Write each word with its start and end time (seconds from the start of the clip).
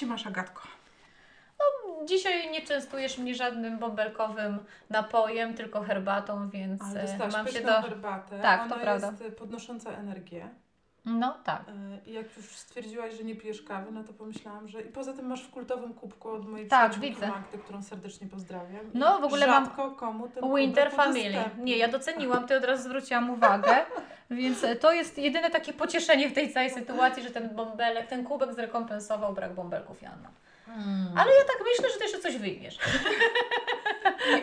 Się 0.00 0.06
masz, 0.06 0.26
Agatko? 0.26 0.62
Dzisiaj 2.04 2.50
nie 2.50 2.62
częstujesz 2.62 3.18
mnie 3.18 3.34
żadnym 3.34 3.78
bąbelkowym 3.78 4.58
napojem, 4.90 5.54
tylko 5.54 5.82
herbatą, 5.82 6.50
więc 6.50 6.82
e, 6.82 7.28
mam 7.32 7.48
się 7.48 7.60
do... 7.60 7.82
herbatę. 7.82 8.40
Tak, 8.40 8.60
Ona 8.60 8.74
to 8.74 8.80
prawda. 8.80 9.10
jest 9.10 9.22
e, 9.22 9.30
podnosząca 9.30 9.90
energię. 9.90 10.48
No 11.04 11.34
tak. 11.44 11.62
E, 11.68 12.10
I 12.10 12.12
jak 12.12 12.36
już 12.36 12.46
stwierdziłaś, 12.46 13.14
że 13.14 13.24
nie 13.24 13.36
pijesz 13.36 13.62
kawy, 13.62 13.92
no 13.92 14.04
to 14.04 14.12
pomyślałam, 14.12 14.68
że... 14.68 14.82
I 14.82 14.88
poza 14.88 15.12
tym 15.12 15.26
masz 15.26 15.42
w 15.42 15.50
kultowym 15.50 15.94
kubku 15.94 16.28
od 16.30 16.48
mojej 16.48 16.68
Tak, 16.68 16.90
przyjaciółki. 16.92 17.26
Magdy, 17.26 17.58
którą 17.58 17.82
serdecznie 17.82 18.26
pozdrawiam. 18.26 18.86
No, 18.94 19.18
w 19.20 19.24
ogóle 19.24 19.46
mam 19.46 19.70
komu 19.96 20.28
ten 20.28 20.54
Winter 20.56 20.92
Family. 20.92 21.30
udostępnię. 21.30 21.64
Nie, 21.64 21.76
ja 21.76 21.88
doceniłam, 21.88 22.46
ty 22.46 22.56
od 22.56 22.64
razu 22.64 22.82
zwróciłam 22.82 23.30
uwagę, 23.30 23.76
więc 24.30 24.64
e, 24.64 24.76
to 24.76 24.92
jest 24.92 25.18
jedyne 25.18 25.50
takie 25.50 25.72
pocieszenie 25.72 26.30
w 26.30 26.32
tej 26.32 26.52
całej 26.52 26.70
sytuacji, 26.70 27.22
że 27.22 27.30
ten 27.30 27.48
bąbelek, 27.56 28.06
ten 28.06 28.24
kubek 28.24 28.54
zrekompensował 28.54 29.32
brak 29.32 29.54
bąbelków 29.54 30.02
Janna. 30.02 30.30
Mm. 30.76 31.18
Ale 31.18 31.30
ja 31.34 31.44
tak 31.44 31.56
myślę, 31.64 31.92
że 31.92 31.98
ty 31.98 32.04
jeszcze 32.04 32.18
coś 32.18 32.36
wyjmiesz. 32.36 32.78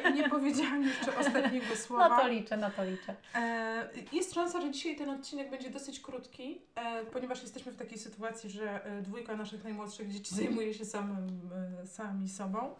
Nie, 0.05 0.12
nie 0.12 0.30
powiedziałam 0.30 0.84
jeszcze 0.84 1.18
ostatniego 1.18 1.76
słowa. 1.85 2.09
Na 2.09 2.20
to 2.22 2.27
liczę, 2.27 2.58
na 2.58 2.70
to 2.70 2.84
liczę. 2.85 3.16
E, 3.35 3.90
Jest 4.12 4.34
szansa, 4.34 4.62
że 4.62 4.71
dzisiaj 4.71 4.95
ten 4.95 5.09
odcinek 5.09 5.49
będzie 5.49 5.70
dosyć 5.70 5.99
krótki, 5.99 6.62
e, 6.76 7.05
ponieważ 7.05 7.41
jesteśmy 7.41 7.71
w 7.71 7.76
takiej 7.76 7.98
sytuacji, 7.98 8.49
że 8.49 8.85
e, 8.85 9.02
dwójka 9.02 9.35
naszych 9.35 9.63
najmłodszych 9.63 10.12
dzieci 10.12 10.35
zajmuje 10.41 10.73
się 10.73 10.85
samym, 10.85 11.49
e, 11.84 11.88
sami 11.88 12.29
sobą. 12.29 12.76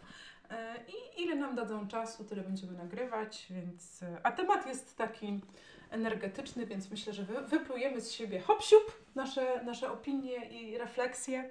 I 0.88 1.22
ile 1.22 1.36
nam 1.36 1.54
dadzą 1.54 1.88
czasu, 1.88 2.24
tyle 2.24 2.42
będziemy 2.42 2.72
nagrywać, 2.72 3.46
więc... 3.50 4.00
A 4.22 4.32
temat 4.32 4.66
jest 4.66 4.96
taki 4.96 5.40
energetyczny, 5.90 6.66
więc 6.66 6.90
myślę, 6.90 7.12
że 7.12 7.22
wy, 7.22 7.40
wyplujemy 7.40 8.00
z 8.00 8.12
siebie 8.12 8.40
hop 8.40 8.62
nasze, 9.14 9.64
nasze 9.64 9.92
opinie 9.92 10.48
i 10.50 10.78
refleksje. 10.78 11.50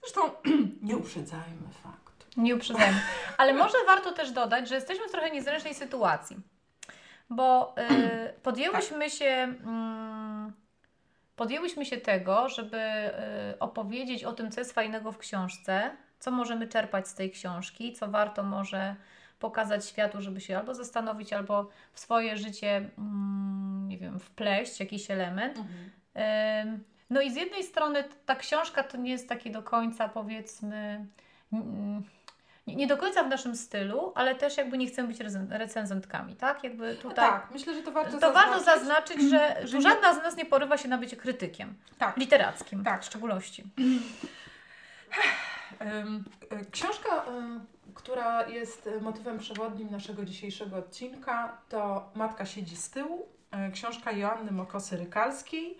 Zresztą 0.00 0.20
nie 0.82 0.96
uprzedzajmy 0.96 1.68
faktu. 1.82 2.26
Nie 2.36 2.56
uprzedzajmy. 2.56 3.00
Ale 3.38 3.54
może 3.54 3.76
warto 3.86 4.12
też 4.12 4.30
dodać, 4.30 4.68
że 4.68 4.74
jesteśmy 4.74 5.08
w 5.08 5.10
trochę 5.10 5.30
niezręcznej 5.30 5.74
sytuacji, 5.74 6.36
bo 7.30 7.74
y, 7.78 8.32
podjęłyśmy 8.42 9.10
się. 9.10 9.26
Mm, 9.26 10.52
podjęłyśmy 11.36 11.86
się 11.86 11.96
tego, 11.96 12.48
żeby 12.48 12.76
y, 12.76 13.58
opowiedzieć 13.58 14.24
o 14.24 14.32
tym, 14.32 14.50
co 14.50 14.60
jest 14.60 14.72
fajnego 14.72 15.12
w 15.12 15.18
książce, 15.18 15.96
co 16.18 16.30
możemy 16.30 16.68
czerpać 16.68 17.08
z 17.08 17.14
tej 17.14 17.30
książki, 17.30 17.92
co 17.92 18.08
warto 18.08 18.42
może 18.42 18.96
pokazać 19.38 19.86
światu, 19.86 20.20
żeby 20.20 20.40
się 20.40 20.58
albo 20.58 20.74
zastanowić, 20.74 21.32
albo 21.32 21.68
w 21.92 22.00
swoje 22.00 22.36
życie, 22.36 22.90
mm, 22.98 23.88
nie 23.88 23.98
wiem, 23.98 24.18
wpleść 24.18 24.80
jakiś 24.80 25.10
element. 25.10 25.58
Ym, 25.58 26.84
No 27.10 27.20
i 27.20 27.30
z 27.30 27.36
jednej 27.36 27.62
strony 27.64 28.04
ta 28.26 28.36
książka 28.36 28.82
to 28.82 28.96
nie 28.96 29.10
jest 29.10 29.28
taki 29.28 29.50
do 29.50 29.62
końca, 29.62 30.08
powiedzmy, 30.08 31.06
nie, 32.66 32.86
do 32.86 32.96
końca 32.96 33.22
w 33.24 33.28
naszym 33.28 33.56
stylu, 33.56 34.12
ale 34.14 34.34
też 34.34 34.56
jakby 34.56 34.78
nie 34.78 34.86
chcemy 34.86 35.08
być 35.08 35.18
recenzentkami, 35.50 36.36
tak? 36.36 36.64
Jakby 36.64 36.94
tutaj. 36.96 37.30
Tak, 37.30 37.48
myślę, 37.52 37.74
że 37.74 37.82
to 37.82 37.92
warto 37.92 38.18
To 38.18 38.32
warto 38.32 38.60
zaznaczyć. 38.60 38.80
zaznaczyć, 38.80 39.30
że, 39.30 39.56
że 39.68 39.80
żadna 39.80 40.14
z 40.14 40.22
nas 40.22 40.36
nie 40.36 40.46
porywa 40.46 40.76
się 40.78 40.88
na 40.88 40.98
bycie 40.98 41.16
krytykiem 41.16 41.74
Tak. 41.98 42.16
literackim, 42.16 42.84
Tak. 42.84 43.02
w 43.02 43.06
szczególności. 43.06 43.64
E, 45.80 46.04
Książka, 46.70 47.24
em, 47.24 47.66
która 47.94 48.48
jest 48.48 48.86
e, 48.86 49.00
motywem 49.00 49.38
przewodnim 49.38 49.90
naszego 49.90 50.24
dzisiejszego 50.24 50.76
odcinka, 50.76 51.58
to 51.68 52.10
Matka 52.14 52.46
siedzi 52.46 52.76
z 52.76 52.90
tyłu. 52.90 53.28
e, 53.50 53.70
Książka 53.70 54.12
Joanny 54.12 54.52
Mokosy-Rykalskiej. 54.52 55.74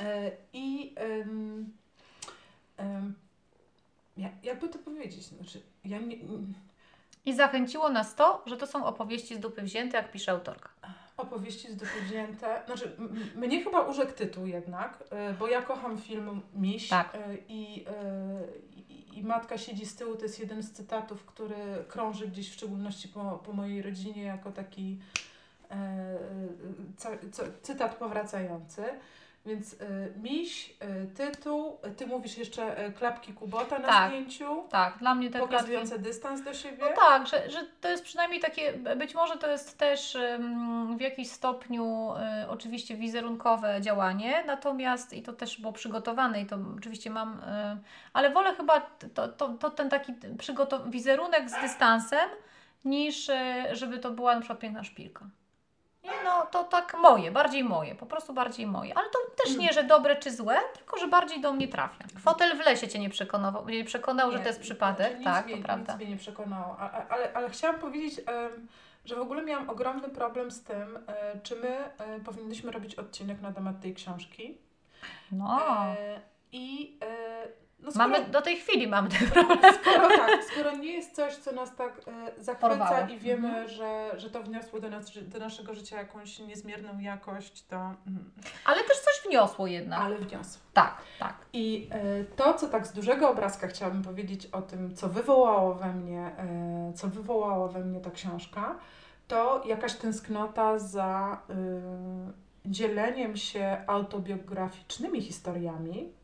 E, 0.00 0.30
I 0.52 0.94
jakby 4.42 4.68
to 4.68 4.78
powiedzieć, 4.78 5.22
znaczy, 5.24 5.62
ja 5.84 5.98
nie, 5.98 6.16
I 7.24 7.34
zachęciło 7.34 7.88
nas 7.88 8.14
to, 8.14 8.42
że 8.46 8.56
to 8.56 8.66
są 8.66 8.84
opowieści 8.86 9.34
z 9.36 9.38
dupy 9.40 9.62
wzięte, 9.62 9.96
jak 9.96 10.12
pisze 10.12 10.32
autorka. 10.32 10.68
opowieści 11.16 11.72
z 11.72 11.76
dupy 11.76 12.00
wzięte. 12.04 12.62
Znaczy, 12.66 12.96
mnie 13.36 13.64
chyba 13.64 13.80
urzekł 13.80 14.12
tytuł 14.12 14.46
jednak, 14.46 15.04
e, 15.10 15.32
bo 15.32 15.48
ja 15.48 15.62
kocham 15.62 15.98
film 15.98 16.40
Miś 16.54 16.88
Tak. 16.88 17.14
e, 17.14 17.36
i, 17.48 17.84
i, 18.88 19.18
i 19.18 19.22
Matka 19.22 19.58
siedzi 19.58 19.86
z 19.86 19.96
tyłu 19.96 20.16
to 20.16 20.22
jest 20.22 20.40
jeden 20.40 20.62
z 20.62 20.72
cytatów, 20.72 21.24
który 21.24 21.56
krąży 21.88 22.28
gdzieś 22.28 22.50
w 22.50 22.54
szczególności 22.54 23.08
po, 23.08 23.42
po 23.44 23.52
mojej 23.52 23.82
rodzinie 23.82 24.22
jako 24.22 24.52
taki 24.52 24.98
e, 25.70 26.18
ca- 26.96 27.42
cytat 27.62 27.94
powracający. 27.96 28.84
Więc 29.46 29.74
e, 29.74 29.76
Miś, 30.22 30.76
e, 30.80 31.06
tytuł, 31.06 31.78
e, 31.82 31.90
ty 31.90 32.06
mówisz 32.06 32.38
jeszcze 32.38 32.76
e, 32.78 32.92
klapki 32.92 33.32
Kubota 33.32 33.78
na 33.78 33.88
Tak. 33.88 34.08
zdjęciu, 34.10 34.64
Tak, 34.70 34.98
dla 34.98 35.14
mnie 35.14 35.30
te 35.30 35.38
pokazujące 35.38 35.98
dystans 35.98 36.42
do 36.42 36.54
siebie. 36.54 36.78
No 36.80 36.96
tak, 36.96 37.26
że, 37.26 37.50
że 37.50 37.58
to 37.80 37.88
jest 37.88 38.04
przynajmniej 38.04 38.40
takie, 38.40 38.72
być 38.72 39.14
może 39.14 39.36
to 39.36 39.50
jest 39.50 39.78
też 39.78 40.14
ym, 40.14 40.96
w 40.98 41.00
jakiś 41.00 41.30
stopniu 41.30 42.12
y, 42.44 42.48
oczywiście 42.48 42.96
wizerunkowe 42.96 43.80
działanie, 43.80 44.44
natomiast 44.46 45.12
i 45.12 45.22
to 45.22 45.32
też 45.32 45.60
było 45.60 45.72
przygotowane 45.72 46.40
i 46.42 46.46
to 46.46 46.56
oczywiście 46.78 47.10
mam, 47.10 47.32
y, 47.40 47.42
ale 48.12 48.30
wolę 48.30 48.54
chyba 48.54 48.80
to, 49.14 49.28
to, 49.28 49.48
to 49.48 49.70
ten 49.70 49.90
taki 49.90 50.12
przygotow- 50.38 50.90
wizerunek 50.90 51.50
z 51.50 51.60
dystansem, 51.60 52.30
niż 52.84 53.28
y, 53.28 53.34
żeby 53.72 53.98
to 53.98 54.10
była 54.10 54.34
na 54.34 54.40
przykład 54.40 54.58
piękna 54.58 54.84
szpilka. 54.84 55.24
Nie, 56.04 56.10
no 56.24 56.46
to 56.46 56.64
tak 56.64 56.96
moje, 57.02 57.30
bardziej 57.30 57.64
moje, 57.64 57.94
po 57.94 58.06
prostu 58.06 58.32
bardziej 58.32 58.66
moje. 58.66 58.98
Ale 58.98 59.06
to 59.10 59.18
też 59.44 59.56
nie, 59.56 59.72
że 59.72 59.84
dobre 59.84 60.16
czy 60.16 60.30
złe, 60.30 60.58
tylko 60.74 60.98
że 60.98 61.08
bardziej 61.08 61.40
do 61.40 61.52
mnie 61.52 61.68
trafia. 61.68 62.04
Fotel 62.18 62.56
w 62.56 62.60
lesie 62.60 62.88
Cię 62.88 62.98
nie 62.98 63.10
przekonał, 63.10 63.68
nie 63.68 63.84
przekonał 63.84 64.30
że 64.30 64.38
Nie, 64.38 64.42
to 64.42 64.48
jest 64.48 64.60
przypadek, 64.60 65.06
znaczy 65.06 65.18
nic 65.18 65.24
tak, 65.24 65.46
mnie, 65.46 65.56
to 65.56 65.62
prawda. 65.62 65.92
Nic 65.92 66.00
mnie 66.00 66.10
nie 66.10 66.16
przekonało, 66.16 66.76
a, 66.78 66.90
a, 66.90 67.08
ale, 67.08 67.32
ale 67.32 67.50
chciałam 67.50 67.78
powiedzieć, 67.78 68.20
że 69.04 69.16
w 69.16 69.20
ogóle 69.20 69.42
miałam 69.42 69.70
ogromny 69.70 70.08
problem 70.08 70.50
z 70.50 70.62
tym, 70.62 70.98
e, 71.06 71.40
czy 71.42 71.56
my 71.56 71.68
e, 71.68 72.20
powinniśmy 72.20 72.72
robić 72.72 72.94
odcinek 72.94 73.40
na 73.40 73.52
temat 73.52 73.80
tej 73.80 73.94
książki. 73.94 74.58
No. 75.32 75.60
E, 75.84 76.20
I 76.52 76.98
no 77.82 77.90
skoro, 77.90 78.08
Mamy, 78.08 78.24
do 78.24 78.42
tej 78.42 78.56
chwili 78.56 78.88
mamy 78.88 79.08
ten 79.08 79.30
problem. 79.44 79.58
skoro 79.82 80.08
tak, 80.08 80.44
skoro 80.52 80.76
nie 80.76 80.92
jest 80.92 81.14
coś, 81.16 81.36
co 81.36 81.52
nas 81.52 81.76
tak 81.76 82.00
e, 82.38 82.42
zachwyca 82.42 82.68
Porwało. 82.68 83.08
i 83.08 83.18
wiemy, 83.18 83.48
Mhm. 83.48 83.68
że, 83.68 84.10
że 84.16 84.30
to 84.30 84.42
wniosło 84.42 84.80
do, 84.80 84.90
nas, 84.90 85.10
do 85.22 85.38
naszego 85.38 85.74
życia 85.74 85.96
jakąś 85.98 86.38
niezmierną 86.38 86.98
jakość, 86.98 87.64
to 87.66 87.76
mm, 87.76 88.30
Ale 88.64 88.78
też 88.84 88.96
coś 88.98 89.20
wniosło 89.28 89.66
jednak. 89.66 90.00
ale 90.00 90.16
wniosło. 90.18 90.62
Tak, 90.74 90.96
tak. 91.18 91.34
I 91.52 91.88
e, 91.90 92.24
to, 92.24 92.54
co 92.54 92.68
tak 92.68 92.86
z 92.86 92.92
dużego 92.92 93.30
obrazka 93.30 93.66
chciałabym 93.68 94.02
powiedzieć 94.02 94.46
o 94.46 94.62
tym, 94.62 94.94
co 94.96 95.08
wywołało 95.08 95.74
we 95.74 95.92
mnie, 95.94 96.20
e, 96.38 96.92
co 96.96 97.08
wywołała 97.08 97.68
we 97.68 97.80
mnie 97.80 98.00
ta 98.00 98.10
książka, 98.10 98.74
to 99.28 99.62
jakaś 99.66 99.94
tęsknota 99.94 100.78
za 100.78 101.38
y, 101.50 101.54
dzieleniem 102.70 103.36
się 103.36 103.84
autobiograficznymi 103.86 105.20
historiami 105.22 106.00
e, 106.00 106.19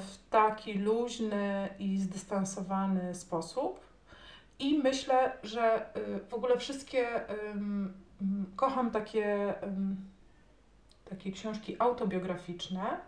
w 0.00 0.30
taki 0.30 0.74
luźny 0.74 1.68
i 1.78 1.98
zdystansowany 1.98 3.14
sposób. 3.14 3.80
I 4.58 4.78
myślę, 4.78 5.32
że 5.42 5.86
y, 5.96 6.20
w 6.28 6.34
ogóle 6.34 6.58
wszystkie 6.58 7.30
ym, 7.50 7.92
kocham 8.56 8.90
takie, 8.90 9.54
takie 11.10 11.32
książki 11.32 11.76
autobiograficzne, 11.78 13.00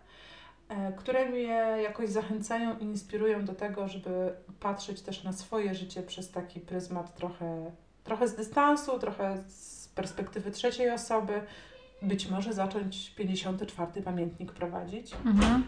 e, 0.69 0.93
które 0.93 1.28
mnie 1.28 1.76
jakoś 1.82 2.11
zachęcają 2.11 2.78
i 2.78 2.82
inspirują 2.84 3.44
do 3.44 3.55
tego, 3.55 3.88
żeby 3.88 4.34
patrzeć 4.61 5.02
też 5.02 5.25
na 5.25 5.32
swoje 5.32 5.75
życie 5.75 6.02
przez 6.02 6.31
taki 6.31 6.61
pryzmat 6.61 7.14
trochę, 7.14 7.70
trochę 8.05 8.28
z 8.28 8.34
dystansu, 8.34 8.99
trochę 8.99 9.43
z 9.49 9.88
perspektywy 9.88 10.50
trzeciej 10.50 10.90
osoby. 10.90 11.40
Być 12.02 12.31
może 12.31 12.52
zacząć 12.52 13.11
54. 13.11 14.02
pamiętnik 14.02 14.52
prowadzić. 14.52 15.12
Mhm. 15.25 15.64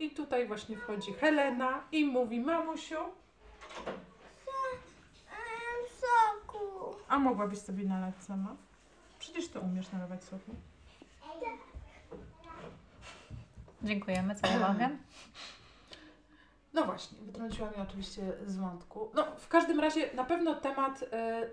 I 0.00 0.10
tutaj 0.10 0.46
właśnie 0.46 0.76
wchodzi 0.76 1.12
Helena 1.12 1.82
i 1.92 2.04
mówi: 2.04 2.40
Mamusiu, 2.40 2.96
soku. 6.00 6.94
a 7.08 7.18
mogłabyś 7.18 7.58
sobie 7.58 7.84
nalać 7.84 8.14
sama? 8.20 8.56
Przecież 9.18 9.48
ty 9.48 9.60
umiesz 9.60 9.92
nalewać 9.92 10.24
soku. 10.24 10.54
Dziękujemy 13.82 14.36
za 14.36 14.48
uwagę. 14.56 14.88
No 16.74 16.84
właśnie, 16.84 17.18
wytrąciła 17.18 17.70
mnie 17.70 17.82
oczywiście 17.82 18.22
z 18.46 18.56
wątku. 18.56 19.10
No, 19.14 19.26
w 19.36 19.48
każdym 19.48 19.80
razie 19.80 20.14
na 20.14 20.24
pewno 20.24 20.54
temat, 20.54 21.02
y, 21.02 21.06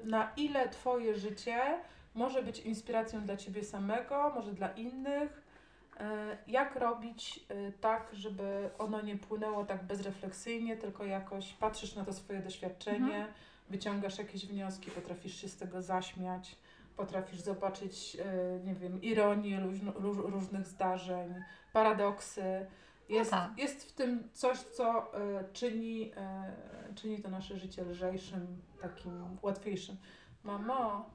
na 0.05 0.31
ile 0.37 0.69
Twoje 0.69 1.15
życie 1.15 1.79
może 2.15 2.43
być 2.43 2.59
inspiracją 2.59 3.21
dla 3.21 3.37
Ciebie 3.37 3.63
samego, 3.63 4.31
może 4.35 4.53
dla 4.53 4.69
innych. 4.69 5.46
Y, 6.01 6.51
Jak 6.51 6.75
robić 6.75 7.45
y, 7.51 7.73
tak, 7.81 8.07
żeby 8.13 8.69
ono 8.77 9.01
nie 9.01 9.17
płynęło 9.17 9.65
tak 9.65 9.83
bezrefleksyjnie, 9.83 10.77
tylko 10.77 11.05
jakoś 11.05 11.53
patrzysz 11.53 11.95
na 11.95 12.05
to 12.05 12.13
swoje 12.13 12.39
doświadczenie, 12.39 13.15
Mhm. 13.15 13.33
wyciągasz 13.69 14.17
jakieś 14.17 14.45
wnioski, 14.45 14.91
potrafisz 14.91 15.41
się 15.41 15.47
z 15.47 15.57
tego 15.57 15.81
zaśmiać, 15.81 16.55
potrafisz 16.97 17.39
zobaczyć, 17.39 18.17
y, 18.59 18.63
nie 18.65 18.75
wiem, 18.75 19.01
ironię 19.01 19.61
różnych 20.25 20.67
zdarzeń, 20.67 21.33
paradoksy, 21.73 22.67
Jest, 23.09 23.31
tak. 23.31 23.57
jest 23.57 23.83
w 23.89 23.91
tym 23.91 24.29
coś, 24.33 24.59
co 24.59 25.13
e, 25.13 25.43
czyni, 25.53 26.11
e, 26.17 26.53
czyni 26.95 27.21
to 27.21 27.29
nasze 27.29 27.57
życie 27.57 27.83
lżejszym, 27.83 28.61
takim 28.81 29.37
łatwiejszym. 29.41 29.95
Mamo, 30.43 31.09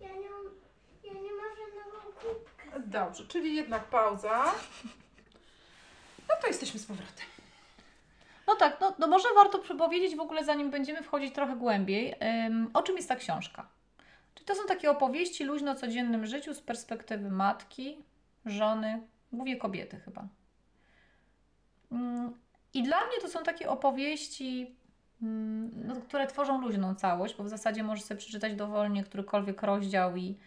ja 0.00 0.08
nie, 0.08 0.28
ja 1.04 1.12
nie 1.12 1.32
mam 1.32 1.56
żadnego 1.56 2.12
kubka. 2.20 2.51
Dobrze, 2.80 3.26
czyli 3.26 3.56
jednak 3.56 3.84
pauza. 3.84 4.44
No 6.28 6.34
to 6.40 6.46
jesteśmy 6.46 6.80
z 6.80 6.86
powrotem. 6.86 7.26
No 8.46 8.56
tak, 8.56 8.80
no, 8.80 8.94
no 8.98 9.06
może 9.06 9.28
warto 9.34 9.58
powiedzieć 9.58 10.16
w 10.16 10.20
ogóle, 10.20 10.44
zanim 10.44 10.70
będziemy 10.70 11.02
wchodzić 11.02 11.34
trochę 11.34 11.56
głębiej, 11.56 12.14
ym, 12.46 12.70
o 12.74 12.82
czym 12.82 12.96
jest 12.96 13.08
ta 13.08 13.16
książka. 13.16 13.68
Czy 14.34 14.44
to 14.44 14.54
są 14.54 14.66
takie 14.66 14.90
opowieści 14.90 15.44
luźno 15.44 15.72
o 15.72 15.74
codziennym 15.74 16.26
życiu 16.26 16.54
z 16.54 16.60
perspektywy 16.60 17.30
matki, 17.30 17.98
żony, 18.46 19.02
głównie 19.32 19.56
kobiety 19.56 20.00
chyba. 20.04 20.26
Ym, 21.92 22.32
I 22.74 22.82
dla 22.82 23.06
mnie 23.06 23.16
to 23.20 23.28
są 23.28 23.42
takie 23.42 23.70
opowieści, 23.70 24.76
ym, 25.22 25.70
no, 25.86 25.96
które 25.96 26.26
tworzą 26.26 26.60
luźną 26.60 26.94
całość, 26.94 27.34
bo 27.36 27.44
w 27.44 27.48
zasadzie 27.48 27.82
możesz 27.82 28.04
sobie 28.04 28.20
przeczytać 28.20 28.54
dowolnie 28.54 29.04
którykolwiek 29.04 29.62
rozdział 29.62 30.16
i, 30.16 30.38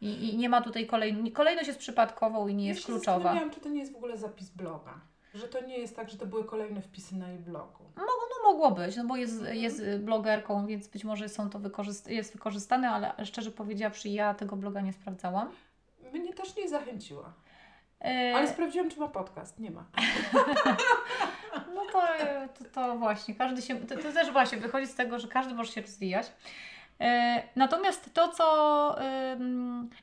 i, 0.00 0.28
i 0.34 0.36
nie 0.36 0.48
ma 0.48 0.60
tutaj 0.62 0.86
kolej, 0.86 1.32
kolejność 1.32 1.68
jest 1.68 1.78
przypadkową 1.80 2.48
i 2.48 2.54
nie 2.54 2.66
jest 2.66 2.80
ja 2.80 2.86
się 2.86 2.92
kluczowa. 2.92 3.16
zastanawiałam, 3.18 3.50
czy 3.54 3.60
to 3.60 3.68
nie 3.68 3.80
jest 3.80 3.92
w 3.92 3.96
ogóle 3.96 4.16
zapis 4.16 4.50
bloga. 4.50 4.94
Że 5.34 5.48
to 5.48 5.60
nie 5.66 5.78
jest 5.78 5.96
tak, 5.96 6.10
że 6.10 6.16
to 6.18 6.26
były 6.26 6.44
kolejne 6.44 6.82
wpisy 6.82 7.16
na 7.16 7.28
jej 7.28 7.38
blogu. 7.38 7.84
No, 7.96 8.02
no 8.02 8.52
mogło 8.52 8.70
być, 8.70 8.96
no 8.96 9.04
bo 9.04 9.16
jest, 9.16 9.42
jest 9.52 9.80
y, 9.80 9.98
blogerką, 9.98 10.66
więc 10.66 10.88
być 10.88 11.04
może 11.04 11.28
są 11.28 11.50
to 11.50 11.58
wykorzyst- 11.58 12.10
jest 12.10 12.32
wykorzystane, 12.32 12.90
ale 12.90 13.26
szczerze 13.26 13.50
powiedziawszy, 13.50 14.08
ja 14.08 14.34
tego 14.34 14.56
bloga 14.56 14.80
nie 14.80 14.92
sprawdzałam. 14.92 15.50
Mnie 16.12 16.34
też 16.34 16.56
nie 16.56 16.68
zachęciła. 16.68 17.32
E, 18.04 18.32
Ale 18.36 18.48
sprawdziłam, 18.48 18.90
czy 18.90 19.00
ma 19.00 19.08
podcast. 19.08 19.58
Nie 19.60 19.70
ma. 19.70 19.84
No 21.74 21.82
to, 21.92 22.02
to, 22.58 22.64
to 22.74 22.96
właśnie, 22.98 23.34
każdy 23.34 23.62
się, 23.62 23.76
to, 23.76 23.96
to 23.96 24.12
też 24.12 24.30
właśnie 24.32 24.58
wychodzi 24.58 24.86
z 24.86 24.94
tego, 24.94 25.18
że 25.18 25.28
każdy 25.28 25.54
może 25.54 25.72
się 25.72 25.80
rozwijać. 25.80 26.32
E, 27.00 27.42
Natomiast 27.56 28.14
to, 28.14 28.28
co 28.28 28.96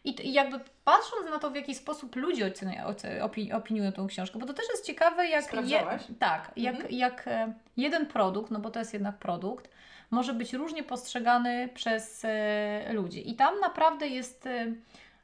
i 0.03 0.33
jakby 0.33 0.59
patrząc 0.85 1.29
na 1.29 1.39
to, 1.39 1.49
w 1.49 1.55
jaki 1.55 1.75
sposób 1.75 2.15
ludzie 2.15 2.47
ocenia, 2.47 2.87
oce- 2.87 3.21
opi- 3.21 3.53
opiniują 3.55 3.91
tą 3.91 4.07
książkę, 4.07 4.39
bo 4.39 4.45
to 4.45 4.53
też 4.53 4.65
jest 4.69 4.85
ciekawe, 4.85 5.27
jak, 5.27 5.43
Sprawdzałaś? 5.45 6.01
tak, 6.19 6.51
jak, 6.55 6.75
Mhm. 6.75 6.93
jak 6.93 7.27
e, 7.27 7.53
jeden 7.77 8.05
produkt, 8.05 8.51
no 8.51 8.59
bo 8.59 8.69
to 8.69 8.79
jest 8.79 8.93
jednak 8.93 9.17
produkt, 9.17 9.69
może 10.11 10.33
być 10.33 10.53
różnie 10.53 10.83
postrzegany 10.83 11.69
przez 11.73 12.25
e, 12.25 12.93
ludzi. 12.93 13.29
I 13.29 13.35
tam 13.35 13.59
naprawdę 13.59 14.07
jest 14.07 14.49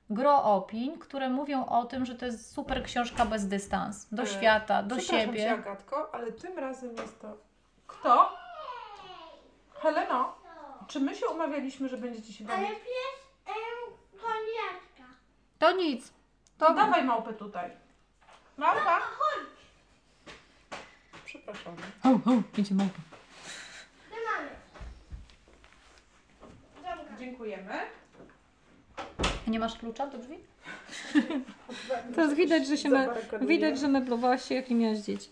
gro 0.09 0.43
opinii, 0.43 0.99
które 0.99 1.29
mówią 1.29 1.65
o 1.65 1.85
tym, 1.85 2.05
że 2.05 2.15
to 2.15 2.25
jest 2.25 2.53
super 2.53 2.83
książka 2.83 3.25
bez 3.25 3.47
dystans 3.47 4.07
do 4.11 4.25
świata, 4.25 4.83
do 4.83 4.99
siebie. 4.99 5.39
Cię, 5.39 5.51
Agatko, 5.51 6.09
ale 6.15 6.31
tym 6.31 6.57
razem 6.59 6.91
jest 6.91 7.21
to... 7.21 7.37
Kto? 7.87 8.29
Heleno, 9.73 10.35
czy 10.87 10.99
my 10.99 11.15
się 11.15 11.27
umawialiśmy, 11.27 11.89
że 11.89 11.97
będziecie 11.97 12.33
się 12.33 12.45
Ale 12.49 12.57
bawić? 12.63 12.79
pies 12.79 13.19
em, 13.45 13.93
koniaczka. 14.21 15.15
To 15.59 15.71
nic. 15.71 16.13
To 16.57 16.65
To 16.67 16.73
dawaj 16.73 17.03
małpę 17.03 17.33
tutaj. 17.33 17.71
Małpa? 18.57 18.99
Przepraszam. 21.25 21.75
Ho, 22.03 22.19
ho, 22.25 22.31
idzie 22.57 22.75
małpa. 22.75 22.99
My 24.11 24.15
mamy. 24.31 24.49
Zamka. 26.83 27.17
Dziękujemy. 27.19 27.73
Nie 29.47 29.59
masz 29.59 29.77
klucza 29.77 30.07
do 30.07 30.17
drzwi? 30.17 30.37
Teraz 32.15 32.33
widać, 32.33 32.67
że 32.67 32.77
się 32.77 32.89
me, 32.89 33.09
widać, 33.41 33.79
że 33.79 33.87
meblowałaś 33.87 34.45
się, 34.47 34.55
jak 34.55 34.69
nie 34.69 34.75
miałaś 34.75 34.97
dzieci. 34.99 35.29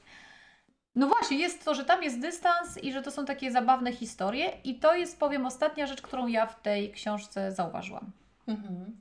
No 0.96 1.08
właśnie, 1.08 1.38
jest 1.38 1.66
to, 1.66 1.76
że 1.76 1.86
tam 1.86 2.04
jest 2.04 2.20
dystans 2.20 2.78
i 2.84 2.92
że 2.94 3.02
to 3.02 3.12
są 3.12 3.26
takie 3.26 3.52
zabawne 3.52 3.92
historie 3.94 4.52
i 4.64 4.76
to 4.80 4.96
jest, 4.96 5.20
powiem, 5.20 5.46
ostatnia 5.46 5.88
rzecz, 5.88 6.02
którą 6.02 6.28
ja 6.28 6.46
w 6.46 6.62
tej 6.62 6.92
książce 6.92 7.52
zauważyłam. 7.52 8.12
Mhm. 8.48 8.98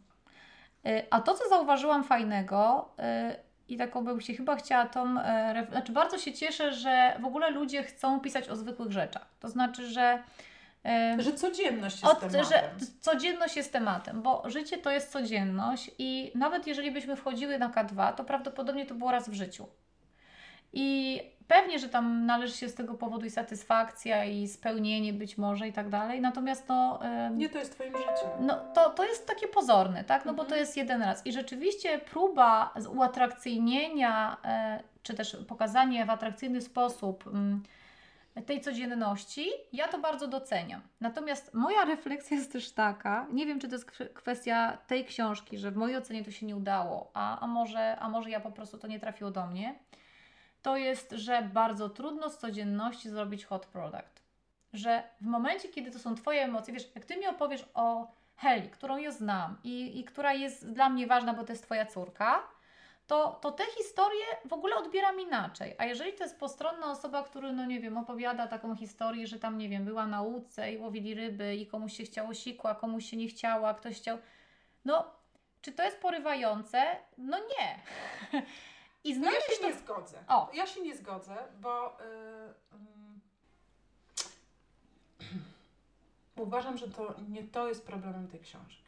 Y, 0.87 1.07
A 1.11 1.21
to, 1.21 1.35
co 1.35 1.49
zauważyłam 1.49 2.05
fajnego 2.05 2.89
y, 3.33 3.37
i 3.69 3.77
taką 3.77 4.05
bym 4.05 4.21
się 4.21 4.35
chyba 4.35 4.57
chciała 4.57 4.87
tą, 4.87 5.15
ref- 5.55 5.71
znaczy 5.71 5.93
bardzo 5.93 6.19
się 6.19 6.33
cieszę, 6.33 6.73
że 6.73 7.17
w 7.21 7.25
ogóle 7.25 7.51
ludzie 7.51 7.83
chcą 7.83 8.21
pisać 8.21 8.49
o 8.49 8.57
zwykłych 8.57 8.93
rzeczach. 8.93 9.27
To 9.41 9.49
znaczy, 9.49 9.87
że 9.87 10.23
y, 11.19 11.23
Że 11.23 11.33
codzienność 11.33 12.03
jest 12.03 12.15
od, 12.15 12.21
tematem. 12.21 12.45
że 12.45 12.71
codzienność 13.01 13.57
jest 13.57 13.73
tematem, 13.73 14.23
bo 14.23 14.43
życie 14.47 14.79
to 14.79 14.91
jest 14.91 15.13
codzienność 15.13 15.91
i 15.99 16.33
nawet 16.35 16.67
jeżeli 16.67 16.91
byśmy 16.91 17.17
wchodziły 17.17 17.59
na 17.59 17.69
K2, 17.69 18.15
to 18.15 18.25
prawdopodobnie 18.25 18.87
to 18.87 18.95
było 18.95 19.11
raz 19.11 19.29
w 19.29 19.33
życiu. 19.33 19.67
I 20.73 21.21
pewnie, 21.49 21.79
że 21.79 21.89
tam 21.89 22.27
należy 22.27 22.55
się 22.57 22.69
z 22.69 22.75
tego 22.75 22.95
powodu 22.95 23.27
i 23.27 23.31
satysfakcja, 23.31 24.25
i 24.25 24.49
spełnienie 24.49 25.13
być 25.13 25.39
może 25.39 25.69
i 25.69 25.73
tak 25.73 25.89
dalej. 25.89 26.21
Natomiast 26.21 26.69
no, 26.69 27.01
Nie 27.33 27.49
to 27.49 27.59
jest 27.59 27.73
Twoim 27.75 27.93
życiu. 27.97 28.27
no 28.41 28.73
to, 28.75 28.91
to 28.91 29.05
jest 29.05 29.27
takie 29.27 29.49
pozorne, 29.49 30.05
tak? 30.05 30.25
No 30.25 30.33
bo 30.33 30.39
to 30.39 30.45
Mhm. 30.45 30.61
jest 30.61 30.77
jeden 30.77 31.03
raz. 31.03 31.27
I 31.27 31.33
rzeczywiście 31.33 31.99
próba 31.99 32.75
uatrakcyjnienia, 32.95 34.37
e, 34.45 34.83
czy 35.03 35.15
też 35.15 35.37
pokazanie 35.49 36.07
w 36.07 36.11
atrakcyjny 36.11 36.61
sposób 36.61 37.27
mm, 37.27 37.63
tej 38.47 38.61
codzienności, 38.61 39.47
ja 39.73 39.89
to 39.89 39.99
bardzo 39.99 40.29
doceniam. 40.29 40.81
Natomiast 41.01 41.55
moja 41.55 41.85
refleksja 41.85 42.37
jest 42.37 42.53
też 42.53 42.73
taka, 42.73 43.27
nie 43.33 43.47
wiem, 43.47 43.61
czy 43.61 43.69
to 43.69 43.75
jest 43.75 43.91
kw- 43.91 44.13
kwestia 44.15 44.79
tej 44.87 45.05
książki, 45.05 45.59
że 45.59 45.71
w 45.71 45.77
mojej 45.77 45.97
ocenie 45.97 46.25
to 46.25 46.31
się 46.31 46.47
nie 46.47 46.57
udało, 46.57 47.11
a, 47.15 47.41
a, 47.41 47.47
może, 47.47 47.97
a 48.01 48.09
może 48.09 48.31
ja 48.31 48.41
po 48.41 48.51
prostu 48.51 48.79
to 48.79 48.87
nie 48.87 49.01
trafiło 49.01 49.31
do 49.31 49.47
mnie, 49.47 49.75
to 50.63 50.77
jest, 50.77 51.11
że 51.11 51.43
bardzo 51.43 51.89
trudno 51.89 52.31
z 52.31 52.39
codzienności 52.39 53.11
zrobić 53.11 53.45
hot 53.45 53.67
product. 53.67 54.23
Że 54.73 55.03
w 55.21 55.27
momencie, 55.27 55.69
kiedy 55.69 55.91
to 55.91 55.99
są 55.99 56.15
Twoje 56.15 56.43
emocje, 56.43 56.75
wiesz, 56.75 56.89
jak 56.95 57.05
Ty 57.05 57.17
mi 57.17 57.27
opowiesz 57.27 57.65
o 57.75 58.13
Heli, 58.37 58.69
którą 58.69 58.97
ja 58.97 59.11
znam 59.11 59.57
i, 59.65 60.01
i 60.01 60.05
która 60.05 60.33
jest 60.33 60.73
dla 60.73 60.89
mnie 60.89 61.07
ważna, 61.07 61.35
bo 61.35 61.45
to 61.45 61.53
jest 61.53 61.65
Twoja 61.65 61.87
córka, 61.87 62.43
to, 63.11 63.39
to 63.43 63.53
te 63.53 63.65
historie 63.79 64.25
w 64.45 64.53
ogóle 64.53 64.77
odbieram 64.77 65.21
inaczej. 65.21 65.75
A 65.79 65.85
jeżeli 65.85 66.13
to 66.13 66.25
jest 66.25 66.39
postronna 66.39 66.91
osoba, 66.91 67.23
która, 67.23 67.53
no 67.53 67.65
nie 67.65 67.81
wiem, 67.81 67.99
opowiada 67.99 68.47
taką 68.47 68.77
historię, 68.77 69.27
że 69.27 69.39
tam, 69.39 69.59
nie 69.59 69.69
wiem, 69.69 69.85
była 69.85 70.07
na 70.07 70.23
łódce 70.23 70.73
i 70.73 70.79
łowili 70.79 71.15
ryby 71.15 71.57
i 71.57 71.67
komuś 71.67 71.97
się 71.97 72.05
chciało 72.05 72.35
sikła, 72.35 72.75
komuś 72.75 73.11
się 73.11 73.17
nie 73.17 73.29
chciało, 73.29 73.69
a 73.69 73.75
ktoś 73.75 73.97
chciał... 73.97 74.19
No, 74.85 75.05
czy 75.63 75.73
to 75.73 75.83
jest 75.83 76.01
porywające? 76.01 76.97
No 77.19 77.39
nie. 77.39 77.79
I 79.05 79.15
No 79.15 79.21
znaleźć 79.21 79.49
ja 79.49 79.55
się 79.55 79.61
to... 79.61 79.69
nie 79.69 79.75
zgodzę. 79.75 80.19
O. 80.29 80.51
Ja 80.55 80.67
się 80.67 80.81
nie 80.81 80.97
zgodzę, 80.97 81.37
bo 81.61 82.01
y, 82.01 82.05
ym, 82.75 83.21
uważam, 86.37 86.79
że 86.79 86.89
to 86.89 87.15
nie 87.29 87.45
to 87.45 87.69
jest 87.69 87.87
problemem 87.87 88.29
tej 88.29 88.41
książki. 88.41 88.83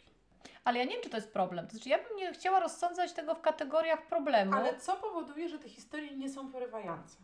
Ale 0.65 0.79
ja 0.79 0.85
nie 0.85 0.93
wiem, 0.93 1.03
czy 1.03 1.11
to 1.11 1.17
jest 1.17 1.33
problem. 1.33 1.67
To 1.67 1.73
znaczy, 1.73 1.89
ja 1.89 1.99
bym 2.09 2.17
nie 2.17 2.33
chciała 2.33 2.61
rozsądzać 2.61 3.13
tego 3.13 3.35
w 3.35 3.41
kategoriach 3.41 4.07
problemu. 4.07 4.55
Ale 4.55 4.81
co 4.81 4.97
powoduje, 4.97 5.49
że 5.49 5.59
te 5.59 5.69
historie 5.69 6.17
nie 6.17 6.29
są 6.31 6.53
porywające? 6.53 7.17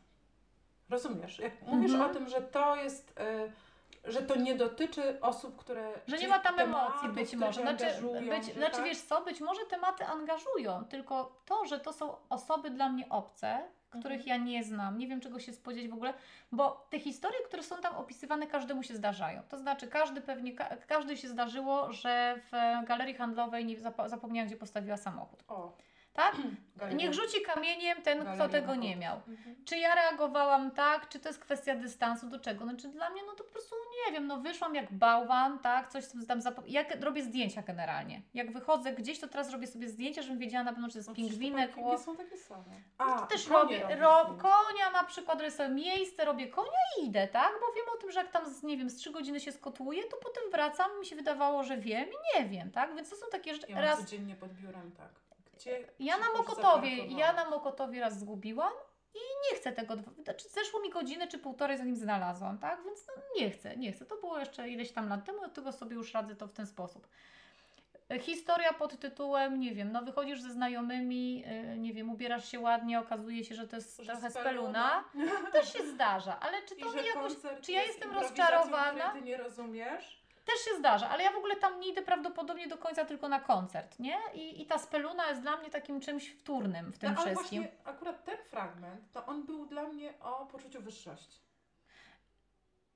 Rozumiesz? 0.90 1.38
Jak 1.38 1.62
mówisz 1.62 1.92
Mhm. 1.92 2.10
o 2.10 2.14
tym, 2.14 2.28
że 2.28 2.40
to 2.42 2.76
jest, 2.76 3.10
y, 3.20 3.52
że 4.04 4.22
to 4.22 4.36
nie 4.36 4.54
dotyczy 4.54 5.20
osób, 5.20 5.56
które. 5.56 5.92
Że 6.06 6.18
nie 6.18 6.28
ma 6.28 6.38
tam 6.38 6.58
emocji 6.60 7.08
być 7.08 7.34
może. 7.36 7.62
Znaczy, 7.62 7.84
być, 8.30 8.44
że 8.46 8.52
znaczy 8.52 8.76
tak? 8.76 8.84
wiesz 8.84 9.00
co, 9.02 9.20
być 9.24 9.40
może 9.40 9.60
tematy 9.66 10.04
angażują, 10.04 10.84
tylko 10.84 11.40
to, 11.46 11.66
że 11.66 11.80
to 11.80 11.92
są 11.92 12.16
osoby 12.28 12.70
dla 12.70 12.88
mnie 12.88 13.08
obce, 13.08 13.60
których 13.90 14.20
Mhm. 14.20 14.28
ja 14.28 14.36
nie 14.36 14.64
znam, 14.64 14.98
nie 14.98 15.06
wiem 15.06 15.20
czego 15.20 15.40
się 15.40 15.52
spodziewać 15.52 15.90
w 15.90 15.94
ogóle, 15.94 16.14
bo 16.52 16.86
te 16.90 16.98
historie, 17.00 17.38
które 17.46 17.62
są 17.62 17.76
tam 17.76 17.96
opisywane, 17.96 18.46
każdemu 18.46 18.82
się 18.82 18.96
zdarzają. 18.96 19.42
To 19.48 19.58
znaczy, 19.58 19.86
każdy 19.88 20.20
pewnie, 20.20 20.52
ka- 20.52 20.76
każdy 20.86 21.16
się 21.16 21.28
zdarzyło, 21.28 21.92
że 21.92 22.40
w 22.52 22.86
galerii 22.86 23.14
handlowej 23.14 23.64
nie 23.64 23.76
zapo- 23.76 24.08
zapomniała, 24.08 24.46
gdzie 24.46 24.56
postawiła 24.56 24.96
samochód. 24.96 25.44
O, 25.48 25.72
Tak? 26.12 26.36
Niech 26.94 27.14
rzuci 27.14 27.40
kamieniem 27.42 28.02
ten, 28.02 28.26
kto 28.34 28.48
tego 28.48 28.74
nie 28.74 28.96
miał. 28.96 29.16
Mhm. 29.16 29.56
Czy 29.64 29.78
ja 29.78 29.94
reagowałam 29.94 30.70
tak, 30.70 31.08
czy 31.08 31.20
to 31.20 31.28
jest 31.28 31.40
kwestia 31.40 31.74
dystansu 31.74 32.28
do 32.28 32.40
czego? 32.40 32.64
Znaczy 32.64 32.88
dla 32.88 33.10
mnie, 33.10 33.22
no 33.26 33.32
to 33.32 33.44
po 33.44 33.50
prostu 33.50 33.74
nie 34.06 34.12
wiem, 34.12 34.26
no 34.26 34.36
wyszłam 34.40 34.74
jak 34.74 34.92
bałwan, 34.92 35.58
tak, 35.58 35.88
coś 35.88 36.04
tam 36.28 36.40
zapo- 36.40 36.62
Jak 36.66 37.04
robię 37.04 37.22
zdjęcia 37.22 37.62
generalnie. 37.62 38.22
Jak 38.34 38.52
wychodzę 38.52 38.92
gdzieś, 38.92 39.20
to 39.20 39.28
teraz 39.28 39.50
robię 39.52 39.66
sobie 39.66 39.88
zdjęcia, 39.88 40.22
żebym 40.22 40.38
wiedziała 40.38 40.64
na 40.64 40.72
pewno, 40.72 40.88
czy 40.88 40.92
to 40.92 40.98
jest 40.98 41.08
No 41.08 41.14
pingwinek, 41.14 41.76
ło... 41.76 41.98
są 41.98 42.16
takie 42.16 42.36
same. 42.38 42.64
To 42.98 43.26
też 43.26 43.48
robię, 43.48 43.96
ro, 43.96 44.24
konia 44.24 44.90
na 44.92 45.04
przykład, 45.04 45.38
robię 45.38 45.50
sobie 45.50 45.68
miejsce, 45.74 46.24
robię 46.24 46.48
konia 46.48 46.78
i 47.00 47.06
idę, 47.06 47.28
tak? 47.28 47.52
Bo 47.60 47.72
wiem 47.76 47.86
o 47.94 47.96
tym, 47.96 48.10
że 48.12 48.20
jak 48.20 48.30
tam, 48.30 48.54
z, 48.54 48.62
nie 48.62 48.76
wiem, 48.76 48.90
z 48.90 48.96
trzy 48.96 49.10
godziny 49.12 49.40
się 49.40 49.52
skotłuję, 49.52 50.04
to 50.04 50.16
potem 50.16 50.42
wracam 50.52 50.90
i 50.96 51.00
mi 51.00 51.06
się 51.06 51.16
wydawało, 51.16 51.62
że 51.64 51.76
wiem 51.76 52.08
i 52.08 52.38
nie 52.38 52.48
wiem, 52.48 52.70
tak? 52.70 52.94
Więc 52.96 53.10
to 53.10 53.16
są 53.16 53.26
takie 53.32 53.54
rzeczy. 53.54 53.66
Ja 53.68 53.80
Raz, 53.80 54.00
codziennie 54.00 54.34
pod 54.36 54.52
biurem, 54.52 54.92
tak. 54.92 55.27
Gdzie 55.58 55.84
Ja 55.98 56.18
na 56.18 56.32
Mokotowie, 56.32 57.06
ja 57.06 57.32
na 57.32 57.50
Mokotowie 57.50 58.00
raz 58.00 58.18
zgubiłam 58.18 58.72
i 59.14 59.18
nie 59.18 59.56
chcę 59.56 59.72
tego, 59.72 59.94
znaczy 60.24 60.48
zeszło 60.48 60.80
mi 60.80 60.90
godzinę 60.90 61.28
czy 61.28 61.38
półtorej 61.38 61.78
zanim 61.78 61.96
znalazłam, 61.96 62.58
tak? 62.58 62.84
Więc 62.84 63.06
no, 63.06 63.22
nie 63.36 63.50
chcę, 63.50 63.76
nie 63.76 63.92
chcę. 63.92 64.04
To 64.06 64.16
było 64.16 64.38
jeszcze 64.38 64.68
ileś 64.68 64.92
tam 64.92 65.08
lat 65.08 65.24
temu, 65.24 65.42
od 65.42 65.54
tego 65.54 65.72
sobie 65.72 65.94
już 65.94 66.14
radzę 66.14 66.36
to 66.36 66.46
w 66.46 66.52
ten 66.52 66.66
sposób. 66.66 67.08
Historia 68.20 68.72
pod 68.72 69.00
tytułem, 69.00 69.60
nie 69.60 69.74
wiem, 69.74 69.92
no 69.92 70.02
wychodzisz 70.02 70.40
ze 70.40 70.50
znajomymi, 70.50 71.44
y, 71.74 71.78
nie 71.78 71.92
wiem, 71.92 72.10
ubierasz 72.10 72.48
się 72.48 72.60
ładnie, 72.60 73.00
okazuje 73.00 73.44
się, 73.44 73.54
że 73.54 73.68
to 73.68 73.76
jest 73.76 73.96
Że 73.96 74.12
trochę 74.12 74.30
speluna. 74.30 75.04
speluna. 75.10 75.50
Też 75.50 75.72
się 75.72 75.86
zdarza, 75.86 76.40
ale 76.40 76.62
czy 76.62 76.76
to 76.76 76.90
mnie 76.90 77.02
jakoś... 77.02 77.32
Czy 77.62 77.72
ja 77.72 77.82
jest 77.82 77.94
jestem 77.94 78.14
rozczarowana? 78.14 79.12
ty 79.12 79.22
nie 79.22 79.36
rozumiesz? 79.36 80.27
Też 80.48 80.64
się 80.64 80.78
zdarza, 80.78 81.08
ale 81.08 81.24
ja 81.24 81.32
w 81.32 81.36
ogóle 81.36 81.56
tam 81.56 81.80
nie 81.80 81.88
idę 81.88 82.02
prawdopodobnie 82.02 82.68
do 82.68 82.78
końca 82.78 83.04
tylko 83.04 83.28
na 83.28 83.40
koncert, 83.40 83.98
nie? 83.98 84.18
I, 84.34 84.62
i 84.62 84.66
ta 84.66 84.78
speluna 84.78 85.28
jest 85.28 85.42
dla 85.42 85.56
mnie 85.56 85.70
takim 85.70 86.00
czymś 86.00 86.28
wtórnym 86.28 86.92
w 86.92 86.98
tym 86.98 87.12
no, 87.14 87.20
ale 87.20 87.34
wszystkim. 87.34 87.62
właśnie 87.62 87.78
akurat 87.84 88.24
ten 88.24 88.38
fragment, 88.50 89.12
to 89.12 89.26
on 89.26 89.46
był 89.46 89.66
dla 89.66 89.82
mnie 89.82 90.14
o 90.20 90.46
poczuciu 90.46 90.82
wyższości. 90.82 91.40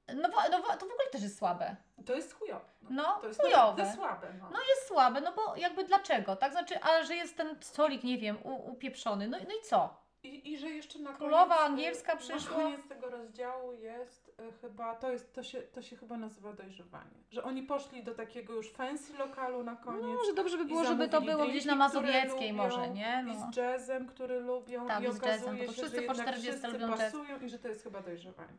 No, 0.09 0.28
no 0.50 0.61
to 0.76 0.87
w 0.87 0.92
ogóle 0.92 1.11
też 1.12 1.23
jest 1.23 1.38
słabe. 1.38 1.76
To 2.06 2.14
jest 2.14 2.35
chujowe. 2.35 2.64
No, 2.90 3.18
to 3.21 3.28
jest 3.28 3.40
chujowe. 3.40 3.92
słabe. 3.94 4.32
No. 4.38 4.50
No 4.52 4.59
jest 4.68 4.88
słabe, 4.88 5.21
no 5.21 5.32
bo 5.32 5.56
jakby 5.56 5.85
dlaczego, 5.85 6.37
tak? 6.37 6.52
Znaczy, 6.52 6.80
ale 6.80 7.06
że 7.06 7.14
jest 7.14 7.37
ten 7.37 7.56
stolik, 7.62 8.04
nie 8.04 8.18
wiem, 8.18 8.38
u, 8.44 8.73
upieprzony, 8.73 9.28
no, 9.28 9.38
no 9.49 9.54
i 9.54 9.62
co? 9.64 10.01
I, 10.25 10.52
I 10.52 10.59
że 10.59 10.71
jeszcze 10.71 10.99
na 10.99 11.12
Królowa 11.12 11.57
koniec, 11.57 11.71
angielska 11.71 12.12
Na 12.12 12.19
przyszła. 12.19 12.57
koniec 12.57 12.88
tego 12.88 13.11
rozdziału 13.11 13.73
jest 13.73 14.29
y, 14.49 14.52
chyba, 14.61 14.95
to, 14.97 15.11
jest, 15.12 15.33
to, 15.35 15.43
się, 15.43 15.62
to 15.62 15.83
się 15.83 15.97
chyba 15.97 16.17
nazywa 16.17 16.52
dojrzewanie. 16.52 17.11
Że 17.31 17.43
oni 17.45 17.62
poszli 17.62 18.05
do 18.05 18.14
takiego 18.14 18.52
już 18.52 18.73
fancy 18.73 19.12
lokalu 19.19 19.62
na 19.62 19.76
koniec. 19.76 20.02
No, 20.02 20.25
że 20.26 20.35
dobrze 20.35 20.57
by 20.59 20.64
i 20.64 20.67
było, 20.67 20.85
żeby 20.85 21.09
to 21.09 21.21
było 21.21 21.47
gdzieś 21.47 21.64
na 21.64 21.75
Mazowieckiej 21.75 22.52
może, 22.52 22.91
nie? 22.91 23.25
I 23.26 23.26
No. 23.38 23.50
z 23.52 23.57
jazzem, 23.57 24.07
który 24.07 24.41
lubią 24.41 24.87
Tak, 24.87 25.02
i 25.05 25.12
z 25.12 25.23
jazzem, 25.23 25.23
okazuje 25.33 25.67
bo 25.67 25.73
się, 25.73 25.73
wszyscy 25.73 25.97
że 26.00 26.02
po 26.07 26.12
jednak 26.14 26.26
40 26.26 26.50
wszyscy 26.50 26.69
lubią 26.69 26.88
jazz. 26.88 27.00
pasują 27.00 27.41
i 27.41 27.49
że 27.49 27.59
to 27.59 27.69
jest 27.69 27.83
chyba 27.83 28.00
dojrzewanie. 28.00 28.59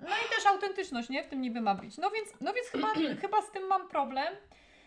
no 0.00 0.08
i 0.08 0.36
też 0.36 0.46
autentyczność, 0.46 1.08
nie? 1.08 1.24
W 1.24 1.28
tym 1.28 1.40
niby 1.40 1.60
ma 1.60 1.74
być. 1.74 1.98
No 1.98 2.10
więc, 2.10 2.28
no 2.40 2.52
więc 2.52 2.68
chyba, 2.68 2.88
chyba 3.22 3.42
z 3.42 3.50
tym 3.50 3.66
mam 3.66 3.88
problem 3.88 4.34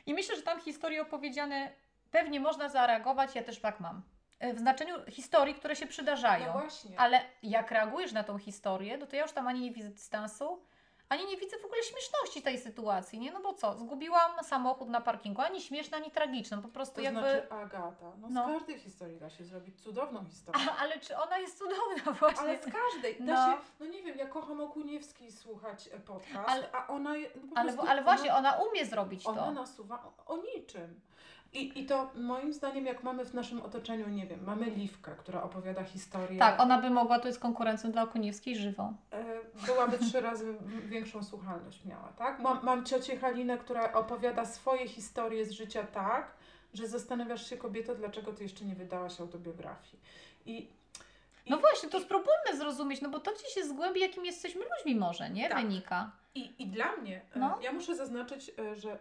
i 0.06 0.14
myślę, 0.14 0.36
że 0.36 0.42
tam 0.42 0.60
historie 0.62 1.02
opowiedziane 1.02 1.72
pewnie 2.12 2.40
można 2.40 2.70
zareagować, 2.70 3.36
ja 3.36 3.44
też 3.44 3.60
tak 3.60 3.80
mam. 3.80 4.02
E, 4.44 4.54
W 4.54 4.60
znaczeniu 4.60 4.96
historii, 5.10 5.56
które 5.56 5.76
się 5.76 5.88
przydarzają. 5.88 6.46
No 6.54 6.60
właśnie. 6.60 7.00
Ale 7.00 7.22
jak 7.44 7.72
reagujesz 7.72 8.12
na 8.12 8.24
tą 8.24 8.38
historię, 8.38 8.98
no 8.98 9.06
to 9.08 9.16
ja 9.16 9.22
już 9.22 9.32
tam 9.32 9.48
ani 9.48 9.60
nie 9.62 9.72
widzę 9.72 9.90
dystansu, 9.90 10.60
ani 11.10 11.26
nie 11.26 11.38
widzę 11.38 11.58
w 11.60 11.66
ogóle 11.66 11.84
śmieszności 11.84 12.42
tej 12.42 12.60
sytuacji, 12.60 13.20
nie? 13.20 13.32
No 13.32 13.40
bo 13.42 13.54
co, 13.54 13.78
zgubiłam 13.78 14.32
samochód 14.44 14.90
na 14.90 15.02
parkingu, 15.02 15.42
ani 15.42 15.62
śmieszna, 15.62 15.98
ani 15.98 16.12
tragiczna, 16.12 16.58
po 16.62 16.68
prostu 16.68 16.96
To 16.96 17.02
jakby... 17.02 17.20
znaczy 17.20 17.50
Agata, 17.52 18.12
no, 18.22 18.28
No. 18.30 18.44
z 18.50 18.58
każdej 18.58 18.80
historii 18.80 19.18
da 19.20 19.30
się 19.30 19.44
zrobić 19.44 19.82
cudowną 19.82 20.26
historię. 20.26 20.66
A, 20.72 20.78
ale 20.82 21.00
czy 21.00 21.18
ona 21.18 21.38
jest 21.38 21.58
cudowna 21.58 22.12
właśnie? 22.20 22.40
Ale 22.44 22.58
z 22.62 22.66
każdej. 22.66 23.18
Da 23.20 23.48
No. 23.48 23.54
się, 23.54 23.62
no 23.80 23.86
nie 23.86 24.04
wiem, 24.04 24.18
ja 24.18 24.28
kocham 24.28 24.62
Okuniewski 24.62 25.32
słuchać 25.32 25.88
e, 25.88 26.00
podcast, 26.00 26.50
Ale- 26.50 26.72
a 26.72 26.88
ona 26.88 27.14
no 27.14 27.52
Ale, 27.56 27.74
ale 27.88 28.04
właśnie, 28.04 28.34
ona, 28.36 28.58
ona 28.58 28.64
umie 28.70 28.86
zrobić 28.86 29.26
ona 29.28 29.42
to. 29.46 29.52
nasuwa 29.52 30.04
o, 30.28 30.34
o 30.34 30.38
niczym. 30.38 31.00
I, 31.54 31.80
I 31.80 31.86
to 31.86 32.12
moim 32.16 32.54
zdaniem, 32.54 32.86
jak 32.86 33.04
mamy 33.04 33.26
w 33.26 33.34
naszym 33.34 33.62
otoczeniu, 33.62 34.10
nie 34.10 34.28
wiem, 34.28 34.44
mamy 34.46 34.66
Liwkę, 34.66 35.12
która 35.18 35.44
opowiada 35.44 35.84
historię. 35.84 36.40
Tak, 36.40 36.60
ona 36.60 36.82
by 36.82 36.90
mogła, 36.90 37.20
to 37.20 37.28
jest 37.28 37.40
konkurencją 37.40 37.92
dla 37.92 38.04
Okuniewskiej 38.04 38.56
żywą. 38.56 38.96
e, 39.12 39.24
Byłaby 39.66 39.98
trzy 39.98 40.22
razy 40.22 40.56
większą 40.86 41.24
słuchalność 41.24 41.86
miała, 41.86 42.08
tak? 42.18 42.40
Mam, 42.40 42.60
mam 42.66 42.86
ciocię 42.86 43.18
Halinę, 43.18 43.58
która 43.58 43.94
opowiada 43.94 44.46
swoje 44.46 44.88
historie 44.88 45.46
z 45.46 45.52
życia 45.52 45.84
tak, 45.84 46.32
że 46.74 46.88
zastanawiasz 46.88 47.50
się, 47.50 47.58
kobieto, 47.58 47.96
dlaczego 47.96 48.34
ty 48.34 48.44
jeszcze 48.44 48.66
nie 48.66 48.76
wydałaś 48.76 49.20
autobiografii. 49.22 50.00
I, 50.46 50.68
No 51.50 51.58
właśnie, 51.58 51.90
to 51.90 52.00
spróbujmy 52.00 52.58
zrozumieć, 52.58 53.02
no 53.02 53.10
bo 53.10 53.20
to 53.20 53.32
gdzieś 53.32 53.54
się 53.54 53.64
z 53.64 53.74
głębi, 53.74 54.02
jakim 54.02 54.26
jesteśmy 54.26 54.62
ludźmi 54.78 55.00
może, 55.00 55.30
nie? 55.30 55.50
Tak. 55.50 55.58
Wynika. 55.62 56.12
I, 56.36 56.64
I 56.64 56.68
dla 56.68 56.96
mnie, 56.96 57.22
e, 57.36 57.40
No. 57.40 57.60
ja 57.62 57.72
muszę 57.74 57.96
zaznaczyć, 57.96 58.52
e, 58.60 58.76
że 58.76 58.92
e, 58.92 58.98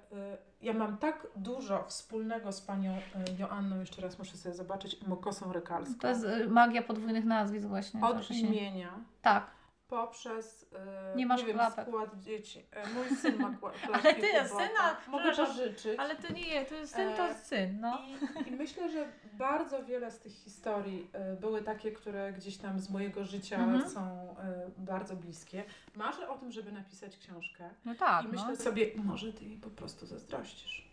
ja 0.62 0.72
mam 0.72 0.96
tak 0.96 1.26
dużo 1.36 1.84
wspólnego 1.88 2.52
z 2.52 2.60
panią 2.60 2.98
Joanną, 3.38 3.80
jeszcze 3.80 4.02
raz 4.02 4.18
muszę 4.18 4.36
sobie 4.36 4.54
zobaczyć, 4.54 5.06
Mokosą 5.06 5.52
Rykalską. 5.52 5.98
To 6.00 6.08
jest 6.08 6.26
magia 6.48 6.82
podwójnych 6.82 7.24
nazwisk 7.24 7.66
właśnie. 7.66 8.00
Od 8.04 8.30
imienia 8.30 8.90
Tak. 9.22 9.46
Poprzez 9.96 10.66
e, 11.12 11.16
Nie 11.16 11.26
masz 11.26 11.40
nie 11.40 11.46
wiem, 11.46 11.56
klapek. 11.56 11.86
skład 11.88 12.18
dzieci. 12.20 12.66
E, 12.72 12.88
Mój 12.88 13.16
syn 13.16 13.36
ma 13.38 13.50
klapki 13.60 13.88
Ale 13.92 14.14
ty, 14.14 14.20
Kubota. 14.26 14.48
syna, 14.48 14.96
Mogę 15.08 15.36
pożyczyć. 15.36 15.98
Ale 15.98 16.16
to 16.16 16.32
nie, 16.32 16.64
to 16.64 16.74
jest 16.74 16.94
syn, 16.94 17.16
to 17.16 17.28
jest 17.28 17.46
syn, 17.46 17.80
no. 17.80 17.98
I, 18.46 18.48
I 18.48 18.50
myślę, 18.52 18.90
że 18.90 19.08
bardzo 19.32 19.84
wiele 19.84 20.10
z 20.10 20.18
tych 20.18 20.32
historii 20.32 21.10
e, 21.12 21.36
były 21.36 21.62
takie, 21.62 21.92
które 21.92 22.32
gdzieś 22.32 22.56
tam 22.56 22.80
z 22.80 22.90
mojego 22.90 23.24
życia 23.24 23.56
Mhm. 23.56 23.90
są 23.90 24.34
bardzo 24.78 25.16
bliskie. 25.16 25.64
Marzę 25.96 26.28
o 26.28 26.38
tym, 26.38 26.52
żeby 26.52 26.72
napisać 26.72 27.16
książkę. 27.16 27.70
No 27.84 27.94
tak, 27.94 28.24
I 28.24 28.28
no. 28.28 28.32
myślę 28.32 28.56
sobie, 28.56 28.90
może 28.96 29.32
ty 29.32 29.44
jej 29.44 29.56
po 29.56 29.70
prostu 29.70 30.06
zazdrościsz. 30.06 30.91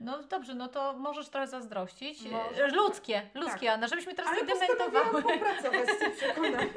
No 0.00 0.22
dobrze, 0.22 0.54
no 0.54 0.68
to 0.68 0.92
możesz 0.92 1.28
trochę 1.28 1.46
zazdrościć. 1.46 2.22
Może. 2.22 2.68
Ludzkie, 2.68 3.22
ludzkie, 3.34 3.66
Tak. 3.66 3.74
Anna, 3.74 3.86
żebyśmy 3.88 4.14
teraz 4.14 4.32
Ale 4.32 4.40
nie 4.42 4.46
dementowały. 4.54 5.22
popracować 5.22 5.88
z 5.96 5.98
tym 5.98 6.12
przekonaniem. 6.12 6.68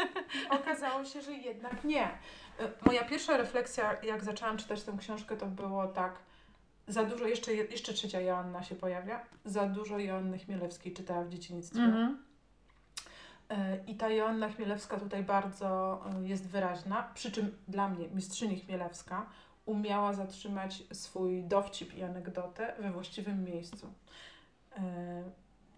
Okazało 0.50 1.04
się, 1.04 1.22
że 1.22 1.32
jednak 1.32 1.84
nie. 1.84 2.04
E, 2.04 2.70
Moja 2.86 3.04
pierwsza 3.04 3.36
refleksja, 3.36 3.96
jak 4.02 4.24
zaczęłam 4.24 4.56
czytać 4.56 4.82
tę 4.82 4.96
książkę, 5.00 5.36
to 5.36 5.46
było 5.46 5.86
tak, 5.86 6.18
za 6.88 7.04
dużo, 7.04 7.26
jeszcze, 7.26 7.54
jeszcze 7.54 7.92
trzecia 7.92 8.20
Joanna 8.20 8.62
się 8.62 8.74
pojawia, 8.74 9.20
za 9.44 9.66
dużo 9.66 9.98
Joanny 9.98 10.38
Chmielewskiej 10.38 10.92
czytała 10.92 11.24
w 11.24 11.28
dzieciństwie. 11.28 11.80
Mhm. 11.80 12.24
E, 13.48 13.76
I 13.86 13.94
ta 13.94 14.08
Joanna 14.08 14.48
Chmielewska 14.48 14.96
tutaj 15.00 15.22
bardzo 15.22 16.00
e, 16.22 16.28
jest 16.28 16.48
wyraźna, 16.48 17.10
przy 17.14 17.32
czym 17.32 17.56
dla 17.68 17.88
mnie 17.88 18.08
mistrzyni 18.08 18.60
Chmielewska 18.60 19.26
umiała 19.66 20.12
zatrzymać 20.12 20.82
swój 20.92 21.44
dowcip 21.44 21.94
i 21.94 22.02
anegdotę 22.02 22.74
we 22.78 22.90
właściwym 22.90 23.44
miejscu. 23.44 23.92
E, 24.76 24.82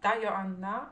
Ta 0.01 0.17
Joanna 0.17 0.91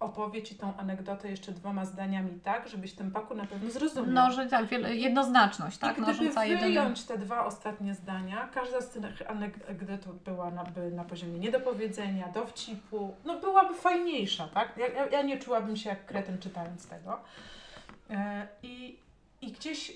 opowie 0.00 0.42
Ci 0.42 0.54
tą 0.54 0.76
anegdotę 0.76 1.30
jeszcze 1.30 1.52
dwoma 1.52 1.84
zdaniami 1.84 2.40
tak, 2.40 2.68
żebyś 2.68 2.92
ten 2.92 3.10
paku 3.10 3.34
na 3.34 3.46
pewno 3.46 3.70
zrozumiał. 3.70 4.12
No, 4.12 4.30
że 4.30 4.46
tak, 4.46 4.70
jednoznaczność, 4.88 5.78
tak? 5.78 5.98
I 5.98 6.00
No, 6.00 6.06
gdyby 6.06 6.30
wyjąć 6.60 7.04
te 7.04 7.18
dwa 7.18 7.44
ostatnie 7.44 7.94
zdania, 7.94 8.48
każda 8.54 8.80
z 8.80 8.88
tych 8.90 9.30
anegdot 9.30 10.06
była 10.24 10.50
na, 10.50 10.64
by 10.64 10.90
na 10.90 11.04
poziomie 11.04 11.38
niedopowiedzenia, 11.38 12.28
dowcipu, 12.28 13.14
no 13.24 13.40
byłaby 13.40 13.74
fajniejsza, 13.74 14.48
tak? 14.48 14.76
Ja, 14.76 15.06
ja, 15.06 15.22
nie 15.22 15.38
czułabym 15.38 15.76
się 15.76 15.90
jak 15.90 16.06
kretyn 16.06 16.38
czytając 16.38 16.86
tego. 16.88 17.20
E, 18.10 18.46
I, 18.62 18.98
I 19.44 19.52
gdzieś 19.52 19.90
e, 19.90 19.94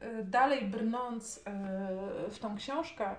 e, 0.00 0.24
dalej 0.24 0.64
brnąc 0.64 1.42
e, 1.46 2.30
w 2.30 2.38
tą 2.38 2.56
książkę, 2.56 3.06
e, 3.06 3.16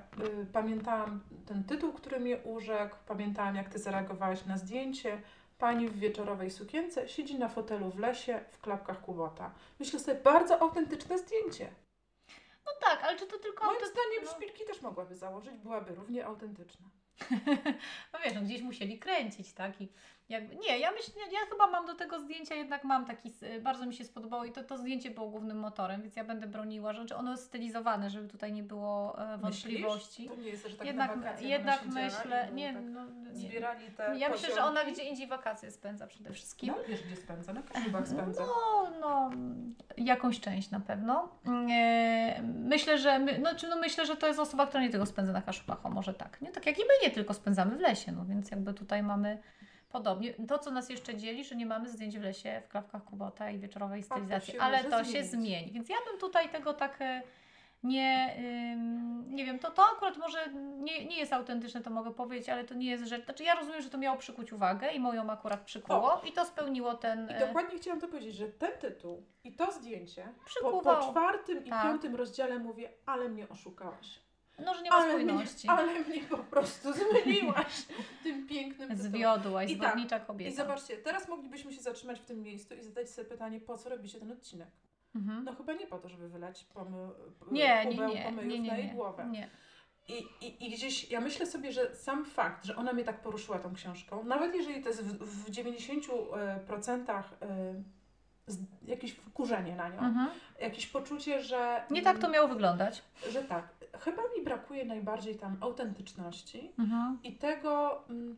pamiętałam 0.54 1.24
ten 1.46 1.64
tytuł, 1.64 1.94
który 1.94 2.20
mnie 2.20 2.38
urzekł, 2.38 2.96
pamiętałam 3.08 3.56
jak 3.56 3.70
Ty 3.70 3.80
zareagowałaś 3.80 4.46
na 4.46 4.58
zdjęcie, 4.58 5.22
Pani 5.58 5.88
w 5.88 6.00
wieczorowej 6.00 6.52
sukience 6.52 7.10
siedzi 7.10 7.40
na 7.40 7.50
fotelu 7.50 7.92
w 7.92 8.00
lesie 8.00 8.40
w 8.52 8.62
klapkach 8.62 9.02
Kubota. 9.02 9.52
Myślę 9.80 10.00
sobie, 10.00 10.20
bardzo 10.22 10.62
autentyczne 10.62 11.18
zdjęcie. 11.18 11.70
No 12.66 12.72
tak, 12.82 13.04
ale 13.04 13.18
czy 13.18 13.28
to 13.28 13.40
tylko... 13.40 13.66
Moim 13.66 13.80
to- 13.80 13.86
zdaniem 13.86 14.24
no. 14.24 14.32
szpilki 14.32 14.66
też 14.66 14.82
mogłaby 14.82 15.16
założyć, 15.16 15.58
byłaby 15.58 15.96
równie 15.96 16.26
autentyczna. 16.26 16.88
No 18.14 18.20
wiesz, 18.24 18.34
no 18.34 18.42
gdzieś 18.42 18.62
musieli 18.62 19.00
kręcić, 19.00 19.54
tak? 19.54 19.82
I 19.82 19.90
jakby, 20.32 20.56
nie, 20.56 20.80
ja 20.80 20.92
myślę, 20.92 21.14
ja 21.32 21.40
chyba 21.52 21.68
mam 21.68 21.86
do 21.86 21.96
tego 21.96 22.20
zdjęcia, 22.20 22.56
jednak 22.56 22.84
mam 22.84 23.06
taki, 23.06 23.30
s- 23.30 23.62
bardzo 23.62 23.86
mi 23.86 23.94
się 23.94 24.04
spodobało 24.06 24.46
i 24.46 24.52
to, 24.52 24.64
to 24.64 24.78
zdjęcie 24.78 25.12
było 25.12 25.30
głównym 25.30 25.58
motorem, 25.60 26.02
więc 26.02 26.16
ja 26.16 26.24
będę 26.24 26.48
broniła, 26.48 26.94
że 26.94 27.00
znaczy 27.00 27.16
ono 27.16 27.32
jest 27.32 27.44
stylizowane, 27.44 28.10
żeby 28.10 28.28
tutaj 28.28 28.54
nie 28.54 28.64
było 28.64 29.20
e, 29.34 29.38
wątpliwości. 29.38 30.22
Myślisz? 30.24 30.38
To 30.38 30.44
nie 30.44 30.50
jest, 30.50 30.68
że 30.68 30.78
tak 30.78 30.88
jednak 30.88 31.18
wakacje 31.18 31.48
jednak 31.50 31.86
myślę, 31.86 32.48
nie, 32.54 32.74
tak 32.74 32.84
no, 32.84 33.06
nie. 33.06 33.34
Zbierali 33.34 33.86
te 33.98 34.18
Ja 34.18 34.30
myślę, 34.30 34.56
że 34.56 34.64
ona 34.64 34.84
gdzie 34.86 35.04
indziej 35.04 35.28
wakacje 35.28 35.72
spędza 35.72 36.08
przede 36.08 36.34
wszystkim. 36.34 36.74
No 36.78 36.84
wiesz 36.88 37.04
gdzie 37.04 37.16
spędza, 37.16 37.54
na 37.54 37.62
Kaszubach 37.62 38.08
spędza. 38.08 38.44
No, 38.46 38.92
no, 39.02 39.30
jakąś 39.98 40.40
część 40.40 40.72
na 40.72 40.80
pewno. 40.80 41.30
E, 41.72 42.42
myślę, 42.44 42.98
że 42.98 43.20
no, 43.20 43.56
czy 43.56 43.68
no 43.68 43.76
myślę, 43.76 44.06
że 44.06 44.16
to 44.18 44.28
jest 44.28 44.40
osoba, 44.40 44.68
która 44.68 44.84
nie 44.84 44.90
tylko 44.90 45.06
spędza 45.06 45.32
na 45.34 45.42
Kaszubach, 45.42 45.86
o 45.86 45.90
może 45.90 46.14
tak. 46.14 46.42
Nie? 46.42 46.52
Tak 46.52 46.66
jak 46.66 46.78
i 46.78 46.82
my 46.82 46.94
nie 47.04 47.12
tylko 47.12 47.34
spędzamy 47.34 47.78
w 47.78 47.80
lesie, 47.80 48.12
no 48.12 48.26
więc 48.26 48.52
jakby 48.52 48.74
tutaj 48.74 49.04
mamy 49.04 49.38
podobnie. 49.92 50.34
To, 50.48 50.60
co 50.60 50.72
nas 50.72 50.90
jeszcze 50.90 51.16
dzieli, 51.16 51.44
że 51.44 51.56
nie 51.56 51.66
mamy 51.66 51.90
zdjęć 51.90 52.20
w 52.20 52.24
lesie 52.24 52.62
w 52.66 52.68
klawkach 52.68 53.04
Kubota 53.04 53.50
i 53.50 53.60
wieczorowej 53.60 54.04
stylizacji, 54.04 54.54
się 54.54 54.60
ale 54.60 54.84
to 54.84 55.04
się 55.04 55.10
zmienić. 55.24 55.32
zmieni. 55.32 55.72
Więc 55.72 55.90
ja 55.90 55.96
bym 56.12 56.20
tutaj 56.20 56.50
tego 56.50 56.74
tak 56.74 57.02
e, 57.02 57.22
nie, 57.84 58.36
ym, 58.74 59.36
nie 59.36 59.46
wiem, 59.46 59.60
to, 59.60 59.72
to 59.72 59.84
akurat 59.96 60.18
może 60.18 60.48
nie, 60.80 61.06
nie 61.06 61.18
jest 61.18 61.34
autentyczne, 61.34 61.82
to 61.82 61.90
mogę 61.90 62.14
powiedzieć, 62.14 62.50
ale 62.50 62.64
to 62.64 62.74
nie 62.74 62.90
jest 62.90 63.06
rzecz, 63.06 63.26
znaczy 63.26 63.44
ja 63.44 63.56
rozumiem, 63.56 63.82
że 63.82 63.90
to 63.90 63.98
miało 63.98 64.18
przykuć 64.18 64.54
uwagę 64.54 64.92
i 64.92 65.00
moją 65.00 65.30
akurat 65.30 65.62
przykuło 65.62 66.22
i 66.30 66.32
to 66.32 66.46
spełniło 66.46 66.94
ten... 66.94 67.30
I 67.30 67.34
e, 67.34 67.48
dokładnie 67.48 67.78
chciałam 67.78 68.02
to 68.02 68.08
powiedzieć, 68.08 68.36
że 68.36 68.48
ten 68.48 68.72
tytuł 68.80 69.24
i 69.44 69.52
to 69.56 69.72
zdjęcie 69.72 70.28
po, 70.62 70.82
po 70.82 70.96
czwartym 70.96 71.66
i 71.66 71.70
Tak. 71.70 71.84
piątym 71.84 72.16
rozdziale 72.16 72.60
mówię, 72.60 72.90
ale 73.06 73.30
mnie 73.30 73.50
oszukałaś. 73.50 74.20
No, 74.66 74.74
że 74.74 74.82
nie 74.82 74.90
ma 74.90 74.96
ale 74.96 75.14
mnie, 75.18 75.24
spójności. 75.34 75.68
ale 75.68 76.00
mnie 76.00 76.24
po 76.24 76.38
prostu 76.38 76.94
zmyliłaś 77.24 77.86
tym 78.24 78.48
pięknym 78.48 78.90
tytułem. 78.90 79.12
Zwiodłaś, 79.12 79.72
I 79.72 79.78
tak, 79.78 79.88
zwodnicza 79.88 80.18
I 80.18 80.22
kobieta. 80.26 80.56
zobaczcie, 80.64 80.98
teraz 80.98 81.28
moglibyśmy 81.28 81.74
się 81.74 81.82
zatrzymać 81.82 82.20
w 82.20 82.26
tym 82.26 82.42
miejscu 82.42 82.74
i 82.76 82.82
zadać 82.84 83.10
sobie 83.10 83.28
pytanie, 83.28 83.60
po 83.60 83.78
co 83.78 83.90
robicie 83.90 84.20
ten 84.20 84.32
odcinek? 84.32 84.68
Mhm. 85.16 85.44
No 85.44 85.56
chyba 85.56 85.74
nie 85.74 85.88
po 85.88 85.98
to, 86.00 86.10
żeby 86.10 86.30
wylać 86.30 86.64
pomy... 86.64 87.10
Nie, 87.52 87.86
nie, 87.86 87.92
nie, 87.92 87.98
pomyjów 88.24 88.46
nie, 88.52 88.60
nie, 88.60 88.72
na 88.72 88.78
jej 88.78 88.90
głowę. 88.90 89.26
nie. 89.32 89.50
I, 90.08 90.14
i, 90.42 90.66
I 90.68 90.72
gdzieś 90.72 91.12
ja 91.12 91.22
myślę 91.22 91.46
sobie, 91.46 91.72
że 91.72 91.96
sam 91.96 92.26
fakt, 92.26 92.66
że 92.66 92.76
ona 92.76 92.94
mnie 92.94 93.04
tak 93.04 93.22
poruszyła 93.22 93.60
tą 93.60 93.74
książką, 93.74 94.24
nawet 94.24 94.56
jeżeli 94.56 94.84
to 94.84 94.90
jest 94.90 95.04
w, 95.04 95.46
w 95.46 95.52
90% 95.52 97.24
e, 97.42 97.84
z- 98.48 98.88
jakieś 98.88 99.12
wkurzenie 99.12 99.76
na 99.76 99.90
nią, 99.90 100.00
Mhm. 100.00 100.30
jakieś 100.62 100.88
poczucie, 100.88 101.42
że. 101.44 101.84
Nie 101.92 102.02
tak 102.02 102.20
to 102.20 102.30
miało 102.30 102.48
wyglądać. 102.48 103.04
Że 103.30 103.44
tak. 103.44 103.68
Chyba 104.00 104.22
mi 104.38 104.44
brakuje 104.44 104.86
najbardziej 104.86 105.36
tam 105.36 105.58
autentyczności 105.62 106.72
Mhm. 106.80 107.20
i 107.24 107.36
tego. 107.38 108.04
mm, 108.10 108.36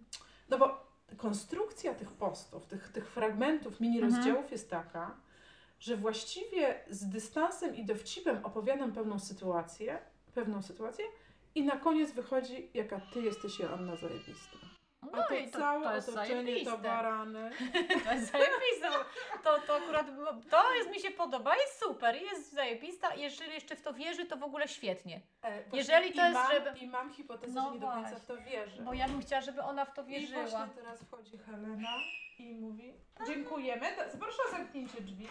No 0.50 0.58
bo 0.58 0.84
konstrukcja 1.18 1.94
tych 1.94 2.12
postów, 2.12 2.66
tych, 2.66 2.90
tych 2.90 3.12
fragmentów, 3.12 3.80
mini 3.80 4.00
Mhm. 4.02 4.16
rozdziałów 4.16 4.52
jest 4.52 4.70
taka, 4.70 5.16
że 5.80 5.98
właściwie 5.98 6.80
z 6.90 7.10
dystansem 7.10 7.76
i 7.76 7.86
dowcipem 7.86 8.46
opowiadam 8.46 8.92
pewną 8.92 9.20
sytuację, 9.20 10.00
pewną 10.34 10.62
sytuację 10.62 11.06
i 11.56 11.64
na 11.66 11.78
koniec 11.78 12.12
wychodzi, 12.12 12.70
jaka 12.74 13.02
ty 13.14 13.22
jesteś 13.22 13.60
Joanna 13.60 13.96
zajebista. 13.96 14.58
A 15.14 15.18
No 15.18 15.24
to 15.28 15.36
i 15.36 15.48
to, 15.50 15.60
całe 15.60 15.84
to 15.84 15.96
jest 15.96 16.10
otoczenie 16.10 16.36
to 16.36 16.44
zajebiste. 16.44 16.78
barany. 16.78 17.50
To 18.06 18.14
jest 18.14 18.32
zajebiste. 18.32 18.90
To, 19.44 19.60
to 19.68 19.76
akurat, 19.76 20.08
to 20.50 20.74
jest, 20.74 20.90
mi 20.90 21.00
się 21.00 21.12
podoba, 21.12 21.56
jest 21.56 21.80
super, 21.80 22.16
jest 22.22 22.54
zajebista. 22.54 23.16
Jeżeli 23.16 23.54
jeszcze 23.54 23.76
w 23.76 23.82
to 23.82 23.94
wierzy, 23.94 24.26
to 24.26 24.38
w 24.38 24.44
ogóle 24.44 24.68
świetnie. 24.68 25.22
E, 25.44 25.64
Jeżeli 25.74 26.12
to 26.14 26.22
i 26.22 26.30
jest, 26.30 26.34
mam, 26.34 26.52
żeby- 26.52 26.80
I 26.80 26.88
mam 26.88 27.14
hipotezę, 27.14 27.54
No 27.54 27.68
że 27.68 27.74
nie 27.76 27.80
do 27.80 27.88
końca 27.88 28.16
w 28.16 28.26
to 28.26 28.38
wierzę. 28.38 28.82
Bo 28.82 28.94
ja 28.94 29.08
bym 29.08 29.22
chciała, 29.22 29.42
żeby 29.42 29.62
ona 29.62 29.86
w 29.86 29.94
to 29.94 30.02
I 30.02 30.06
wierzyła. 30.06 30.44
właśnie 30.46 30.68
teraz 30.76 31.04
wchodzi 31.04 31.38
Helena 31.38 31.98
i 32.40 32.56
mówi 32.56 32.94
dziękujemy, 33.28 33.88
To- 34.12 34.18
proszę 34.18 34.38
o 34.48 34.52
zamknięcie 34.52 35.02
drzwi. 35.02 35.28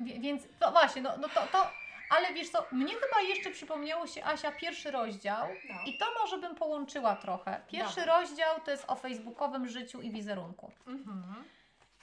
Wie- 0.00 0.20
Więc 0.20 0.42
to 0.60 0.70
właśnie, 0.72 1.02
no, 1.02 1.10
no 1.20 1.28
to, 1.28 1.40
to, 1.52 1.70
ale 2.10 2.34
wiesz 2.34 2.48
co, 2.48 2.66
mnie 2.72 2.94
chyba 2.94 3.20
jeszcze 3.28 3.50
przypomniało 3.50 4.06
się, 4.06 4.24
Asia, 4.24 4.52
pierwszy 4.52 4.90
rozdział 4.90 5.48
No. 5.68 5.74
i 5.86 5.98
to 5.98 6.06
może 6.22 6.38
bym 6.38 6.54
połączyła 6.54 7.16
trochę. 7.16 7.60
Pierwszy 7.68 8.04
rozdział 8.04 8.60
to 8.64 8.70
jest 8.70 8.84
o 8.88 8.94
facebookowym 8.94 9.68
życiu 9.68 10.00
i 10.00 10.10
wizerunku. 10.10 10.70
Mhm. 10.86 11.44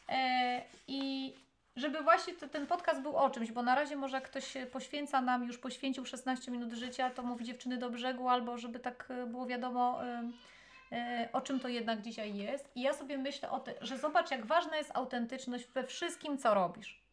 E, 0.10 0.62
I 0.88 1.34
żeby 1.76 2.02
właśnie 2.02 2.34
to, 2.34 2.48
ten 2.48 2.68
podcast 2.68 3.02
był 3.02 3.18
o 3.18 3.30
czymś, 3.30 3.52
bo 3.52 3.64
na 3.64 3.76
razie 3.76 3.96
może 3.96 4.18
jak 4.18 4.30
ktoś 4.30 4.54
poświęca 4.72 5.22
nam, 5.22 5.44
już 5.44 5.58
poświęcił 5.58 6.06
16 6.06 6.52
minut 6.52 6.74
życia, 6.74 7.10
to 7.10 7.24
mówi 7.24 7.46
dziewczyny 7.46 7.78
do 7.78 7.90
brzegu, 7.90 8.30
albo 8.30 8.58
żeby 8.58 8.80
tak 8.80 9.06
e, 9.10 9.26
było 9.26 9.46
wiadomo, 9.46 10.00
e, 10.92 11.30
o 11.34 11.42
czym 11.42 11.60
to 11.60 11.68
jednak 11.68 12.02
dzisiaj 12.02 12.36
jest. 12.36 12.72
I 12.76 12.82
ja 12.82 12.94
sobie 12.94 13.18
myślę 13.18 13.52
o 13.52 13.60
tym, 13.60 13.74
że 13.82 13.98
zobacz, 13.98 14.32
jak 14.32 14.46
ważna 14.46 14.78
jest 14.78 14.92
autentyczność 14.94 15.68
we 15.68 15.84
wszystkim, 15.84 16.38
co 16.38 16.54
robisz. 16.54 17.09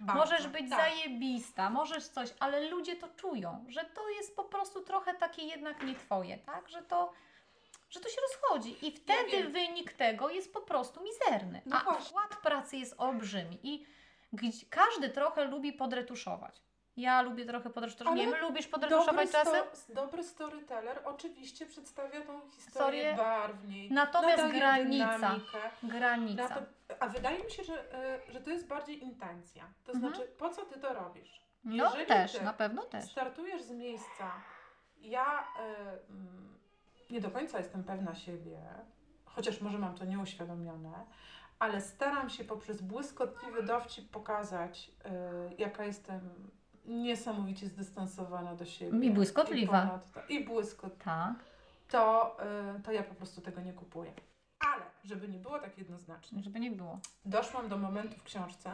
Bardzo. 0.00 0.20
Możesz 0.20 0.46
być 0.46 0.70
tak. 0.70 0.80
zajebista, 0.80 1.70
możesz 1.70 2.08
coś, 2.08 2.34
ale 2.40 2.68
ludzie 2.68 2.96
to 2.96 3.08
czują, 3.08 3.64
że 3.68 3.84
to 3.84 4.10
jest 4.10 4.36
po 4.36 4.44
prostu 4.44 4.80
trochę 4.80 5.14
takie 5.14 5.42
jednak 5.42 5.82
nie 5.82 5.94
twoje, 5.94 6.38
tak? 6.38 6.68
Że 6.68 6.82
to, 6.82 7.12
że 7.90 8.00
to 8.00 8.08
się 8.08 8.20
rozchodzi 8.20 8.86
i 8.86 8.92
wtedy 8.92 9.30
wiem. 9.30 9.52
wynik 9.52 9.92
tego 9.92 10.30
jest 10.30 10.52
po 10.52 10.60
prostu 10.60 11.00
mizerny. 11.02 11.62
No 11.66 11.76
a 11.76 11.84
właśnie. 11.84 12.04
wkład 12.04 12.36
pracy 12.42 12.76
jest 12.76 12.94
olbrzymi 12.98 13.58
i 13.62 13.86
każdy 14.70 15.10
trochę 15.10 15.44
lubi 15.44 15.72
podretuszować. 15.72 16.62
Ja 17.00 17.22
lubię 17.22 17.46
trochę 17.46 17.70
podretuszować. 17.70 18.18
Nie 18.18 18.26
lubisz 18.40 18.68
dobry 18.90 19.28
czasem? 19.28 19.64
sto- 19.72 19.94
dobry 19.94 20.24
storyteller 20.24 21.00
oczywiście 21.04 21.66
przedstawia 21.66 22.20
tą 22.20 22.40
historię 22.40 22.56
Historię. 22.56 23.14
barwniej. 23.16 23.92
Natomiast 23.92 24.52
granica. 24.54 25.14
dynamikę. 25.18 25.58
Na 25.82 25.88
Granica. 25.88 26.48
to, 26.48 26.60
a 27.00 27.08
wydaje 27.08 27.44
mi 27.44 27.50
się, 27.50 27.64
że, 27.64 27.94
e, 27.94 28.20
że 28.32 28.40
to 28.40 28.50
jest 28.50 28.66
bardziej 28.68 29.02
intencja. 29.02 29.64
To 29.84 29.92
Mhm. 29.92 30.14
znaczy, 30.14 30.28
po 30.30 30.50
co 30.50 30.62
ty 30.66 30.80
to 30.80 30.94
robisz? 30.94 31.40
No 31.64 31.84
jeżeli 31.84 32.06
też, 32.06 32.40
na 32.40 32.52
pewno 32.52 32.82
też. 32.82 33.04
Startujesz 33.04 33.62
z 33.62 33.70
miejsca. 33.70 34.32
Ja 34.96 35.44
mm, 36.10 36.58
nie 37.10 37.20
do 37.20 37.30
końca 37.30 37.58
jestem 37.58 37.84
pewna 37.84 38.14
siebie, 38.14 38.58
chociaż 39.24 39.60
może 39.60 39.78
mam 39.78 39.94
to 39.94 40.04
nieuświadomione, 40.04 41.06
ale 41.58 41.80
staram 41.80 42.30
się 42.30 42.44
poprzez 42.44 42.82
błyskotliwy 42.82 43.62
dowcip 43.62 44.10
pokazać, 44.10 44.90
e, 45.04 45.10
jaka 45.58 45.84
jestem 45.84 46.50
niesamowicie 46.90 47.66
zdystansowana 47.66 48.54
do 48.54 48.64
siebie. 48.64 49.06
I 49.06 49.10
błyskotliwa. 49.10 49.84
I, 49.84 49.88
ponadto- 49.88 50.20
i 50.28 50.44
błyskotliwa. 50.44 51.04
Tak. 51.04 51.34
To, 51.88 52.36
e, 52.42 52.80
to 52.84 52.92
ja 52.92 53.02
po 53.02 53.14
prostu 53.14 53.40
tego 53.40 53.60
nie 53.60 53.72
kupuję. 53.72 54.12
Ale, 54.60 54.82
żeby 55.04 55.28
nie 55.28 55.38
było 55.38 55.58
tak 55.58 55.78
jednoznacznie, 55.78 56.42
Żeby 56.42 56.60
nie 56.60 56.70
było. 56.70 56.98
doszłam 57.24 57.68
do 57.68 57.78
momentu 57.78 58.18
w 58.18 58.22
książce, 58.22 58.70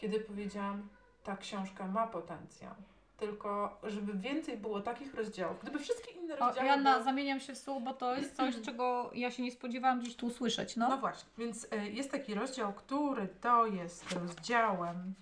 kiedy 0.00 0.20
powiedziałam, 0.20 0.88
ta 1.24 1.36
książka 1.36 1.86
ma 1.86 2.06
potencjał. 2.06 2.74
Tylko, 3.16 3.78
żeby 3.82 4.12
więcej 4.14 4.56
było 4.56 4.80
takich 4.80 5.14
rozdziałów. 5.14 5.60
Gdyby 5.62 5.78
wszystkie 5.78 6.10
inne 6.12 6.38
O, 6.38 6.46
rozdziały. 6.46 6.66
Joanna, 6.68 6.92
były... 6.92 7.04
zamieniam 7.04 7.40
się 7.40 7.54
w 7.54 7.58
słów, 7.58 7.84
bo 7.84 7.94
to 7.94 8.16
jest 8.16 8.36
coś, 8.36 8.54
czego 8.66 9.10
ja 9.14 9.30
się 9.30 9.42
nie 9.42 9.52
spodziewałam 9.52 10.00
gdzieś 10.00 10.16
tu 10.16 10.26
usłyszeć. 10.26 10.76
No. 10.76 10.88
No 10.88 10.98
właśnie, 10.98 11.30
więc 11.38 11.66
e, 11.72 11.88
jest 11.88 12.10
taki 12.10 12.34
rozdział, 12.34 12.72
który 12.72 13.28
to 13.28 13.66
jest 13.66 14.12
rozdziałem. 14.12 15.14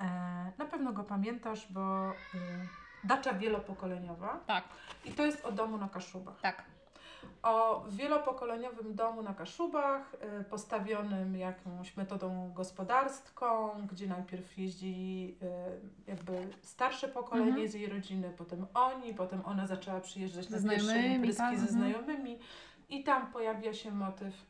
E, 0.00 0.04
na 0.58 0.64
pewno 0.64 0.92
go 0.92 1.04
pamiętasz, 1.04 1.72
bo 1.72 2.10
e, 2.10 2.14
Dacza 3.04 3.32
wielopokoleniowa. 3.34 4.40
Tak, 4.46 4.64
I 5.04 5.12
to 5.12 5.26
jest 5.26 5.44
o 5.44 5.52
domu 5.52 5.78
na 5.78 5.88
Kaszubach. 5.88 6.40
tak. 6.40 6.64
o 7.42 7.84
wielopokoleniowym 7.88 8.94
domu 8.94 9.22
na 9.22 9.34
Kaszubach, 9.34 10.14
y, 10.40 10.44
postawionym 10.44 11.36
jakąś 11.36 11.96
metodą 11.96 12.52
gospodarską, 12.52 13.70
gdzie 13.92 14.06
najpierw 14.06 14.58
jeździli 14.58 15.36
y, 15.42 16.10
jakby 16.10 16.48
starsze 16.62 17.08
pokolenie 17.08 17.48
Mhm. 17.50 17.68
z 17.68 17.74
jej 17.74 17.86
rodziny, 17.86 18.30
potem 18.38 18.66
oni, 18.74 19.14
potem 19.14 19.42
ona 19.44 19.66
zaczęła 19.66 20.00
przyjeżdżać 20.00 20.50
na 20.50 20.70
pierwsze 20.70 21.06
imprezki 21.06 21.36
tak, 21.42 21.58
ze 21.58 21.68
mhm. 21.68 21.78
znajomymi 21.78 22.38
i 22.88 23.04
tam 23.04 23.26
pojawia 23.32 23.74
się 23.74 23.90
motyw 23.90 24.34
y, 24.34 24.49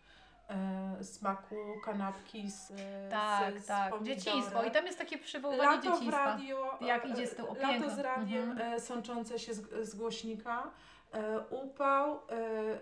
smaku 1.02 1.56
kanapki 1.84 2.50
z, 2.50 2.72
Tak, 3.10 3.58
z, 3.60 3.62
z 3.64 3.66
tak. 3.66 3.90
pomidorem. 3.90 4.18
Dzieciństwo. 4.18 4.62
I 4.64 4.70
tam 4.70 4.86
jest 4.86 4.98
takie 4.98 5.18
przywoływanie 5.18 5.68
Lato 5.76 5.80
w 5.90 5.92
dzieciństwa. 5.92 6.24
radio, 6.24 6.78
Jak 6.80 7.04
e, 7.04 7.08
idzie 7.08 7.26
z 7.26 7.34
tą 7.36 7.42
Lato 7.46 7.52
opieką. 7.68 7.90
z 7.90 7.98
radiem 7.98 8.50
Mhm. 8.50 8.72
e, 8.72 8.80
sączące 8.80 9.38
się 9.38 9.54
z, 9.54 9.88
z 9.88 9.94
głośnika, 9.94 10.70
e, 11.12 11.38
upał, 11.40 12.14
e, 12.14 12.20
e, 12.30 12.78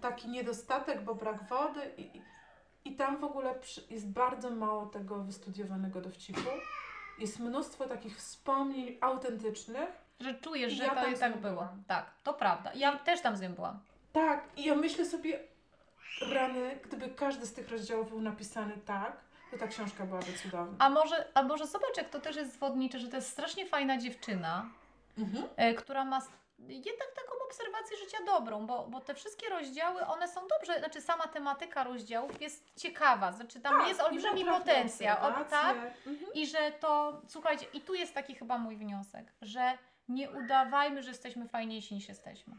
taki 0.00 0.28
niedostatek, 0.28 1.04
bo 1.04 1.14
brak 1.14 1.48
wody 1.48 1.80
i, 1.96 2.22
i- 2.84 2.96
tam 2.96 3.16
w 3.16 3.24
ogóle 3.24 3.54
jest 3.90 4.08
bardzo 4.08 4.50
mało 4.50 4.86
tego 4.86 5.16
wystudiowanego 5.24 6.00
dowcipu. 6.00 6.40
Jest 7.18 7.38
mnóstwo 7.40 7.86
takich 7.86 8.16
wspomnień 8.16 8.98
autentycznych. 9.00 9.88
Że 10.20 10.34
czujesz, 10.34 10.72
że 10.72 10.84
ja 10.84 10.94
to 10.94 10.96
tak 11.20 11.36
z 11.36 11.40
było. 11.42 11.68
Tak, 11.86 12.10
to 12.22 12.34
prawda. 12.34 12.70
Ja 12.74 12.96
też 12.98 13.20
tam 13.20 13.36
z 13.36 13.40
nią 13.40 13.52
byłam. 13.54 13.78
Tak, 14.12 14.44
i 14.56 14.64
ja 14.64 14.74
myślę 14.74 15.04
sobie, 15.04 15.40
rany, 16.20 16.78
gdyby 16.84 17.08
każdy 17.08 17.46
z 17.46 17.52
tych 17.52 17.68
rozdziałów 17.70 18.08
był 18.10 18.20
napisany 18.20 18.72
tak, 18.86 19.16
to 19.50 19.58
ta 19.58 19.66
książka 19.66 20.04
byłaby 20.04 20.32
cudowna. 20.42 20.76
A 20.78 20.90
może, 20.90 21.28
a 21.34 21.42
może 21.42 21.66
zobacz, 21.66 21.96
jak 21.96 22.08
to 22.10 22.20
też 22.20 22.36
jest 22.36 22.52
zwodnicze, 22.52 22.98
że 22.98 23.08
to 23.08 23.16
jest 23.16 23.28
strasznie 23.30 23.66
fajna 23.66 23.98
dziewczyna, 23.98 24.66
Mhm. 25.18 25.44
e, 25.56 25.74
która 25.74 26.04
ma 26.04 26.20
jednak 26.58 27.08
taką 27.16 27.32
obserwację 27.46 27.96
życia 27.96 28.18
dobrą, 28.26 28.66
bo, 28.66 28.86
bo 28.88 29.00
te 29.00 29.14
wszystkie 29.14 29.48
rozdziały, 29.48 30.06
one 30.06 30.28
są 30.28 30.40
dobrze, 30.48 30.78
znaczy 30.78 31.00
sama 31.00 31.26
tematyka 31.28 31.84
rozdziałów 31.84 32.40
jest 32.40 32.64
ciekawa, 32.76 33.32
znaczy 33.32 33.60
tam 33.60 33.78
Tak, 33.78 33.88
jest 33.88 34.00
olbrzymi 34.00 34.44
potencjał, 34.44 35.16
o, 35.26 35.44
tak? 35.44 35.76
Mhm. 36.06 36.32
I 36.34 36.46
że 36.46 36.72
to, 36.80 37.20
słuchajcie, 37.28 37.66
i 37.72 37.80
tu 37.80 37.94
jest 37.94 38.14
taki 38.14 38.34
chyba 38.34 38.58
mój 38.58 38.76
wniosek, 38.76 39.32
że 39.42 39.78
nie 40.08 40.30
udawajmy, 40.30 41.02
że 41.02 41.08
jesteśmy 41.08 41.48
fajniejsi 41.48 41.94
niż 41.94 42.08
jesteśmy. 42.08 42.54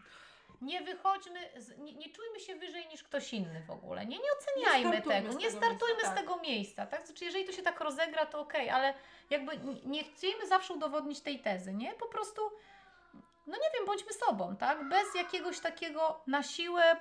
Nie 0.61 0.81
wychodźmy, 0.81 1.39
z, 1.57 1.77
nie, 1.77 1.93
nie 1.93 2.09
czujmy 2.09 2.39
się 2.39 2.55
wyżej 2.55 2.87
niż 2.87 3.03
ktoś 3.03 3.33
inny 3.33 3.63
w 3.67 3.71
ogóle. 3.71 4.05
Nie, 4.05 4.17
nie 4.17 4.29
oceniajmy 4.39 4.89
Nie 4.89 5.01
startujmy 5.01 5.21
tego, 5.21 5.33
z 5.33 5.37
nie 5.37 5.47
tego 5.47 5.57
startujmy 5.57 5.93
miejsca, 5.93 6.11
z 6.11 6.15
tak. 6.15 6.19
tego 6.19 6.37
miejsca. 6.37 6.85
Tak? 6.85 7.05
Znaczy, 7.05 7.25
jeżeli 7.25 7.45
to 7.45 7.51
się 7.51 7.61
tak 7.61 7.79
rozegra, 7.79 8.25
to 8.25 8.39
okej, 8.39 8.69
ale 8.69 8.93
jakby 9.29 9.51
nie 9.85 10.03
chcemy 10.03 10.47
zawsze 10.47 10.73
udowodnić 10.73 11.19
tej 11.19 11.39
tezy, 11.39 11.73
nie? 11.73 11.93
Po 11.93 12.05
prostu, 12.05 12.41
no 13.47 13.57
nie 13.57 13.69
wiem, 13.77 13.85
bądźmy 13.85 14.13
sobą, 14.13 14.55
tak? 14.55 14.89
Bez 14.89 15.15
jakiegoś 15.15 15.59
takiego 15.59 16.21
na 16.27 16.43
siłę, 16.43 16.97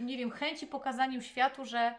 nie 0.00 0.18
wiem, 0.18 0.30
chęci 0.30 0.66
pokazaniu 0.66 1.22
światu, 1.22 1.64
że, 1.64 1.94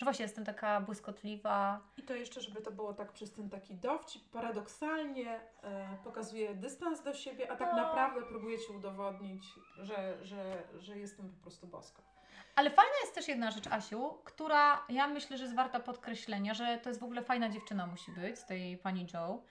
że 0.00 0.04
właśnie 0.04 0.22
jestem 0.22 0.44
taka 0.44 0.80
błyskotliwa, 0.80 1.80
I 1.96 2.02
to 2.02 2.14
jeszcze, 2.14 2.40
żeby 2.40 2.62
to 2.62 2.70
było 2.72 2.94
tak 2.94 3.12
przez 3.12 3.32
ten 3.32 3.50
taki 3.50 3.74
dowcip, 3.74 4.30
paradoksalnie 4.30 5.40
e, 5.62 5.96
pokazuje 6.04 6.54
dystans 6.54 7.02
do 7.02 7.14
siebie, 7.14 7.50
a 7.52 7.56
tak 7.56 7.68
No. 7.70 7.76
naprawdę 7.76 8.22
próbuje 8.22 8.58
Ci 8.58 8.72
udowodnić, 8.72 9.44
że, 9.82 10.26
że, 10.26 10.62
że 10.78 10.98
jestem 10.98 11.30
po 11.30 11.42
prostu 11.42 11.66
boska. 11.66 12.02
Ale 12.56 12.70
fajna 12.70 12.92
jest 13.02 13.14
też 13.14 13.28
jedna 13.28 13.50
rzecz, 13.50 13.66
Asiu, 13.66 14.18
która 14.24 14.84
ja 14.88 15.06
myślę, 15.08 15.36
że 15.38 15.44
jest 15.44 15.56
warta 15.56 15.80
podkreślenia, 15.80 16.54
że 16.54 16.78
to 16.82 16.88
jest 16.88 17.00
w 17.00 17.04
ogóle 17.04 17.22
fajna 17.22 17.48
dziewczyna 17.48 17.86
musi 17.86 18.12
być 18.12 18.38
z 18.38 18.46
tej 18.46 18.78
pani 18.78 19.06
Joe, 19.14 19.42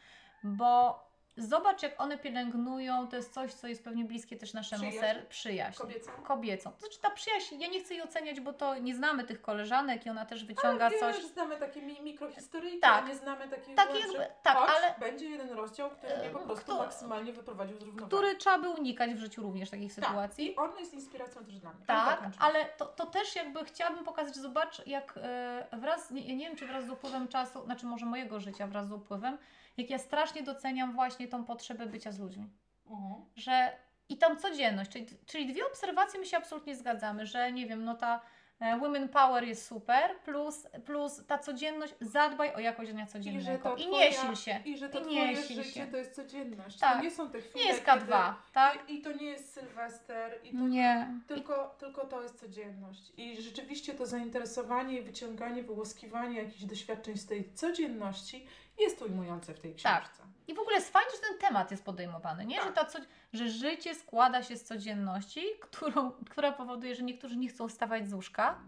bo 0.43 0.99
zobacz, 1.39 1.83
jak 1.83 2.01
one 2.01 2.17
pielęgnują, 2.17 3.07
to 3.07 3.15
jest 3.15 3.33
coś, 3.33 3.53
co 3.53 3.67
jest 3.67 3.83
pewnie 3.83 4.05
bliskie 4.05 4.37
też 4.37 4.53
naszemu 4.53 4.81
Przyjaźń? 4.83 4.99
ser, 4.99 5.27
przyjaźń. 5.27 5.77
Kobiecą? 5.77 6.11
Kobiecą. 6.23 6.71
To 6.71 6.79
znaczy 6.79 6.99
ta 7.01 7.09
przyjaźń, 7.09 7.55
ja 7.59 7.67
nie 7.67 7.79
chcę 7.79 7.93
jej 7.93 8.03
oceniać, 8.03 8.39
bo 8.39 8.53
to 8.53 8.77
nie 8.77 8.95
znamy 8.95 9.23
tych 9.23 9.41
koleżanek 9.41 10.05
i 10.05 10.09
ona 10.09 10.25
też 10.25 10.45
wyciąga 10.45 10.89
Wiesz, 10.89 10.99
coś. 10.99 11.23
znamy 11.25 11.57
takie 11.57 11.81
mi 11.81 12.01
mikrohistoryjki, 12.01 12.79
Tak. 12.79 13.07
nie 13.07 13.15
znamy 13.15 13.47
takich 13.47 13.75
Tak, 13.75 13.89
głębszych. 13.89 14.13
jakby- 14.13 14.33
tak, 14.43 14.57
Choć 14.57 14.69
ale- 14.69 14.95
będzie 14.99 15.29
jeden 15.29 15.49
rozdział, 15.49 15.89
który 15.89 16.17
mnie 16.17 16.29
po 16.29 16.39
E, 16.39 16.43
prostu 16.43 16.63
kto- 16.65 16.77
maksymalnie 16.77 17.33
wyprowadził 17.33 17.77
z 17.77 17.81
równowagi. 17.81 18.07
Który 18.07 18.35
trzeba 18.35 18.59
by 18.59 18.69
unikać 18.69 19.13
w 19.13 19.19
życiu 19.19 19.41
również 19.41 19.69
takich 19.69 19.95
tak. 19.95 20.05
sytuacji. 20.05 20.51
I 20.51 20.55
on 20.55 20.71
jest 20.79 20.93
inspiracją 20.93 21.45
też 21.45 21.59
dla 21.59 21.73
mnie. 21.73 21.85
Tak, 21.85 22.23
ale 22.39 22.65
to, 22.65 22.85
to 22.85 23.05
też 23.05 23.35
jakby 23.35 23.65
chciałabym 23.65 24.03
pokazać, 24.03 24.35
że 24.35 24.41
zobacz, 24.41 24.87
jak 24.87 25.13
e, 25.17 25.67
wraz, 25.77 26.11
nie, 26.11 26.35
nie 26.35 26.45
wiem, 26.47 26.55
czy 26.57 26.67
wraz 26.67 26.85
z 26.85 26.89
upływem 26.89 27.27
czasu, 27.27 27.63
znaczy 27.65 27.85
może 27.85 28.05
mojego 28.05 28.39
życia 28.39 28.67
wraz 28.67 28.87
z 28.87 28.91
upływem, 28.91 29.37
jak 29.79 29.89
ja 29.89 29.97
strasznie 29.97 30.43
doceniam 30.43 30.93
właśnie 30.93 31.27
tą 31.27 31.45
potrzebę 31.45 31.85
bycia 31.85 32.11
z 32.11 32.19
ludźmi. 32.19 32.47
Mhm. 32.89 33.25
Że 33.35 33.71
i 34.09 34.17
tam 34.17 34.37
codzienność, 34.37 34.91
czyli, 34.91 35.05
czyli 35.25 35.53
dwie 35.53 35.67
obserwacje 35.67 36.19
my 36.19 36.25
się 36.25 36.37
absolutnie 36.37 36.75
zgadzamy, 36.75 37.25
że 37.25 37.51
nie 37.51 37.67
wiem, 37.67 37.83
no 37.85 37.95
ta 37.95 38.21
e, 38.59 38.79
women 38.79 39.09
power 39.09 39.43
jest 39.43 39.65
super, 39.67 40.11
plus, 40.25 40.67
plus 40.85 41.25
ta 41.27 41.37
codzienność, 41.37 41.93
zadbaj 42.01 42.53
o 42.55 42.59
jakość 42.59 42.91
dnia 42.91 43.03
I 43.03 43.05
że 43.07 43.11
codziennego 43.11 43.69
to 43.69 43.75
i 43.77 43.85
twoja, 43.87 44.05
nie 44.09 44.13
sil 44.21 44.35
się. 44.35 44.59
I 44.65 44.77
że 44.77 44.89
to 44.89 44.99
I 44.99 45.01
twoje 45.01 45.27
nie 45.27 45.37
sil 45.45 45.57
życie 45.63 45.79
się. 45.79 45.87
to 45.87 45.97
jest 45.97 46.15
codzienność. 46.15 46.79
Tak. 46.79 46.97
To 46.97 47.03
nie 47.03 47.11
są 47.11 47.29
te 47.29 47.41
chwile, 47.41 47.63
Nie 47.63 47.69
jest 47.69 47.85
kiedy- 47.85 48.05
K2, 48.05 48.33
tak? 48.53 48.89
I, 48.89 48.93
I 48.93 49.01
to 49.01 49.11
nie 49.11 49.25
jest 49.25 49.53
Sylwester. 49.53 50.39
I 50.43 50.51
to 50.51 50.57
Nie. 50.67 51.07
Tylko, 51.27 51.75
tylko 51.79 52.05
to 52.07 52.21
jest 52.21 52.39
codzienność. 52.39 53.11
I 53.17 53.41
rzeczywiście 53.41 53.93
to 53.93 54.05
zainteresowanie, 54.05 55.01
wyciąganie, 55.01 55.63
wyłuskiwanie 55.63 56.37
jakichś 56.41 56.63
doświadczeń 56.63 57.17
z 57.17 57.25
tej 57.25 57.53
codzienności 57.53 58.47
jest 58.79 59.01
ujmujące 59.01 59.53
w 59.53 59.59
tej 59.59 59.75
Tak. 59.75 60.03
książce. 60.03 60.23
I 60.47 60.53
w 60.53 60.59
ogóle 60.59 60.75
jest 60.75 60.89
fajnie, 60.93 61.11
że 61.11 61.17
ten 61.29 61.37
temat 61.37 61.71
jest 61.71 61.85
podejmowany, 61.85 62.45
nie? 62.45 62.55
Tak. 62.55 62.65
Że, 62.65 62.71
ta 62.73 62.85
co, 62.85 62.99
że 63.33 63.49
życie 63.49 63.95
składa 63.95 64.43
się 64.43 64.57
z 64.57 64.63
codzienności, 64.63 65.43
którą, 65.61 66.11
która 66.11 66.51
powoduje, 66.51 66.95
że 66.95 67.03
niektórzy 67.03 67.37
nie 67.37 67.49
chcą 67.49 67.67
wstawać 67.67 68.09
z 68.09 68.13
łóżka, 68.13 68.59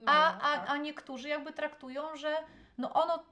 No, 0.00 0.12
a, 0.12 0.38
a, 0.40 0.58
tak. 0.58 0.70
a 0.70 0.76
niektórzy 0.76 1.28
jakby 1.28 1.52
traktują, 1.52 2.16
że 2.16 2.36
no 2.78 2.92
ono, 2.92 3.24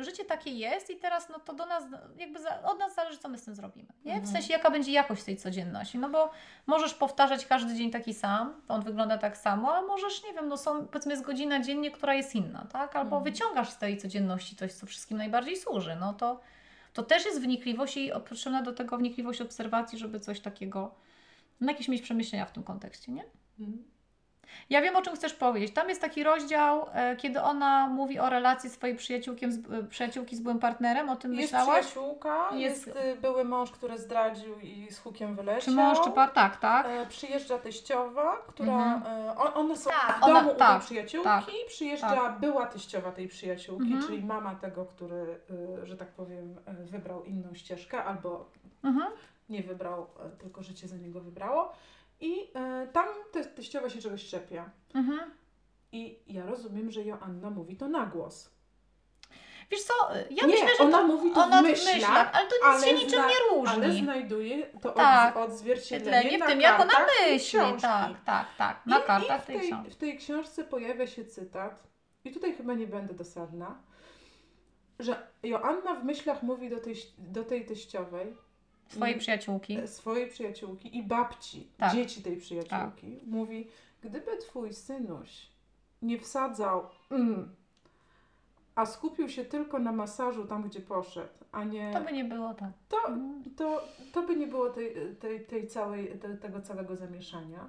życie 0.00 0.24
takie 0.24 0.50
jest 0.50 0.90
i 0.90 0.96
teraz 0.96 1.28
no 1.28 1.38
to 1.38 1.52
do 1.54 1.66
nas, 1.66 1.84
jakby 2.16 2.38
za, 2.40 2.62
od 2.62 2.78
nas 2.78 2.94
zależy, 2.94 3.18
co 3.18 3.28
my 3.28 3.38
z 3.38 3.44
tym 3.44 3.54
zrobimy. 3.54 3.88
Nie? 4.04 4.12
W 4.12 4.16
Mhm. 4.16 4.32
sensie, 4.32 4.52
jaka 4.52 4.70
będzie 4.70 4.92
jakość 4.92 5.24
tej 5.24 5.36
codzienności. 5.36 5.98
No 5.98 6.08
bo 6.08 6.30
możesz 6.66 6.94
powtarzać 6.94 7.46
każdy 7.46 7.74
dzień 7.74 7.90
taki 7.90 8.14
sam, 8.14 8.60
on 8.68 8.82
wygląda 8.82 9.18
tak 9.18 9.36
samo, 9.36 9.74
a 9.74 9.82
możesz, 9.82 10.24
nie 10.24 10.32
wiem, 10.32 10.48
no 10.48 10.56
są, 10.56 10.86
powiedzmy, 10.86 11.12
jest 11.12 11.24
godzina 11.24 11.60
dziennie, 11.60 11.90
która 11.90 12.14
jest 12.14 12.34
inna, 12.34 12.66
tak? 12.72 12.96
Albo 12.96 13.16
Mhm. 13.16 13.24
wyciągasz 13.34 13.70
z 13.70 13.78
tej 13.78 13.98
codzienności 13.98 14.56
coś, 14.56 14.72
co 14.72 14.86
wszystkim 14.86 15.18
najbardziej 15.18 15.56
służy. 15.56 15.96
No 16.00 16.12
to, 16.14 16.40
to 16.92 17.02
też 17.02 17.24
jest 17.24 17.40
wnikliwość 17.40 17.96
i 17.96 18.10
potrzebna 18.28 18.62
do 18.62 18.72
tego 18.72 18.98
wnikliwość 18.98 19.40
obserwacji, 19.40 19.98
żeby 19.98 20.20
coś 20.20 20.40
takiego, 20.40 20.94
no 21.60 21.72
jakieś 21.72 21.88
mieć 21.88 22.02
przemyślenia 22.02 22.46
w 22.46 22.52
tym 22.52 22.62
kontekście, 22.62 23.12
nie? 23.12 23.24
Ja 24.70 24.82
wiem, 24.82 24.96
o 24.96 25.02
czym 25.02 25.14
chcesz 25.14 25.34
powiedzieć. 25.34 25.74
Tam 25.74 25.88
jest 25.88 26.00
taki 26.00 26.22
rozdział, 26.24 26.86
e, 26.92 27.16
kiedy 27.16 27.40
ona 27.42 27.86
mówi 27.86 28.18
o 28.18 28.30
relacji 28.30 28.70
swojej 28.70 28.96
przyjaciółkiem 28.96 29.52
z, 29.52 29.58
e, 29.72 29.82
przyjaciółki 29.82 30.36
z 30.36 30.40
byłym 30.40 30.58
partnerem. 30.58 31.08
O 31.08 31.16
tym 31.16 31.34
Jest 31.34 31.42
myślałaś? 31.52 31.86
przyjaciółka, 31.86 32.48
Jest- 32.54 32.86
jest, 32.86 32.98
y, 32.98 33.16
były 33.20 33.44
mąż, 33.44 33.70
który 33.70 33.98
zdradził 33.98 34.58
i 34.60 34.90
z 34.90 34.98
hukiem 34.98 35.36
wyleciał. 35.36 35.60
Czy 35.62 35.70
mąż, 35.70 36.00
czy 36.00 36.10
par? 36.10 36.30
Tak, 36.30 36.56
tak. 36.56 36.86
E, 36.86 37.06
przyjeżdża 37.06 37.58
teściowa, 37.58 38.36
która. 38.46 38.94
Mhm. 38.94 39.26
E, 39.28 39.36
on, 39.36 39.50
one 39.54 39.76
są 39.76 39.90
Tak, 39.90 40.18
w 40.20 40.22
ona- 40.22 40.40
domu 40.40 40.52
u 40.52 40.54
tak, 40.54 40.70
tej 40.78 40.86
przyjaciółki. 40.86 41.24
tak, 41.28 41.44
przyjeżdża 41.66 42.30
była 42.40 42.66
teściowa 42.66 43.12
tej 43.12 43.28
przyjaciółki, 43.28 43.84
Mhm. 43.92 44.02
czyli 44.06 44.24
mama 44.24 44.54
tego, 44.54 44.84
który, 44.84 45.40
że 45.82 45.96
tak 45.96 46.08
powiem, 46.08 46.56
wybrał 46.66 47.24
inną 47.24 47.54
ścieżkę 47.54 48.04
albo 48.04 48.50
Mhm. 48.84 49.06
nie 49.48 49.62
wybrał, 49.62 50.06
e, 50.26 50.30
tylko 50.30 50.62
życie 50.62 50.88
za 50.88 50.96
niego 50.96 51.20
wybrało. 51.20 51.72
I 52.20 52.50
e, 52.54 52.86
tam 52.92 53.06
te, 53.32 53.44
teściowa 53.44 53.90
się 53.90 54.00
czegoś 54.02 54.28
czepia. 54.28 54.70
Mhm. 54.94 55.30
I 55.92 56.18
ja 56.26 56.46
rozumiem, 56.46 56.90
że 56.90 57.02
Joanna 57.02 57.50
mówi 57.50 57.76
to 57.76 57.88
na 57.88 58.06
głos. 58.06 58.50
Wiesz 59.70 59.82
co, 59.82 60.14
e, 60.16 60.24
ja 60.30 60.46
nie, 60.46 60.52
myślę, 60.54 60.68
że 60.78 60.84
ona 60.84 60.98
to, 60.98 61.06
mówi 61.06 61.30
to 61.32 61.44
ona 61.44 61.62
w 61.62 61.64
myślach, 61.64 62.30
ale 62.32 62.48
to 62.48 62.54
nic 62.56 62.64
ale 62.64 62.86
się 62.86 62.94
niczym 62.94 63.08
zna- 63.10 63.28
nie 63.28 63.34
ale 63.68 63.86
różni. 63.86 64.02
znajduje 64.04 64.66
to 64.66 64.90
Tak. 64.90 65.36
od, 65.36 65.50
odzwierciedlenie 65.50 66.38
w 66.38 66.46
tym, 66.46 66.60
jak 66.60 66.80
ona 66.80 66.92
tej 67.18 67.32
myśli. 67.32 67.60
Tak, 67.82 68.24
tak, 68.24 68.46
tak. 68.58 68.86
Na 68.86 68.98
I, 68.98 69.02
kartach 69.02 69.42
i 69.42 69.46
tej 69.46 69.56
w, 69.56 69.60
tej, 69.60 69.68
książki. 69.70 69.90
w 69.90 69.96
tej 69.96 70.18
książce 70.18 70.64
pojawia 70.64 71.06
się 71.06 71.24
cytat, 71.24 71.86
i 72.24 72.30
tutaj 72.32 72.54
chyba 72.54 72.74
nie 72.74 72.86
będę 72.86 73.14
dosadna, 73.14 73.82
że 74.98 75.26
Joanna 75.42 75.94
w 75.94 76.04
myślach 76.04 76.42
mówi 76.42 76.70
do 76.70 76.80
tej, 76.80 76.94
do 77.18 77.44
tej 77.44 77.66
teściowej, 77.66 78.36
Swojej 78.88 79.16
i- 79.16 79.18
przyjaciółki. 79.18 79.76
e, 79.78 79.88
swojej 79.88 80.30
przyjaciółki 80.30 80.96
i 80.98 81.02
babci, 81.02 81.68
Tak. 81.78 81.92
dzieci 81.94 82.22
tej 82.22 82.36
przyjaciółki, 82.36 83.18
mówi, 83.26 83.68
gdyby 84.02 84.36
twój 84.36 84.72
synuś 84.74 85.46
nie 86.02 86.18
wsadzał 86.18 86.82
mm, 87.10 87.54
a 88.74 88.86
skupił 88.86 89.28
się 89.28 89.44
tylko 89.44 89.78
na 89.78 89.92
masażu 89.92 90.46
tam, 90.46 90.62
gdzie 90.62 90.80
poszedł, 90.80 91.32
a 91.52 91.64
nie... 91.64 91.92
To 91.92 92.00
by 92.00 92.12
nie 92.12 92.24
było 92.24 92.54
tak. 92.54 92.70
to, 92.88 92.96
Mhm. 93.08 93.42
to, 93.56 93.84
to 94.12 94.22
by 94.22 94.36
nie 94.36 94.46
było 94.46 94.70
tej, 94.70 94.94
tej, 95.20 95.46
tej 95.46 95.66
całej, 95.68 96.18
te, 96.18 96.36
tego 96.36 96.60
całego 96.62 96.96
zamieszania. 96.96 97.68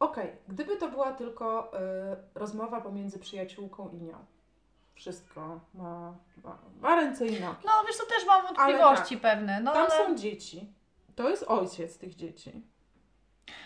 Okej, 0.00 0.30
gdyby 0.48 0.76
to 0.76 0.88
była 0.88 1.12
tylko 1.12 1.78
e, 1.80 2.16
rozmowa 2.34 2.80
pomiędzy 2.80 3.18
przyjaciółką 3.18 3.88
i 3.88 3.96
nią. 3.96 4.16
Wszystko 4.94 5.60
ma, 5.74 6.14
ma, 6.44 6.58
ma 6.80 6.96
ręce 6.96 7.26
i 7.26 7.40
nogi. 7.40 7.56
No 7.64 7.72
wiesz, 7.86 7.96
to 7.98 8.06
też 8.06 8.26
mam 8.26 8.42
wątpliwości 8.42 9.16
pewne. 9.16 9.60
No, 9.60 9.72
Tam 9.72 9.86
ale... 9.90 10.06
są 10.06 10.16
dzieci. 10.16 10.72
To 11.14 11.28
jest 11.28 11.44
ojciec 11.48 11.98
tych 11.98 12.14
dzieci. 12.14 12.62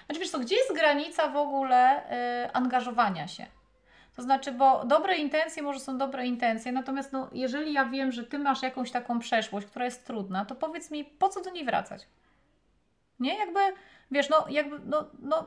Znaczy 0.06 0.20
wiesz 0.20 0.30
co, 0.30 0.38
gdzie 0.38 0.56
jest 0.56 0.74
granica 0.74 1.28
w 1.28 1.36
ogóle 1.36 2.10
y, 2.44 2.52
angażowania 2.52 3.28
się? 3.28 3.46
To 4.16 4.22
znaczy, 4.22 4.52
bo 4.52 4.84
dobre 4.84 5.16
intencje 5.16 5.62
może 5.62 5.80
są 5.80 5.98
dobre 5.98 6.26
intencje, 6.26 6.72
natomiast 6.72 7.12
no, 7.12 7.28
jeżeli 7.32 7.72
ja 7.72 7.84
wiem, 7.84 8.12
że 8.12 8.24
Ty 8.24 8.38
masz 8.38 8.62
jakąś 8.62 8.90
taką 8.90 9.18
przeszłość, 9.18 9.66
która 9.66 9.84
jest 9.84 10.06
trudna, 10.06 10.44
to 10.44 10.54
powiedz 10.54 10.90
mi, 10.90 11.04
po 11.04 11.28
co 11.28 11.42
do 11.42 11.50
niej 11.50 11.64
wracać? 11.64 12.06
Nie? 13.20 13.38
Jakby, 13.38 13.60
wiesz, 14.10 14.28
no 14.28 14.46
jakby, 14.48 14.80
no, 14.84 15.10
no 15.18 15.46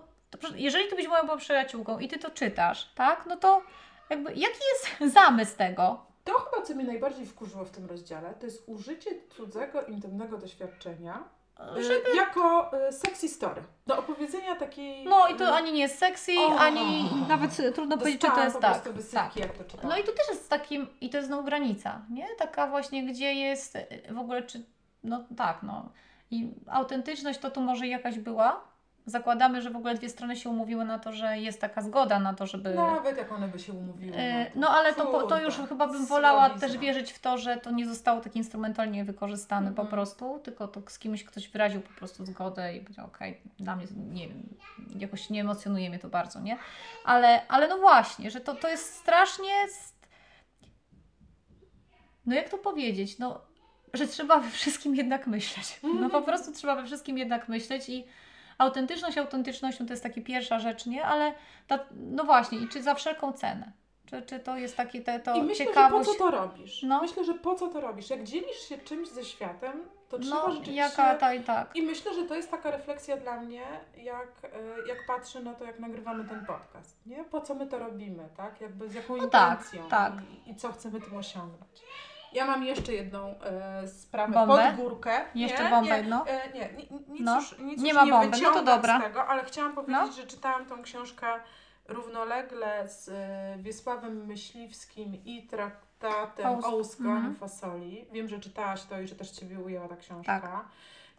jeżeli 0.56 0.88
Ty 0.88 0.96
byś 0.96 1.08
moją 1.08 1.38
przyjaciółką 1.38 2.00
i 2.00 2.08
Ty 2.08 2.20
to 2.20 2.32
czytasz, 2.32 2.92
tak? 2.96 3.26
No 3.26 3.38
to 3.38 3.62
jakby, 4.10 4.30
jaki 4.34 4.60
jest 4.74 5.14
zamysł 5.20 5.58
tego? 5.58 6.10
To 6.24 6.34
chyba, 6.34 6.66
co 6.66 6.76
mnie 6.76 6.86
najbardziej 6.86 7.26
wkurzyło 7.26 7.66
w 7.66 7.70
tym 7.72 7.86
rozdziale, 7.86 8.34
to 8.40 8.46
jest 8.46 8.64
użycie 8.68 9.12
cudzego, 9.30 9.82
intymnego 9.82 10.38
doświadczenia 10.38 11.24
e, 11.78 11.84
Żeby... 11.84 12.16
jako 12.16 12.72
e, 12.88 12.92
sexy 12.94 13.30
story. 13.30 13.64
Do 13.88 13.98
opowiedzenia 13.98 14.56
takiej... 14.56 15.06
No 15.06 15.28
i 15.28 15.36
to 15.36 15.46
e, 15.46 15.54
ani 15.54 15.72
nie 15.74 15.82
jest 15.82 16.00
sexy, 16.00 16.32
O! 16.40 16.60
ani 16.60 17.10
nawet 17.28 17.76
trudno 17.76 17.98
powiedzieć, 17.98 18.22
czy 18.22 18.28
to 18.28 18.44
jest 18.44 18.56
po 18.56 18.62
tak. 18.62 18.90
wysypki, 18.90 19.16
tak. 19.16 19.36
jak 19.36 19.58
to 19.58 19.64
czytałam. 19.64 19.90
No 19.90 19.98
i 19.98 20.04
tu 20.04 20.12
też 20.12 20.28
jest 20.30 20.50
takim, 20.50 20.88
i 21.02 21.10
to 21.10 21.18
jest 21.18 21.28
znowu 21.28 21.44
granica, 21.44 22.02
nie? 22.10 22.28
Taka 22.38 22.68
właśnie, 22.68 23.06
gdzie 23.06 23.34
jest 23.34 23.78
w 24.10 24.18
ogóle, 24.18 24.44
czy, 24.44 24.66
no 25.04 25.24
tak, 25.38 25.64
no. 25.64 25.90
I 26.32 26.52
autentyczność 26.68 27.40
to 27.40 27.52
tu 27.52 27.62
może 27.62 27.88
jakaś 27.88 28.20
była. 28.20 28.69
Zakładamy, 29.10 29.62
że 29.62 29.70
w 29.70 29.76
ogóle 29.76 29.96
dwie 29.96 30.10
strony 30.10 30.36
się 30.36 30.50
umówiły 30.50 30.86
na 30.86 31.00
to, 31.00 31.12
że 31.12 31.38
jest 31.38 31.62
taka 31.62 31.82
zgoda 31.82 32.20
na 32.20 32.34
to, 32.34 32.48
żeby... 32.48 32.76
Nawet 32.76 33.18
jak 33.18 33.32
one 33.32 33.48
by 33.48 33.60
się 33.60 33.74
umówiły. 33.74 34.18
Y, 34.18 34.52
No 34.56 34.70
ale 34.70 34.94
to, 34.94 35.06
to 35.06 35.20
Kurde, 35.20 35.44
już 35.44 35.56
chyba 35.70 35.88
bym 35.88 36.06
wolała 36.06 36.50
też 36.50 36.78
wierzyć 36.78 37.12
w 37.12 37.20
to, 37.20 37.38
że 37.38 37.58
to 37.58 37.72
nie 37.72 37.88
zostało 37.88 38.22
tak 38.22 38.36
instrumentalnie 38.36 39.06
wykorzystane 39.06 39.68
po 39.68 39.82
Mhm. 39.82 39.88
prostu, 39.88 40.40
tylko 40.44 40.68
to 40.68 40.82
z 40.88 41.00
kimś 41.00 41.24
ktoś 41.24 41.48
wyraził 41.50 41.82
po 41.82 41.94
prostu 41.94 42.26
zgodę 42.26 42.76
i 42.76 42.82
powiedział, 42.82 43.06
okej, 43.06 43.42
dla 43.60 43.76
mnie, 43.76 43.86
nie 44.12 44.28
wiem, 44.28 44.44
jakoś 45.00 45.30
nie 45.30 45.42
emocjonuje 45.42 45.90
mnie 45.90 46.00
to 46.00 46.10
bardzo, 46.10 46.40
nie? 46.40 46.58
Ale, 47.06 47.48
ale 47.48 47.68
no 47.68 47.78
właśnie, 47.78 48.32
że 48.32 48.42
to, 48.42 48.56
to 48.56 48.70
jest 48.70 48.94
strasznie, 48.94 49.52
st- 49.70 50.08
no 52.26 52.36
jak 52.36 52.50
to 52.50 52.58
powiedzieć, 52.58 53.20
no, 53.20 53.42
że 53.94 54.08
trzeba 54.08 54.40
we 54.40 54.50
wszystkim 54.50 54.96
jednak 54.96 55.28
myśleć. 55.28 55.80
No 56.00 56.10
po 56.10 56.22
prostu 56.22 56.52
trzeba 56.54 56.76
we 56.76 56.86
wszystkim 56.86 57.18
jednak 57.18 57.50
myśleć 57.50 57.90
i 57.90 58.06
autentyczność 58.60 59.18
autentycznością 59.18 59.86
to 59.86 59.94
jest 59.94 60.04
taka 60.04 60.22
pierwsza 60.22 60.60
rzecz, 60.60 60.86
nie? 60.86 61.06
Ale 61.06 61.34
ta, 61.68 61.80
no 61.92 62.24
właśnie, 62.24 62.58
i 62.58 62.68
czy 62.68 62.84
za 62.84 62.96
wszelką 62.96 63.34
cenę? 63.34 63.72
Czy, 64.06 64.22
czy 64.22 64.40
to 64.40 64.58
jest 64.58 64.78
takie 64.78 65.02
te, 65.02 65.20
to 65.20 65.36
I 65.36 65.44
myślę, 65.44 65.66
ciekawość? 65.66 66.10
że 66.10 66.14
po 66.14 66.18
co 66.18 66.32
to 66.32 66.32
robisz? 66.32 66.84
No. 66.84 67.02
Myślę, 67.02 67.24
że 67.24 67.34
po 67.34 67.56
co 67.56 67.68
to 67.68 67.82
robisz? 67.82 68.10
Jak 68.10 68.24
dzielisz 68.24 68.70
się 68.70 68.78
czymś 68.78 69.10
ze 69.10 69.26
światem, 69.26 69.90
to 70.10 70.20
trzeba 70.20 70.36
no, 70.36 70.52
rzeczywiście... 70.52 70.76
jaka 70.76 71.16
ta 71.16 71.34
i 71.34 71.44
tak. 71.44 71.76
I 71.76 71.82
myślę, 71.82 72.14
że 72.14 72.24
to 72.24 72.36
jest 72.36 72.52
taka 72.52 72.72
refleksja 72.72 73.18
dla 73.18 73.42
mnie, 73.42 73.64
jak, 73.98 74.28
e, 74.44 74.88
jak 74.88 74.98
patrzę 75.08 75.42
na 75.42 75.54
to, 75.54 75.64
jak 75.66 75.80
nagrywamy 75.80 76.26
ten 76.26 76.46
podcast, 76.46 77.06
nie? 77.06 77.24
Po 77.24 77.42
co 77.42 77.56
my 77.56 77.68
to 77.68 77.80
robimy, 77.80 78.30
tak? 78.38 78.62
Jakby 78.62 78.90
z 78.90 78.94
jaką 78.94 79.18
No 79.18 79.28
tak, 79.28 79.60
intencją 79.60 79.90
tak. 79.90 80.14
I, 80.46 80.52
i 80.52 80.56
co 80.56 80.72
chcemy 80.72 81.02
tym 81.02 81.18
osiągnąć. 81.18 81.82
Ja 82.34 82.46
mam 82.46 82.64
jeszcze 82.64 82.94
jedną 82.94 83.40
e, 83.42 83.88
sprawę 83.88 84.34
Bombę? 84.34 84.68
pod 84.68 84.76
górkę. 84.86 85.12
Jeszcze 85.36 85.64
nie, 85.64 85.70
bombę 85.70 85.90
nie, 85.92 85.98
jedną? 85.98 86.26
E, 86.26 86.52
nie, 86.54 86.70
ni- 86.78 86.90
nic 87.10 87.22
No. 87.22 87.36
już, 87.36 87.60
nic 87.60 87.82
Nie 87.82 87.90
już 87.90 87.96
ma 88.00 88.06
nie 88.06 88.12
bomby, 88.12 88.38
no 88.44 88.54
to 88.54 88.64
dobra. 88.64 89.00
z 89.00 89.04
tego, 89.04 89.26
ale 89.28 89.44
chciałam 89.46 89.74
powiedzieć, 89.76 90.16
że 90.16 90.28
czytałam 90.28 90.66
tą 90.66 90.82
książkę 90.84 91.28
równolegle 91.88 92.88
z 92.90 93.10
e, 93.10 93.58
Wiesławem 93.64 94.26
Myśliwskim 94.26 95.16
i 95.26 95.48
traktatem 95.48 96.48
O 96.48 96.54
us- 96.54 96.66
o 96.66 96.76
łuskaniu 96.76 97.12
mhm. 97.12 97.36
fasoli. 97.36 98.06
Wiem, 98.12 98.28
że 98.28 98.40
czytałaś 98.40 98.84
to 98.84 99.02
i 99.02 99.08
że 99.08 99.16
też 99.16 99.32
Ciebie 99.32 99.60
ujęła 99.60 99.88
ta 99.88 99.96
książka. 99.96 100.40
Tak. 100.42 100.66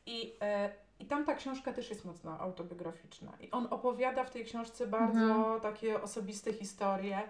I, 0.07 0.35
e, 0.41 0.71
I 0.99 1.07
tam 1.07 1.25
ta 1.25 1.35
książka 1.35 1.73
też 1.73 1.91
jest 1.91 2.05
mocno 2.05 2.39
autobiograficzna. 2.41 3.33
I 3.41 3.51
on 3.51 3.67
opowiada 3.71 4.25
w 4.25 4.31
tej 4.31 4.45
książce 4.45 4.87
bardzo 4.87 5.21
Mhm. 5.21 5.61
takie 5.61 6.03
osobiste 6.03 6.53
historie. 6.53 7.23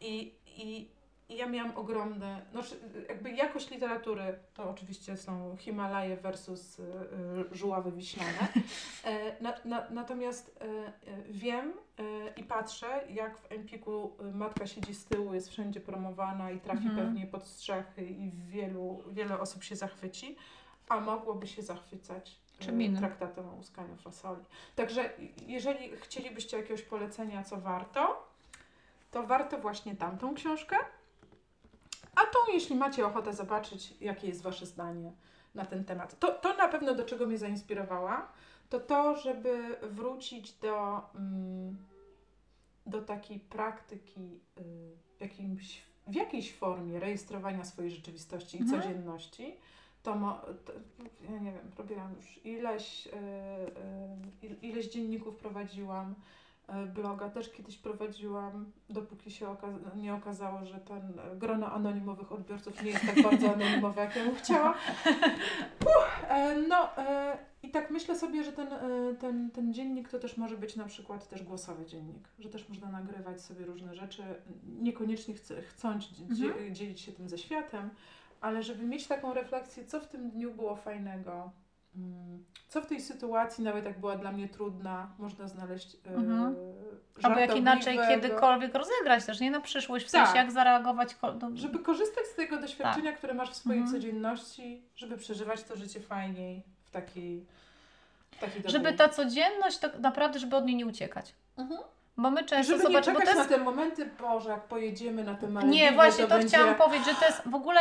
I, 0.00 0.34
i, 0.46 0.88
I 1.30 1.36
ja 1.36 1.46
miałam 1.46 1.76
ogromne, 1.76 2.42
znaczy 2.52 2.76
jakby 3.08 3.30
jakość 3.30 3.70
literatury 3.70 4.38
to 4.54 4.70
oczywiście 4.70 5.16
są 5.16 5.56
Himalaje 5.56 6.16
versus 6.16 6.78
y, 6.78 6.82
y, 6.82 7.56
żuławy 7.56 7.92
wiśniane. 7.92 8.48
E, 9.04 9.42
na, 9.42 9.54
na, 9.64 9.90
natomiast 9.90 10.58
e, 10.60 10.64
e, 10.64 10.92
wiem 11.30 11.72
e, 11.98 12.02
i 12.36 12.44
patrzę, 12.44 13.04
jak 13.10 13.38
w 13.38 13.52
Empiku 13.52 14.12
y, 14.20 14.34
matka 14.34 14.66
siedzi 14.66 14.94
z 14.94 15.04
tyłu, 15.04 15.34
jest 15.34 15.48
wszędzie 15.48 15.80
promowana 15.80 16.50
i 16.50 16.60
trafi 16.60 16.86
Mhm. 16.86 17.06
pewnie 17.06 17.26
pod 17.26 17.46
strzechy 17.46 18.04
i 18.04 18.30
wielu, 18.30 19.04
wiele 19.10 19.40
osób 19.40 19.62
się 19.62 19.76
zachwyci, 19.76 20.36
a 20.88 21.00
mogłoby 21.00 21.46
się 21.46 21.62
zachwycać 21.62 22.40
innym? 22.68 22.96
traktatem 22.96 23.48
o 23.48 23.52
łuskaniu 23.52 23.96
fasoli. 23.96 24.44
Także 24.76 25.10
jeżeli 25.46 25.96
chcielibyście 25.96 26.56
jakiegoś 26.56 26.82
polecenia, 26.82 27.42
co 27.42 27.56
warto, 27.56 28.28
to 29.10 29.22
warto 29.22 29.58
właśnie 29.58 29.96
tamtą 29.96 30.34
książkę. 30.34 30.76
A 32.30 32.32
tą, 32.32 32.52
jeśli 32.52 32.76
macie 32.76 33.06
ochotę 33.06 33.32
zobaczyć, 33.34 33.94
jakie 34.00 34.28
jest 34.28 34.42
Wasze 34.42 34.66
zdanie 34.66 35.12
na 35.54 35.64
ten 35.66 35.84
temat. 35.84 36.18
To, 36.18 36.32
to 36.32 36.56
na 36.56 36.68
pewno 36.68 36.94
do 36.94 37.04
czego 37.04 37.26
mnie 37.26 37.38
zainspirowała, 37.38 38.32
to 38.68 38.80
to, 38.80 39.16
żeby 39.16 39.76
wrócić 39.82 40.52
do, 40.52 41.00
mm, 41.14 41.76
do 42.86 43.02
takiej 43.02 43.40
praktyki 43.40 44.40
y, 44.58 44.62
w, 45.18 45.20
jakimś, 45.20 45.82
w 46.06 46.14
jakiejś 46.14 46.54
formie 46.54 47.00
rejestrowania 47.00 47.64
swojej 47.64 47.90
rzeczywistości 47.90 48.58
i 48.58 48.60
Mhm. 48.62 48.82
codzienności. 48.82 49.56
To, 50.02 50.12
to, 50.64 50.72
ja 51.24 51.38
nie 51.38 51.52
wiem, 51.52 51.70
robiłam 51.78 52.14
już 52.16 52.40
ileś, 52.46 53.06
y, 53.06 53.10
y, 53.10 54.46
il- 54.46 54.58
ileś 54.62 54.86
dzienników 54.90 55.36
prowadziłam, 55.36 56.14
bloga 56.94 57.28
też 57.30 57.50
kiedyś 57.52 57.78
prowadziłam, 57.78 58.72
dopóki 58.90 59.30
się 59.30 59.46
oka- 59.46 59.96
nie 59.96 60.14
okazało, 60.14 60.64
że 60.64 60.78
ten 60.78 61.18
y, 61.32 61.36
grono 61.36 61.72
anonimowych 61.72 62.32
odbiorców 62.32 62.82
nie 62.82 62.90
jest 62.90 63.06
tak 63.06 63.22
bardzo 63.22 63.52
anonimowe, 63.54 64.00
jak 64.00 64.16
ja 64.16 64.24
bym 64.24 64.34
chciała. 64.34 64.74
Uff, 65.80 66.24
e, 66.28 66.56
no 66.68 66.96
e, 66.98 67.38
i 67.62 67.70
tak 67.70 67.90
myślę 67.90 68.18
sobie, 68.18 68.44
że 68.44 68.52
ten, 68.52 68.72
e, 68.72 68.80
ten, 69.20 69.50
ten 69.50 69.74
dziennik 69.74 70.08
to 70.08 70.18
też 70.18 70.36
może 70.36 70.56
być 70.56 70.76
na 70.76 70.84
przykład 70.84 71.28
też 71.28 71.42
głosowy 71.42 71.86
dziennik, 71.86 72.28
że 72.38 72.48
też 72.48 72.68
można 72.68 72.88
nagrywać 72.90 73.40
sobie 73.40 73.66
różne 73.66 73.94
rzeczy, 73.94 74.22
niekoniecznie 74.80 75.34
chce, 75.34 75.62
chcąc 75.62 76.04
Mhm. 76.30 76.74
dzielić 76.74 77.00
się 77.00 77.12
tym 77.12 77.28
ze 77.28 77.38
światem, 77.38 77.90
ale 78.40 78.62
żeby 78.62 78.84
mieć 78.84 79.06
taką 79.06 79.34
refleksję, 79.34 79.84
co 79.84 80.00
w 80.00 80.06
tym 80.08 80.30
dniu 80.30 80.54
było 80.54 80.76
fajnego, 80.76 81.50
co 82.68 82.82
w 82.82 82.86
tej 82.86 83.00
sytuacji, 83.00 83.64
nawet 83.64 83.84
jak 83.84 84.00
była 84.00 84.16
dla 84.16 84.32
mnie 84.32 84.48
trudna, 84.48 85.10
można 85.18 85.48
znaleźć 85.48 85.94
e, 86.06 86.14
Mhm. 86.14 86.56
Albo 87.22 87.40
jak 87.40 87.56
inaczej 87.56 87.98
kiedykolwiek 88.08 88.74
rozegrać 88.74 89.24
też, 89.24 89.40
nie 89.40 89.50
na 89.50 89.60
przyszłość, 89.60 90.08
w 90.08 90.10
Tak. 90.10 90.26
sensie 90.26 90.38
jak 90.38 90.52
zareagować. 90.52 91.14
ko- 91.14 91.32
No, 91.40 91.50
Żeby 91.54 91.78
korzystać 91.78 92.24
z 92.26 92.34
tego 92.34 92.56
doświadczenia, 92.60 93.12
które 93.12 93.34
masz 93.34 93.50
w 93.50 93.56
swojej 93.56 93.80
Mhm. 93.82 94.00
codzienności, 94.00 94.82
żeby 94.96 95.16
przeżywać 95.16 95.62
to 95.62 95.76
życie 95.76 96.00
fajniej 96.00 96.62
w 96.84 96.90
takiej, 96.90 97.46
w 98.30 98.38
takiej 98.38 98.62
żeby 98.66 98.92
ta 98.92 99.08
codzienność, 99.08 99.78
tak 99.78 99.98
naprawdę, 99.98 100.38
żeby 100.38 100.56
od 100.56 100.64
niej 100.64 100.76
nie 100.76 100.86
uciekać. 100.86 101.34
Mhm. 101.58 101.80
Bo 102.16 102.30
my 102.30 102.44
często, 102.44 102.72
Żeby 102.72 102.88
nie 102.88 103.02
zobacz, 103.02 103.06
bo 103.06 103.20
to 103.20 103.38
jest 103.38 103.50
na 103.50 103.56
te 103.56 103.64
momenty, 103.64 104.10
Boże, 104.20 104.50
jak 104.50 104.64
pojedziemy 104.64 105.24
na 105.24 105.34
te 105.34 105.48
Malediwy, 105.48 105.76
Nie, 105.76 105.92
właśnie 105.92 106.24
to, 106.26 106.34
będzie... 106.34 106.48
chciałam 106.48 106.74
powiedzieć, 106.74 107.06
że 107.08 107.14
to 107.14 107.26
jest 107.26 107.42
w 107.48 107.54
ogóle 107.54 107.80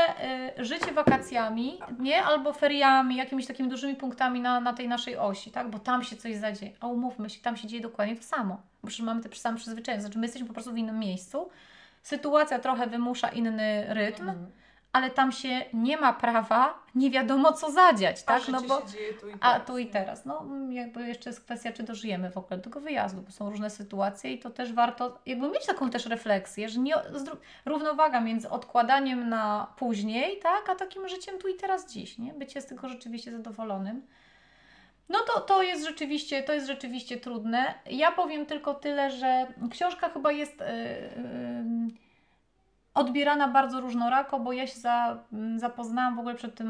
y, 0.59 0.65
życie 0.65 0.91
wakacjami, 0.91 1.79
nie? 1.99 2.23
Albo 2.23 2.53
feriami, 2.53 3.15
jakimiś 3.15 3.47
takimi 3.47 3.69
dużymi 3.69 3.95
punktami 3.95 4.41
na, 4.41 4.59
na 4.59 4.73
tej 4.73 4.87
naszej 4.87 5.17
osi, 5.17 5.51
tak? 5.51 5.69
Bo 5.69 5.79
tam 5.79 6.03
się 6.03 6.15
coś 6.15 6.35
zadzieje. 6.35 6.71
A 6.79 6.87
umówmy 6.87 7.29
się, 7.29 7.41
tam 7.41 7.57
się 7.57 7.67
dzieje 7.67 7.81
dokładnie 7.81 8.15
to 8.15 8.23
samo. 8.23 8.61
Bo 8.81 8.87
przecież 8.87 9.05
mamy 9.05 9.21
te 9.21 9.35
same 9.35 9.57
przyzwyczajenia. 9.57 10.01
Znaczy 10.01 10.19
my 10.19 10.25
jesteśmy 10.25 10.47
po 10.47 10.53
prostu 10.53 10.71
w 10.73 10.77
innym 10.77 10.99
miejscu. 10.99 11.49
Sytuacja 12.03 12.59
trochę 12.59 12.87
wymusza 12.87 13.27
inny 13.29 13.85
rytm, 13.93 14.29
Mhm. 14.29 14.51
Ale 14.93 15.09
tam 15.09 15.31
się 15.31 15.65
nie 15.73 15.97
ma 15.97 16.13
prawa 16.13 16.79
nie 16.95 17.11
wiadomo 17.11 17.53
co 17.53 17.71
zadziać, 17.71 18.23
tak? 18.23 18.47
No 18.47 18.61
bo 18.61 18.81
się 18.81 18.87
dzieje 18.87 19.13
tu 19.13 19.29
i 19.29 19.31
teraz. 19.31 19.55
a 19.55 19.59
tu 19.59 19.77
i 19.77 19.87
teraz. 19.87 20.25
No 20.25 20.45
jakby 20.69 21.07
jeszcze 21.07 21.29
jest 21.29 21.43
kwestia, 21.43 21.71
czy 21.71 21.83
dożyjemy 21.83 22.31
w 22.31 22.37
ogóle 22.37 22.59
tego 22.59 22.81
wyjazdu, 22.81 23.21
bo 23.21 23.31
są 23.31 23.49
różne 23.49 23.69
sytuacje 23.69 24.33
i 24.33 24.39
to 24.39 24.49
też 24.49 24.73
warto 24.73 25.19
jakby 25.25 25.49
mieć 25.49 25.65
taką 25.65 25.89
też 25.89 26.05
refleksję, 26.05 26.69
że 26.69 26.79
nie, 26.79 26.95
równowaga 27.65 28.21
między 28.21 28.49
odkładaniem 28.49 29.29
na 29.29 29.73
później, 29.77 30.39
tak, 30.39 30.69
a 30.69 30.75
takim 30.75 31.07
życiem 31.07 31.39
tu 31.39 31.47
i 31.47 31.55
teraz 31.55 31.91
dziś, 31.91 32.17
nie? 32.17 32.33
Bycie 32.33 32.61
z 32.61 32.65
tego 32.65 32.89
rzeczywiście 32.89 33.31
zadowolonym. 33.31 34.01
No 35.09 35.19
to, 35.19 35.41
to 35.41 35.63
jest 35.63 35.85
rzeczywiście, 35.85 36.43
to 36.43 36.53
jest 36.53 36.67
rzeczywiście 36.67 37.17
trudne. 37.17 37.73
Ja 37.91 38.11
powiem 38.11 38.45
tylko 38.45 38.73
tyle, 38.73 39.11
że 39.11 39.47
książka 39.71 40.09
chyba 40.09 40.31
jest 40.31 40.59
yy, 40.59 40.65
yy, 40.67 42.08
odbierana 42.93 43.47
bardzo 43.47 43.81
różnorako, 43.81 44.39
bo 44.39 44.53
ja 44.53 44.67
się 44.67 44.79
za, 44.79 45.23
m, 45.33 45.59
zapoznałam 45.59 46.15
w 46.15 46.19
ogóle 46.19 46.35
przed 46.35 46.55
tym 46.55 46.67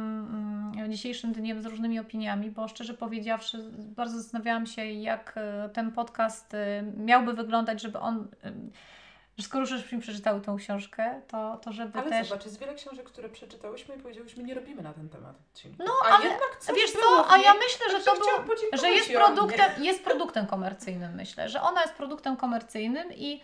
mm, 0.75 0.91
dzisiejszym 0.91 1.31
dniem 1.31 1.61
z 1.61 1.65
różnymi 1.65 1.99
opiniami, 1.99 2.51
bo 2.51 2.67
szczerze 2.67 2.93
powiedziawszy, 2.93 3.57
bardzo 3.77 4.17
zastanawiałam 4.17 4.65
się, 4.65 4.85
jak 4.85 5.33
e, 5.35 5.69
ten 5.69 5.91
podcast 5.91 6.53
e, 6.53 6.83
miałby 6.97 7.33
wyglądać, 7.33 7.81
żeby 7.81 7.99
on. 7.99 8.27
e, 8.43 8.51
Skoro 9.41 9.65
już 9.65 10.01
przeczytały 10.01 10.41
tą 10.41 10.57
książkę, 10.57 11.21
to, 11.27 11.57
to 11.63 11.71
żeby 11.71 11.99
Ale 11.99 12.09
też. 12.09 12.27
zobacz, 12.29 12.45
jest 12.45 12.59
wiele 12.59 12.73
książek, 12.73 13.05
które 13.05 13.29
przeczytałyśmy 13.29 13.95
i 13.95 13.99
powiedziałyśmy, 13.99 14.43
nie 14.43 14.53
robimy 14.53 14.81
na 14.81 14.93
ten 14.93 15.09
temat 15.09 15.35
odcinku. 15.39 15.83
No, 15.87 15.93
a 16.05 16.15
ale 16.15 16.25
jednak 16.25 16.57
coś 16.59 16.75
Wiesz 16.75 16.91
co, 16.91 17.31
a 17.31 17.37
ja 17.37 17.53
myślę, 17.53 17.99
że 17.99 18.05
to 18.05 18.11
podziękować 18.47 18.81
że 18.81 18.89
jest 18.89 19.13
produktem, 19.13 19.83
jest 19.83 20.03
produktem 20.03 20.47
komercyjnym, 20.47 21.15
myślę, 21.15 21.49
że 21.49 21.61
ona 21.61 21.81
jest 21.81 21.93
produktem 21.93 22.37
komercyjnym 22.37 23.13
i, 23.15 23.41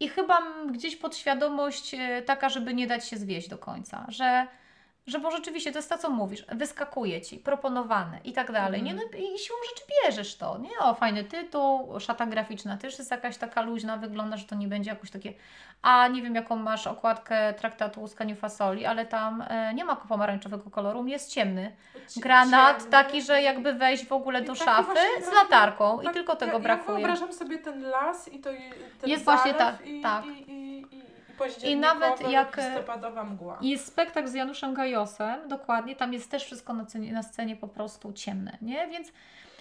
i 0.00 0.08
chyba 0.08 0.42
gdzieś 0.70 0.96
podświadomość 0.96 1.94
e, 1.94 2.22
taka, 2.22 2.48
żeby 2.48 2.74
nie 2.74 2.86
dać 2.86 3.08
się 3.08 3.16
zwieść 3.16 3.48
do 3.48 3.58
końca, 3.58 4.06
że, 4.08 4.46
że 5.06 5.18
bo 5.18 5.30
rzeczywiście 5.30 5.72
to 5.72 5.78
jest 5.78 5.88
to, 5.88 5.98
co 5.98 6.10
mówisz, 6.10 6.44
wyskakuje 6.52 7.20
ci, 7.22 7.36
proponowane 7.38 8.18
i 8.24 8.32
tak 8.32 8.52
dalej, 8.52 8.82
nie? 8.82 8.94
No 8.94 9.02
Mhm. 9.02 9.22
i 9.22 9.38
siłą 9.38 9.58
rzeczy 9.70 9.84
bierzesz 10.06 10.36
to, 10.36 10.58
nie? 10.58 10.78
O, 10.80 10.94
fajny 10.94 11.24
tytuł, 11.24 12.00
szata 12.00 12.26
graficzna 12.26 12.76
też 12.76 12.98
jest 12.98 13.10
jakaś 13.10 13.36
taka 13.36 13.62
luźna, 13.62 13.96
wygląda, 13.96 14.36
że 14.36 14.44
to 14.44 14.54
nie 14.54 14.68
będzie 14.68 14.90
jakoś 14.90 15.10
takie, 15.10 15.32
a 15.82 16.08
nie 16.08 16.22
wiem 16.22 16.34
jaką 16.34 16.56
masz 16.56 16.86
okładkę 16.86 17.54
traktatu 17.54 18.00
o 18.00 18.02
łuskaniu 18.02 18.36
fasoli, 18.36 18.86
ale 18.86 19.06
tam 19.06 19.44
e, 19.48 19.74
nie 19.74 19.84
ma 19.84 19.96
pomarańczowego 19.96 20.70
koloru, 20.70 21.06
jest 21.06 21.30
ciemny, 21.30 21.76
Cie- 22.08 22.20
granat 22.20 22.76
ciemny. 22.78 22.90
taki, 22.90 23.22
że 23.22 23.42
jakby 23.42 23.72
wejść 23.72 24.06
w 24.06 24.12
ogóle 24.12 24.40
I 24.40 24.44
do 24.44 24.54
szafy 24.54 24.98
z 25.30 25.32
latarką 25.32 26.00
i 26.00 26.04
tak, 26.04 26.14
tylko 26.14 26.36
tego 26.36 26.52
ja, 26.52 26.58
brakuje. 26.58 26.88
Ja 27.00 27.06
wyobrażam 27.06 27.32
sobie 27.32 27.58
ten 27.58 27.82
las 27.82 28.28
i 28.32 28.38
to 28.38 28.50
ten 29.00 29.10
Jest 29.10 29.24
właśnie 29.24 29.54
tak, 29.54 29.86
i, 29.86 30.02
tak. 30.02 30.24
I, 30.26 30.30
i, 30.52 31.00
i, 31.62 31.76
nawet 31.76 32.20
jak, 32.30 32.58
e, 32.58 32.68
listopadowa 32.68 33.24
mgła. 33.24 33.58
I 33.60 33.70
Jest 33.70 33.86
spektakl 33.86 34.28
z 34.28 34.34
Januszem 34.34 34.74
Gajosem, 34.74 35.48
dokładnie, 35.48 35.96
tam 35.96 36.12
jest 36.12 36.30
też 36.30 36.44
wszystko 36.44 36.72
na 36.72 36.84
scenie, 36.88 37.12
na 37.12 37.22
scenie 37.22 37.56
po 37.56 37.68
prostu 37.68 38.12
ciemne, 38.12 38.58
nie? 38.62 38.88
Więc, 38.88 39.12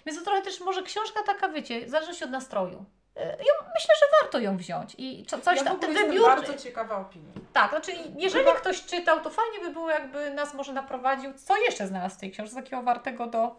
więc 0.06 0.20
to 0.20 0.26
trochę 0.26 0.42
też 0.42 0.60
może 0.62 0.84
książka 0.84 1.20
taka, 1.26 1.50
wiecie, 1.50 1.86
w 1.86 1.90
zależności 1.90 2.24
od 2.24 2.32
nastroju. 2.32 2.86
Y, 3.18 3.22
Ja 3.22 3.54
myślę, 3.76 3.96
że 4.00 4.06
warto 4.22 4.40
ją 4.40 4.58
wziąć 4.58 4.96
i 4.98 5.26
co- 5.26 5.40
coś 5.42 5.58
ja 5.58 5.64
tam, 5.64 5.80
ten 5.80 5.94
wybiór, 5.94 6.28
bardzo 6.28 6.54
ciekawa 6.54 6.98
opinii. 6.98 7.34
tak, 7.54 7.70
znaczy 7.70 7.92
jeżeli 8.18 8.46
Chyba- 8.46 8.58
ktoś 8.58 8.86
czytał, 8.86 9.20
to 9.22 9.30
fajnie 9.30 9.60
by 9.68 9.74
było, 9.74 9.90
jakby 9.90 10.30
nas 10.32 10.54
może 10.54 10.74
naprowadził, 10.74 11.34
co 11.34 11.58
jeszcze 11.58 11.88
znalazł 11.88 12.16
w 12.16 12.20
tej 12.20 12.32
książce, 12.32 12.56
takiego 12.56 12.82
wartego 12.84 13.28
do, 13.28 13.56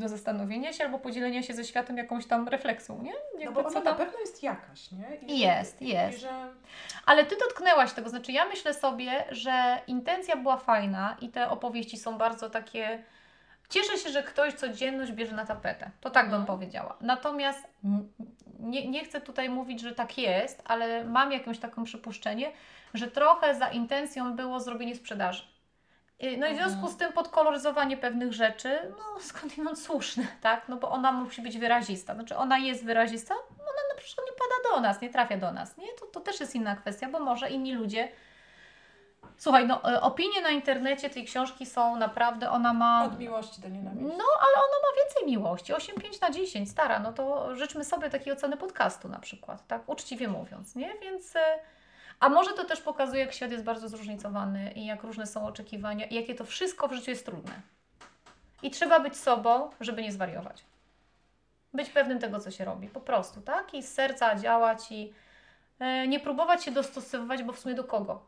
do 0.00 0.08
zastanowienia 0.08 0.72
się 0.72 0.84
albo 0.84 0.98
podzielenia 0.98 1.42
się 1.42 1.54
ze 1.54 1.64
światem 1.64 1.96
jakąś 1.96 2.26
tam 2.26 2.48
refleksją, 2.48 3.02
nie? 3.02 3.12
No 3.34 3.40
Jakby 3.40 3.54
bo 3.54 3.60
ona 3.60 3.70
co 3.70 3.78
na 3.78 3.84
tam... 3.84 3.96
pewno 3.96 4.18
jest 4.20 4.42
jakaś, 4.42 4.92
nie? 4.92 5.16
I 5.16 5.38
Jest, 5.38 5.82
jest. 5.82 6.18
I 6.18 6.20
że 6.20 6.28
Ale 7.06 7.26
ty 7.26 7.36
dotknęłaś 7.36 7.92
tego, 7.92 8.08
znaczy 8.10 8.32
ja 8.32 8.44
myślę 8.46 8.74
sobie, 8.74 9.24
że 9.30 9.80
intencja 9.86 10.36
była 10.36 10.56
fajna 10.56 11.16
i 11.20 11.28
te 11.28 11.50
opowieści 11.50 11.96
są 11.96 12.18
bardzo 12.18 12.50
takie. 12.50 13.02
Cieszę 13.68 13.98
się, 13.98 14.10
że 14.10 14.22
ktoś 14.22 14.54
codzienność 14.54 15.12
bierze 15.12 15.36
na 15.36 15.46
tapetę. 15.46 15.90
To 16.00 16.10
tak 16.10 16.26
bym 16.30 16.40
Mhm. 16.40 16.58
powiedziała. 16.58 16.96
Natomiast 17.00 17.66
nie, 18.60 18.88
nie 18.88 19.04
chcę 19.04 19.20
tutaj 19.20 19.48
mówić, 19.50 19.80
że 19.80 19.94
tak 19.94 20.18
jest, 20.18 20.62
ale 20.64 21.04
mam 21.04 21.32
jakieś 21.32 21.58
taką 21.58 21.84
przypuszczenie, 21.84 22.52
że 22.94 23.10
trochę 23.10 23.54
za 23.54 23.68
intencją 23.68 24.36
było 24.36 24.60
zrobienie 24.60 24.94
sprzedaży. 24.94 25.42
No 26.38 26.46
i 26.46 26.52
w 26.52 26.56
związku 26.56 26.74
Mhm. 26.74 26.92
z 26.92 26.96
tym 26.96 27.12
podkoloryzowanie 27.12 27.96
pewnych 27.96 28.32
rzeczy, 28.32 28.78
no 28.98 29.20
skądinąd 29.20 29.78
słuszne, 29.78 30.26
tak? 30.40 30.68
No 30.68 30.76
bo 30.76 30.90
ona 30.90 31.12
musi 31.12 31.42
być 31.42 31.58
wyrazista. 31.58 32.14
Znaczy 32.14 32.36
ona 32.36 32.58
jest 32.58 32.84
wyrazista, 32.84 33.34
no 33.34 33.64
ona 33.64 33.94
na 33.94 34.00
przykład 34.00 34.26
nie 34.26 34.32
pada 34.32 34.76
do 34.76 34.80
nas, 34.80 35.00
nie 35.00 35.10
trafia 35.10 35.36
do 35.36 35.52
nas, 35.52 35.76
nie? 35.76 35.86
To, 36.00 36.06
to 36.06 36.20
też 36.20 36.40
jest 36.40 36.54
inna 36.54 36.76
kwestia, 36.76 37.08
bo 37.08 37.20
może 37.20 37.50
inni 37.50 37.74
ludzie 37.74 38.08
Słuchaj, 39.36 39.66
no 39.66 39.92
e, 39.92 40.00
opinie 40.00 40.40
na 40.40 40.50
internecie 40.50 41.10
tej 41.10 41.24
książki 41.24 41.66
są 41.66 41.96
naprawdę, 41.96 42.50
ona 42.50 42.72
ma... 42.72 43.04
Od 43.04 43.18
miłości 43.18 43.60
do 43.60 43.68
nienawiści. 43.68 44.04
No, 44.18 44.24
ale 44.40 44.54
ona 44.56 44.76
ma 44.82 45.02
więcej 45.04 45.26
miłości. 45.26 45.72
8,5 45.74 46.22
na 46.22 46.30
10, 46.30 46.70
stara. 46.70 46.98
No 46.98 47.12
to 47.12 47.56
życzmy 47.56 47.84
sobie 47.84 48.10
takiej 48.10 48.32
oceny 48.32 48.56
podcastu 48.56 49.08
na 49.08 49.18
przykład, 49.18 49.66
tak? 49.66 49.88
Uczciwie 49.88 50.28
mówiąc, 50.28 50.74
nie? 50.76 50.94
Więc... 51.02 51.34
A 52.20 52.28
może 52.28 52.52
to 52.52 52.64
też 52.64 52.80
pokazuje, 52.80 53.20
jak 53.20 53.32
świat 53.32 53.50
jest 53.50 53.64
bardzo 53.64 53.88
zróżnicowany 53.88 54.72
i 54.72 54.86
jak 54.86 55.02
różne 55.02 55.26
są 55.26 55.46
oczekiwania 55.46 56.06
i 56.06 56.14
jakie 56.14 56.34
to 56.34 56.44
wszystko 56.44 56.88
w 56.88 56.92
życiu 56.92 57.10
jest 57.10 57.26
trudne. 57.26 57.52
I 58.62 58.70
trzeba 58.70 59.00
być 59.00 59.16
sobą, 59.16 59.70
żeby 59.80 60.02
nie 60.02 60.12
zwariować. 60.12 60.64
Być 61.74 61.90
pewnym 61.90 62.18
tego, 62.18 62.40
co 62.40 62.50
się 62.50 62.64
robi. 62.64 62.88
Po 62.88 63.00
prostu, 63.00 63.40
tak? 63.40 63.74
I 63.74 63.82
z 63.82 63.94
serca 63.94 64.34
działać 64.34 64.92
i 64.92 65.12
e, 65.78 66.08
nie 66.08 66.20
próbować 66.20 66.64
się 66.64 66.70
dostosowywać, 66.70 67.42
bo 67.42 67.52
w 67.52 67.58
sumie 67.58 67.74
do 67.74 67.84
kogo? 67.84 68.22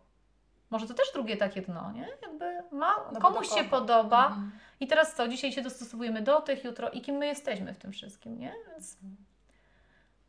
Może 0.70 0.86
to 0.86 0.94
też 0.94 1.06
drugie 1.14 1.36
takie 1.36 1.62
dno, 1.62 1.92
nie? 1.92 2.08
Jakby 2.22 2.76
ma, 2.76 2.94
No 3.12 3.20
komuś 3.20 3.48
się 3.48 3.64
podoba, 3.64 4.26
Mhm. 4.26 4.50
i 4.80 4.86
teraz 4.86 5.14
co? 5.14 5.28
Dzisiaj 5.28 5.52
się 5.52 5.62
dostosowujemy 5.62 6.22
do 6.22 6.40
tych, 6.40 6.64
jutro 6.64 6.90
i 6.90 7.00
kim 7.00 7.16
my 7.16 7.26
jesteśmy 7.26 7.74
w 7.74 7.78
tym 7.78 7.92
wszystkim, 7.92 8.38
nie? 8.38 8.52
Więc 8.72 8.96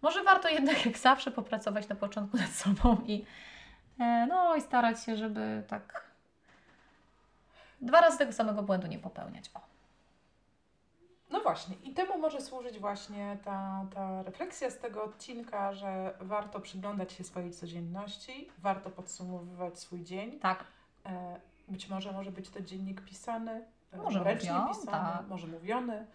może 0.02 0.24
warto 0.24 0.50
jednak 0.50 0.86
jak 0.86 0.98
zawsze 0.98 1.32
popracować 1.32 1.88
na 1.90 1.96
początku 1.96 2.38
nad 2.38 2.50
sobą 2.50 2.98
i 3.08 3.26
no 4.00 4.56
i 4.56 4.62
starać 4.62 5.04
się, 5.04 5.18
żeby 5.18 5.64
tak 5.68 6.04
dwa 7.82 8.02
razy 8.02 8.18
tego 8.18 8.32
samego 8.34 8.64
błędu 8.64 8.88
nie 8.88 9.00
popełniać. 9.00 9.52
O. 9.54 9.60
No 11.30 11.40
właśnie, 11.42 11.76
i 11.84 11.94
temu 11.94 12.18
może 12.20 12.42
służyć 12.42 12.80
właśnie 12.80 13.38
ta, 13.44 13.86
ta 13.96 14.24
refleksja 14.24 14.70
z 14.70 14.78
tego 14.80 15.04
odcinka, 15.04 15.74
że 15.74 16.14
warto 16.20 16.60
przyglądać 16.60 17.12
się 17.12 17.24
swojej 17.24 17.52
codzienności, 17.52 18.50
warto 18.58 18.90
podsumowywać 18.90 19.80
swój 19.80 20.04
dzień. 20.04 20.40
Tak, 20.40 20.64
E, 21.06 21.40
Być 21.68 21.90
może 21.90 22.12
może 22.12 22.32
być 22.32 22.50
to 22.50 22.62
dziennik 22.62 23.02
pisany, 23.02 23.66
e, 23.94 23.98
Może 23.98 24.24
ręcznie 24.24 24.54
mówią, 24.54 24.68
pisany, 24.68 24.92
tak. 24.92 25.28
może 25.28 25.48
mówiony. 25.48 26.06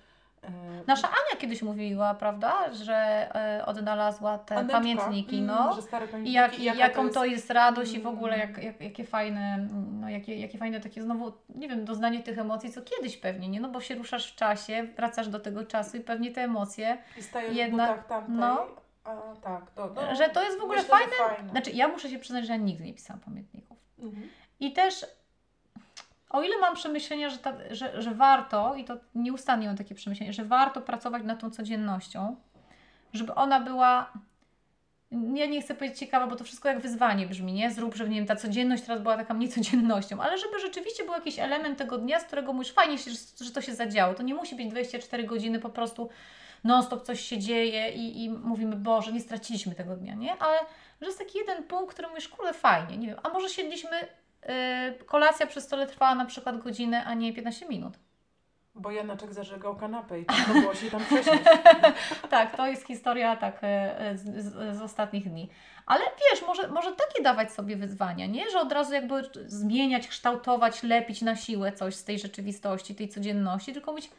E, 0.45 0.51
nasza 0.87 1.09
Ania 1.09 1.41
kiedyś 1.41 1.63
mówiła, 1.63 2.15
prawda, 2.15 2.73
że 2.73 2.95
e, 3.35 3.67
odnalazła 3.67 4.39
te 4.39 4.57
Anetka, 4.57 4.79
pamiętniki, 4.79 5.37
mm, 5.39 5.47
no. 5.47 5.73
że 5.73 5.83
stare 5.83 6.07
I 6.07 6.09
pamiętniki, 6.09 6.35
jak, 6.35 6.59
jaka 6.59 6.79
jaką 6.79 7.09
to 7.11 7.25
jest 7.25 7.51
radość 7.51 7.93
i 7.93 7.99
w 7.99 8.07
Mm. 8.07 8.15
ogóle 8.15 8.39
jak, 8.39 8.63
jak, 8.65 8.81
jakie 8.81 9.05
fajne, 9.05 9.67
no 10.01 10.09
jakie, 10.09 10.37
jakie 10.41 10.59
fajne 10.59 10.81
takie 10.81 11.03
znowu, 11.03 11.33
nie 11.55 11.69
wiem, 11.69 11.85
doznanie 11.85 12.23
tych 12.23 12.39
emocji, 12.39 12.73
co 12.73 12.83
kiedyś 12.83 13.17
pewnie, 13.17 13.49
nie? 13.49 13.61
No 13.61 13.69
bo 13.69 13.81
się 13.81 13.95
ruszasz 13.95 14.33
w 14.33 14.37
czasie, 14.37 14.89
wracasz 14.97 15.29
do 15.29 15.41
tego 15.41 15.65
czasu 15.65 15.97
i 15.97 16.01
pewnie 16.01 16.31
te 16.31 16.43
emocje, 16.43 16.99
I 17.19 17.23
staje 17.23 17.53
jedna- 17.53 17.95
w 17.97 18.07
tamtej. 18.07 18.35
no. 18.37 18.67
A, 19.05 19.17
tak, 19.43 19.71
to, 19.71 19.93
no, 19.95 20.15
że 20.15 20.29
to 20.29 20.43
jest 20.45 20.59
w 20.59 20.63
ogóle 20.63 20.79
myślę, 20.83 20.99
fajne. 20.99 21.13
fajne. 21.37 21.51
Znaczy, 21.51 21.71
ja 21.71 21.89
muszę 21.89 22.09
się 22.09 22.19
przyznać, 22.19 22.47
że 22.47 22.53
ja 22.53 22.59
nigdy 22.59 22.85
nie 22.85 22.95
pisałam 22.95 23.21
pamiętników. 23.21 23.79
Mhm. 23.99 24.29
I 24.61 24.73
też, 24.73 25.07
o 26.31 26.43
ile 26.43 26.59
mam 26.59 26.75
przemyślenia, 26.75 27.31
że, 27.31 27.39
ta, 27.39 27.55
że, 27.71 28.03
że 28.03 28.15
warto, 28.15 28.75
i 28.75 28.85
to 28.85 28.97
nieustannie 29.15 29.67
mam 29.67 29.77
takie 29.77 29.95
przemyślenie, 29.95 30.33
że 30.33 30.45
warto 30.45 30.81
pracować 30.81 31.23
nad 31.23 31.41
tą 31.41 31.51
codziennością, 31.51 32.37
żeby 33.13 33.35
ona 33.35 33.61
była, 33.61 34.13
ja 35.35 35.47
nie 35.47 35.63
chcę 35.63 35.75
powiedzieć 35.75 35.99
ciekawa, 35.99 36.27
bo 36.27 36.37
to 36.37 36.45
wszystko 36.45 36.69
jak 36.69 36.81
wyzwanie 36.81 37.27
brzmi, 37.27 37.53
nie? 37.53 37.71
Zrób, 37.71 37.95
żeby, 37.95 38.11
nie 38.11 38.17
wiem, 38.17 38.27
ta 38.27 38.37
codzienność 38.37 38.83
teraz 38.83 39.03
była 39.03 39.17
taką 39.17 39.35
niecodziennością, 39.35 40.21
ale 40.21 40.39
żeby 40.39 40.59
rzeczywiście 40.59 41.05
był 41.05 41.15
jakiś 41.15 41.39
element 41.39 41.79
tego 41.79 41.99
dnia, 41.99 42.21
z 42.21 42.25
którego 42.25 42.53
mówisz, 42.53 42.73
fajnie, 42.73 42.99
się, 42.99 43.11
że, 43.41 43.51
to 43.51 43.61
się 43.61 43.75
zadziało. 43.75 44.15
To 44.15 44.23
nie 44.23 44.35
musi 44.35 44.57
być 44.57 44.69
24 44.69 45.25
godziny 45.25 45.59
po 45.59 45.69
prostu 45.69 46.09
non-stop 46.65 47.03
coś 47.03 47.21
się 47.21 47.39
dzieje 47.39 47.93
i, 47.93 48.25
i 48.25 48.31
mówimy, 48.31 48.77
Boże, 48.77 49.13
nie 49.13 49.21
straciliśmy 49.21 49.75
tego 49.75 49.97
dnia, 49.97 50.15
nie? 50.15 50.39
Ale 50.39 50.59
że 51.01 51.07
jest 51.07 51.19
taki 51.19 51.39
jeden 51.39 51.65
punkt, 51.65 51.93
który 51.93 52.09
mówisz, 52.09 52.29
kurde, 52.29 52.53
fajnie, 52.53 52.99
nie 52.99 53.07
wiem, 53.07 53.17
a 53.23 53.29
może 53.29 53.49
siedliśmy, 53.49 53.91
kolacja 55.07 55.47
przy 55.47 55.61
stole 55.61 55.87
trwała 55.87 56.15
na 56.15 56.25
przykład 56.25 56.59
godzinę, 56.59 57.05
a 57.05 57.15
nie 57.15 57.33
15 57.33 57.69
minut. 57.69 57.99
Bo 58.79 58.91
Janaczek 58.91 59.33
zażegał 59.33 59.77
kanapę 59.77 60.21
i 60.21 60.25
trudno 60.25 60.61
było 60.61 60.75
się 60.75 60.91
tam 60.91 61.05
przesiąść. 61.05 61.43
tak, 62.31 62.57
to 62.57 62.67
jest 62.67 62.87
historia 62.87 63.37
tak 63.37 63.65
e, 63.65 64.01
e, 64.01 64.17
z, 64.17 64.45
z, 64.45 64.77
z 64.77 64.83
ostatnich 64.83 65.31
dni. 65.31 65.49
Ale 65.87 66.01
wiesz, 66.01 66.47
może, 66.47 66.69
może 66.69 66.93
takie 66.93 67.23
dawać 67.23 67.53
sobie 67.53 67.77
wyzwania, 67.77 68.27
nie? 68.27 68.51
Że 68.51 68.61
od 68.61 68.73
razu 68.73 68.95
jakby 68.95 69.23
zmieniać, 69.47 70.09
kształtować, 70.09 70.83
lepić 70.83 71.23
na 71.23 71.37
siłę 71.37 71.73
coś 71.73 71.95
z 71.95 72.05
tej 72.05 72.19
rzeczywistości, 72.19 72.95
tej 72.95 73.09
codzienności, 73.09 73.73
tylko 73.73 73.93
mówić, 73.93 74.11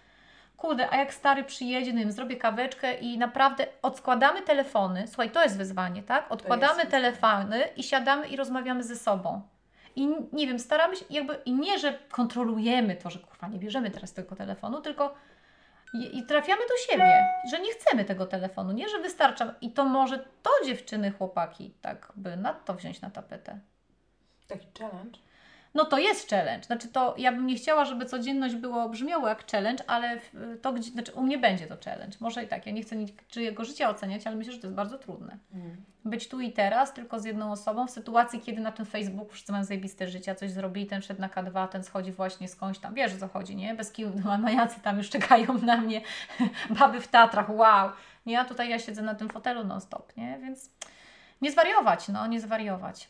kurde, 0.57 0.89
a 0.91 0.97
jak 0.97 1.13
stary 1.13 1.43
przyjedzie, 1.43 1.93
no 1.93 1.99
wiem, 1.99 2.11
zrobię 2.11 2.35
kaweczkę 2.35 2.93
i 2.93 3.17
naprawdę 3.17 3.67
odkładamy 3.81 4.41
telefony, 4.41 5.07
słuchaj, 5.07 5.31
to 5.31 5.43
jest 5.43 5.57
wyzwanie, 5.57 6.03
tak? 6.03 6.31
Odkładamy 6.31 6.85
telefony 6.85 7.63
i 7.75 7.83
siadamy 7.83 8.27
i 8.27 8.35
rozmawiamy 8.35 8.83
ze 8.83 8.95
sobą. 8.95 9.41
I 9.95 10.07
nie 10.33 10.47
wiem, 10.47 10.59
staramy 10.59 10.95
się 10.95 11.05
jakby, 11.09 11.35
i 11.45 11.53
nie, 11.53 11.79
że 11.79 11.99
kontrolujemy 12.11 12.95
to, 12.95 13.09
że 13.09 13.19
kurwa, 13.19 13.47
nie 13.47 13.59
bierzemy 13.59 13.91
teraz 13.91 14.13
tego 14.13 14.35
telefonu, 14.35 14.81
tylko 14.81 15.15
i, 15.93 16.17
I 16.17 16.25
trafiamy 16.25 16.61
do 16.61 16.77
siebie, 16.77 17.25
że 17.51 17.59
nie 17.59 17.73
chcemy 17.73 18.05
tego 18.05 18.25
telefonu, 18.25 18.71
nie, 18.71 18.89
że 18.89 18.99
wystarcza. 18.99 19.53
I 19.61 19.71
to 19.71 19.85
może 19.85 20.25
to 20.43 20.51
dziewczyny, 20.65 21.11
chłopaki, 21.11 21.73
tak 21.81 22.13
by 22.15 22.37
na 22.37 22.53
to 22.53 22.73
wziąć 22.73 23.01
na 23.01 23.09
tapetę. 23.09 23.59
Taki 24.47 24.67
challenge. 24.79 25.19
No 25.73 25.85
to 25.85 25.97
jest 25.97 26.29
challenge. 26.29 26.63
Znaczy 26.63 26.87
to 26.87 27.15
ja 27.17 27.31
bym 27.31 27.47
nie 27.47 27.55
chciała, 27.55 27.85
żeby 27.85 28.05
codzienność 28.05 28.55
było 28.55 28.89
brzmiało 28.89 29.27
jak 29.27 29.51
challenge, 29.51 29.83
ale 29.87 30.19
to 30.61 30.73
gdzie, 30.73 30.91
znaczy 30.91 31.11
u 31.11 31.21
mnie 31.23 31.37
będzie 31.37 31.67
to 31.67 31.77
challenge. 31.85 32.17
Może 32.19 32.43
i 32.43 32.47
tak, 32.47 32.65
ja 32.65 32.71
nie 32.71 32.81
chcę 32.81 32.95
niczyjego 32.95 33.65
życia 33.65 33.89
oceniać, 33.89 34.27
ale 34.27 34.35
myślę, 34.35 34.53
że 34.53 34.59
to 34.59 34.67
jest 34.67 34.75
bardzo 34.75 34.97
trudne. 34.97 35.37
Mm. 35.53 35.77
Być 36.05 36.27
tu 36.27 36.41
i 36.41 36.51
teraz, 36.51 36.93
tylko 36.93 37.19
z 37.19 37.25
jedną 37.25 37.51
osobą, 37.51 37.87
w 37.87 37.91
sytuacji, 37.91 38.39
kiedy 38.41 38.61
na 38.61 38.71
tym 38.71 38.85
Facebooku 38.85 39.29
wszyscy 39.29 39.51
mają 39.51 39.63
zajebiste 39.63 40.07
życia, 40.07 40.35
coś 40.35 40.51
zrobili, 40.51 40.87
ten 40.87 41.01
szedł 41.01 41.21
na 41.21 41.29
K2, 41.29 41.67
ten 41.67 41.83
schodzi 41.83 42.11
właśnie 42.11 42.47
skądś 42.47 42.79
tam, 42.79 42.93
wiesz 42.93 43.13
o 43.13 43.17
co 43.17 43.27
chodzi, 43.27 43.55
nie? 43.55 43.75
Bez 43.75 43.91
kiju, 43.91 44.11
no, 44.25 44.37
majacy 44.37 44.79
tam 44.79 44.97
już 44.97 45.09
czekają 45.09 45.57
na 45.57 45.77
mnie, 45.77 46.01
baby 46.79 47.01
w 47.01 47.07
Tatrach, 47.07 47.49
wow. 47.49 47.89
Nie, 48.25 48.39
a 48.39 48.45
tutaj 48.45 48.69
ja 48.69 48.79
siedzę 48.79 49.01
na 49.01 49.15
tym 49.15 49.29
fotelu 49.29 49.63
non 49.63 49.81
stop, 49.81 50.17
nie? 50.17 50.39
Więc 50.41 50.69
nie 51.41 51.51
zwariować, 51.51 52.07
no, 52.07 52.27
nie 52.27 52.39
zwariować. 52.39 53.09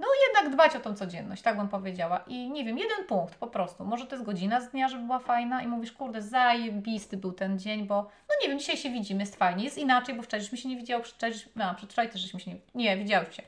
No 0.00 0.06
jednak 0.28 0.54
dbać 0.54 0.76
o 0.76 0.80
tą 0.80 0.94
codzienność, 0.94 1.42
tak 1.42 1.56
bym 1.56 1.68
powiedziała. 1.68 2.24
I 2.26 2.50
nie 2.50 2.64
wiem, 2.64 2.78
jeden 2.78 3.04
punkt 3.06 3.34
po 3.34 3.46
prostu. 3.46 3.84
Może 3.84 4.06
to 4.06 4.14
jest 4.14 4.26
godzina 4.26 4.60
z 4.60 4.70
dnia, 4.70 4.88
żeby 4.88 5.04
była 5.04 5.18
fajna 5.18 5.62
i 5.62 5.66
mówisz, 5.66 5.92
kurde, 5.92 6.22
zajebisty 6.22 7.16
był 7.16 7.32
ten 7.32 7.58
dzień, 7.58 7.86
bo 7.86 8.02
no 8.28 8.34
nie 8.42 8.48
wiem, 8.48 8.58
dzisiaj 8.58 8.76
się 8.76 8.90
widzimy, 8.90 9.20
jest 9.20 9.36
fajnie, 9.36 9.64
jest 9.64 9.78
inaczej, 9.78 10.14
bo 10.14 10.22
wczoraj 10.22 10.42
żeśmy 10.42 10.58
się 10.58 10.68
nie 10.68 10.76
widziało, 10.76 11.02
przedwczoraj, 11.02 11.34
no, 11.56 11.74
przedwczoraj 11.74 12.10
też 12.10 12.20
żeśmy 12.20 12.40
się 12.40 12.50
nie, 12.50 12.60
nie 12.74 12.96
widziałyśmy 12.96 13.34
się. 13.34 13.42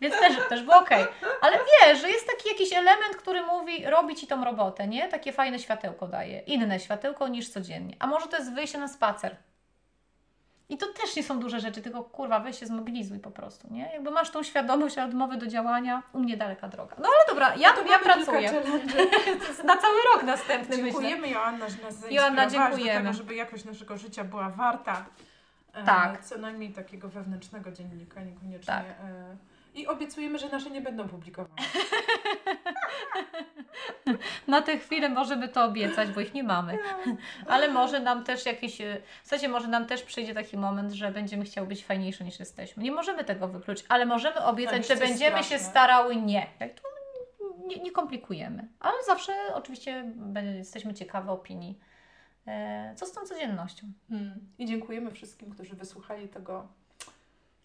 Więc 0.00 0.14
też, 0.14 0.48
też 0.48 0.62
było 0.62 0.78
okej. 0.78 1.04
Ale 1.40 1.58
wiesz, 1.58 2.00
że 2.00 2.10
jest 2.10 2.26
taki 2.26 2.48
jakiś 2.48 2.72
element, 2.72 3.16
który 3.18 3.42
mówi, 3.42 3.84
robi 3.84 4.14
Ci 4.14 4.26
tą 4.26 4.44
robotę, 4.44 4.88
nie? 4.88 5.08
Takie 5.08 5.32
fajne 5.32 5.58
światełko 5.58 6.08
daje. 6.08 6.38
Inne 6.38 6.80
światełko 6.80 7.28
niż 7.28 7.48
codziennie. 7.48 7.96
A 7.98 8.06
może 8.06 8.26
to 8.26 8.36
jest 8.36 8.54
wyjście 8.54 8.78
na 8.78 8.88
spacer. 8.88 9.36
I 10.72 10.78
to 10.78 10.86
też 10.86 11.16
nie 11.16 11.22
są 11.22 11.40
duże 11.40 11.60
rzeczy, 11.60 11.82
tylko 11.82 12.02
kurwa, 12.04 12.40
weź 12.40 12.60
się 12.60 12.66
zmobilizuj 12.66 13.18
po 13.18 13.30
prostu, 13.30 13.68
nie? 13.70 13.90
Jakby 13.92 14.10
masz 14.10 14.30
tą 14.30 14.42
świadomość 14.42 14.98
odmowy 14.98 15.36
do 15.36 15.46
działania, 15.46 16.02
u 16.12 16.18
mnie 16.20 16.36
daleka 16.36 16.68
droga. 16.68 16.96
No 16.98 17.04
ale 17.08 17.26
dobra, 17.28 17.54
ja, 17.56 17.72
To 17.72 17.86
ja 17.86 17.98
pracuję. 17.98 18.52
Na 19.64 19.76
cały 19.76 19.98
rok 20.14 20.22
następny 20.22 20.68
myślę. 20.76 20.84
Dziękujemy 20.84 21.28
Joanna, 21.28 21.68
że 21.68 21.82
nas 21.82 22.10
Joanna, 22.10 22.36
zainspirowałaś 22.36 22.52
do 22.52 22.76
dziękujemy. 22.76 23.00
tego, 23.00 23.12
żeby 23.12 23.34
jakość 23.34 23.64
naszego 23.64 23.96
życia 23.98 24.24
była 24.24 24.50
warta. 24.50 25.04
e, 25.74 25.84
Tak. 25.84 26.24
Co 26.24 26.38
najmniej 26.38 26.72
takiego 26.72 27.08
wewnętrznego 27.08 27.72
dziennika, 27.72 28.22
niekoniecznie. 28.22 28.66
Tak. 28.66 28.84
E, 28.84 29.36
I 29.74 29.86
obiecujemy, 29.86 30.38
że 30.38 30.48
nasze 30.48 30.70
nie 30.70 30.80
będą 30.80 31.08
publikowane. 31.08 31.54
Na 34.48 34.62
tę 34.62 34.78
chwilę 34.78 35.08
możemy 35.08 35.48
to 35.48 35.64
obiecać, 35.64 36.10
bo 36.10 36.20
ich 36.20 36.34
nie 36.34 36.42
mamy. 36.42 36.78
Ale 37.46 37.68
może 37.68 38.00
nam 38.00 38.24
też 38.24 38.46
jakiś, 38.46 38.80
e, 38.80 39.00
w 39.22 39.28
sensie 39.28 39.48
może 39.48 39.68
nam 39.68 39.86
też 39.86 40.02
przyjdzie 40.02 40.34
taki 40.34 40.56
moment, 40.56 40.92
że 40.92 41.10
będziemy 41.10 41.44
chciały 41.44 41.66
być 41.66 41.84
fajniejsze 41.84 42.24
niż 42.24 42.40
jesteśmy. 42.40 42.82
Nie 42.82 42.92
możemy 42.92 43.24
tego 43.24 43.48
wykluczyć, 43.48 43.86
ale 43.88 44.06
możemy 44.06 44.44
obiecać, 44.44 44.88
że 44.88 44.96
będziemy 44.96 45.38
się 45.38 45.44
straszne? 45.44 45.70
starały 45.70 46.16
nie. 46.16 46.46
To 46.58 46.88
nie, 47.66 47.76
nie 47.76 47.90
komplikujemy. 47.90 48.68
Ale 48.80 48.94
zawsze 49.06 49.32
oczywiście 49.54 50.12
jesteśmy 50.58 50.94
ciekawe 50.94 51.32
opinii. 51.32 51.78
E, 52.46 52.94
Co 52.96 53.06
z 53.06 53.12
tą 53.12 53.20
codziennością? 53.20 53.86
Hmm. 54.08 54.34
I 54.58 54.66
dziękujemy 54.66 55.10
wszystkim, 55.10 55.50
którzy 55.50 55.76
wysłuchali 55.76 56.28
tego 56.28 56.68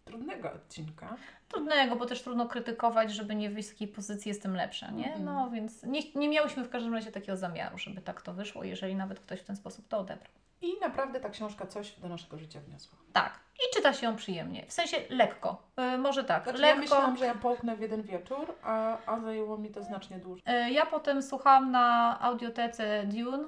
trudnego 0.08 0.52
odcinka. 0.54 1.15
Trudnego, 1.48 1.96
bo 1.96 2.06
też 2.06 2.22
trudno 2.22 2.46
krytykować, 2.48 3.12
żeby 3.12 3.36
nie 3.36 3.50
wyjść 3.50 3.70
z 3.70 3.72
takiej 3.72 3.88
pozycji 3.88 4.30
jestem 4.30 4.56
lepsza, 4.56 4.91
nie? 4.91 5.06
Mhm. 5.06 5.26
No 5.26 5.50
więc 5.50 5.84
nie, 5.84 6.02
nie 6.15 6.30
miałyśmy 6.30 6.63
w 6.63 6.70
każdym 6.70 6.93
razie 6.93 7.12
takiego 7.12 7.38
zamiaru, 7.38 7.78
żeby 7.78 8.02
tak 8.02 8.22
to 8.22 8.34
wyszło, 8.34 8.63
jeżeli 8.63 8.96
nawet 8.96 9.20
ktoś 9.20 9.39
w 9.39 9.43
ten 9.43 9.56
sposób 9.56 9.88
to 9.88 9.98
odebrał. 9.98 10.32
I 10.62 10.74
naprawdę 10.82 11.20
ta 11.20 11.30
książka 11.30 11.67
coś 11.67 11.91
do 12.00 12.10
naszego 12.10 12.38
życia 12.38 12.60
wniosła. 12.60 12.97
Tak. 13.14 13.39
I 13.55 13.76
czyta 13.76 13.93
się 13.93 14.05
ją 14.05 14.16
przyjemnie. 14.16 14.66
W 14.68 14.74
sensie 14.74 14.97
lekko. 15.10 15.62
E, 15.78 15.97
może 15.97 16.24
tak, 16.24 16.43
Znaczy, 16.43 16.62
ja 16.62 16.66
lekko. 16.68 16.82
myślałam, 16.82 17.18
że 17.18 17.26
ja 17.26 17.36
połknę 17.36 17.76
w 17.76 17.80
jeden 17.80 18.01
wieczór, 18.01 18.55
a, 18.64 18.97
a 19.05 19.20
zajęło 19.20 19.58
mi 19.58 19.70
to 19.70 19.84
znacznie 19.84 20.18
dłużej. 20.20 20.43
E, 20.45 20.72
ja 20.72 20.86
potem 20.86 21.22
słuchałam 21.24 21.72
na 21.72 22.18
audiotece 22.22 23.03
Dune. 23.05 23.43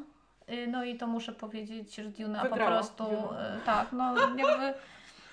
e, 0.47 0.67
No 0.67 0.83
i 0.83 0.97
to 0.97 1.07
muszę 1.07 1.33
powiedzieć, 1.33 1.95
że 1.95 2.03
Dune 2.03 2.45
po 2.49 2.55
prostu 2.55 3.05
tak, 3.65 3.91
no 3.91 4.15
jakby 4.37 4.73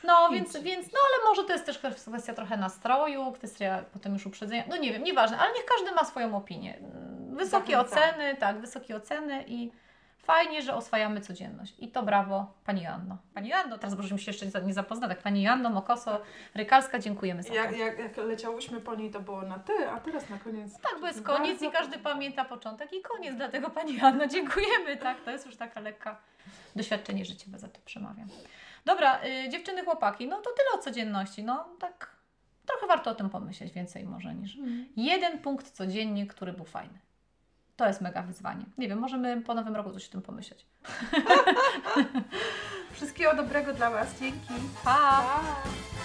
No, 0.07 0.29
więc, 0.31 0.57
więc, 0.57 0.93
no 0.93 0.99
ale 1.09 1.31
może 1.31 1.45
to 1.45 1.53
jest 1.53 1.67
też 1.67 1.79
kwestia 1.79 2.35
trochę 2.35 2.57
nastroju, 2.57 3.33
kwestia 3.33 3.85
potem 3.93 4.13
już 4.13 4.27
uprzedzenia, 4.27 4.65
no 4.69 4.77
nie 4.77 4.93
wiem, 4.93 5.05
nieważne, 5.05 5.39
ale 5.39 5.53
niech 5.55 5.65
każdy 5.65 5.93
ma 5.93 6.05
swoją 6.05 6.37
opinię. 6.37 6.79
Wysokie 7.31 7.73
Zachęcam. 7.73 7.99
oceny, 7.99 8.37
tak, 8.37 8.61
wysokie 8.61 8.97
oceny 8.97 9.45
i 9.47 9.73
fajnie, 10.19 10.63
że 10.63 10.75
oswajamy 10.75 11.21
codzienność. 11.21 11.75
I 11.79 11.89
to 11.89 12.03
brawo 12.03 12.53
Pani 12.65 12.83
Joanno. 12.83 13.17
Pani 13.35 13.49
Joanno, 13.49 13.79
teraz 13.79 13.97
możemy 13.97 14.21
się 14.21 14.31
jeszcze 14.31 14.63
nie 14.63 14.75
zapoznać, 14.75 15.11
tak, 15.11 15.23
Pani 15.23 15.43
Joanno 15.43 15.71
Mokoso, 15.71 16.21
Rykalska, 16.55 16.99
dziękujemy 16.99 17.43
za 17.43 17.49
to. 17.49 17.55
Jak, 17.55 17.77
jak, 17.77 17.99
jak 17.99 18.17
leciałyśmy 18.17 18.81
po 18.81 18.95
niej, 18.95 19.11
to 19.11 19.21
było 19.21 19.43
na 19.43 19.59
ty, 19.59 19.89
a 19.89 20.01
teraz 20.01 20.31
na 20.31 20.39
koniec. 20.39 20.73
Tak, 20.81 21.01
bo 21.01 21.07
jest 21.07 21.23
koniec 21.23 21.63
i 21.63 21.71
każdy 21.71 21.99
pamięta 21.99 22.45
początek 22.45 22.93
i 22.93 23.03
koniec, 23.03 23.37
dlatego 23.37 23.71
Pani 23.71 23.97
Joanno, 23.97 24.27
dziękujemy, 24.27 24.97
tak, 24.97 25.21
to 25.25 25.31
jest 25.31 25.47
już 25.47 25.57
taka 25.57 25.81
lekka 25.81 26.17
doświadczenie 26.77 27.25
życiowe, 27.25 27.59
za 27.59 27.69
to 27.69 27.81
przemawiam. 27.85 28.29
Dobra, 28.87 29.21
y, 29.25 29.49
dziewczyny, 29.49 29.85
chłopaki, 29.85 30.29
no 30.29 30.37
to 30.37 30.51
tyle 30.51 30.81
o 30.81 30.85
codzienności, 30.85 31.45
no 31.45 31.69
tak 31.79 32.17
trochę 32.67 32.87
warto 32.87 33.11
o 33.11 33.15
tym 33.15 33.31
pomyśleć, 33.31 33.73
więcej 33.73 34.05
może 34.05 34.35
niż 34.35 34.57
jeden 34.97 35.39
punkt 35.39 35.71
codziennie, 35.71 36.27
który 36.27 36.53
był 36.53 36.65
fajny. 36.65 36.99
To 37.77 37.87
jest 37.87 38.01
mega 38.01 38.23
wyzwanie. 38.23 38.65
Nie 38.79 38.89
wiem, 38.89 38.99
możemy 38.99 39.43
po 39.43 39.55
nowym 39.55 39.77
roku 39.77 39.93
coś 39.93 40.09
o 40.09 40.13
tym 40.13 40.23
pomyśleć. 40.23 40.67
Wszystkiego 42.93 43.37
dobrego 43.37 43.73
dla 43.73 43.91
Was. 43.91 44.21
Dzięki. 44.21 44.55
Pa! 44.85 45.23
Pa! 45.23 45.96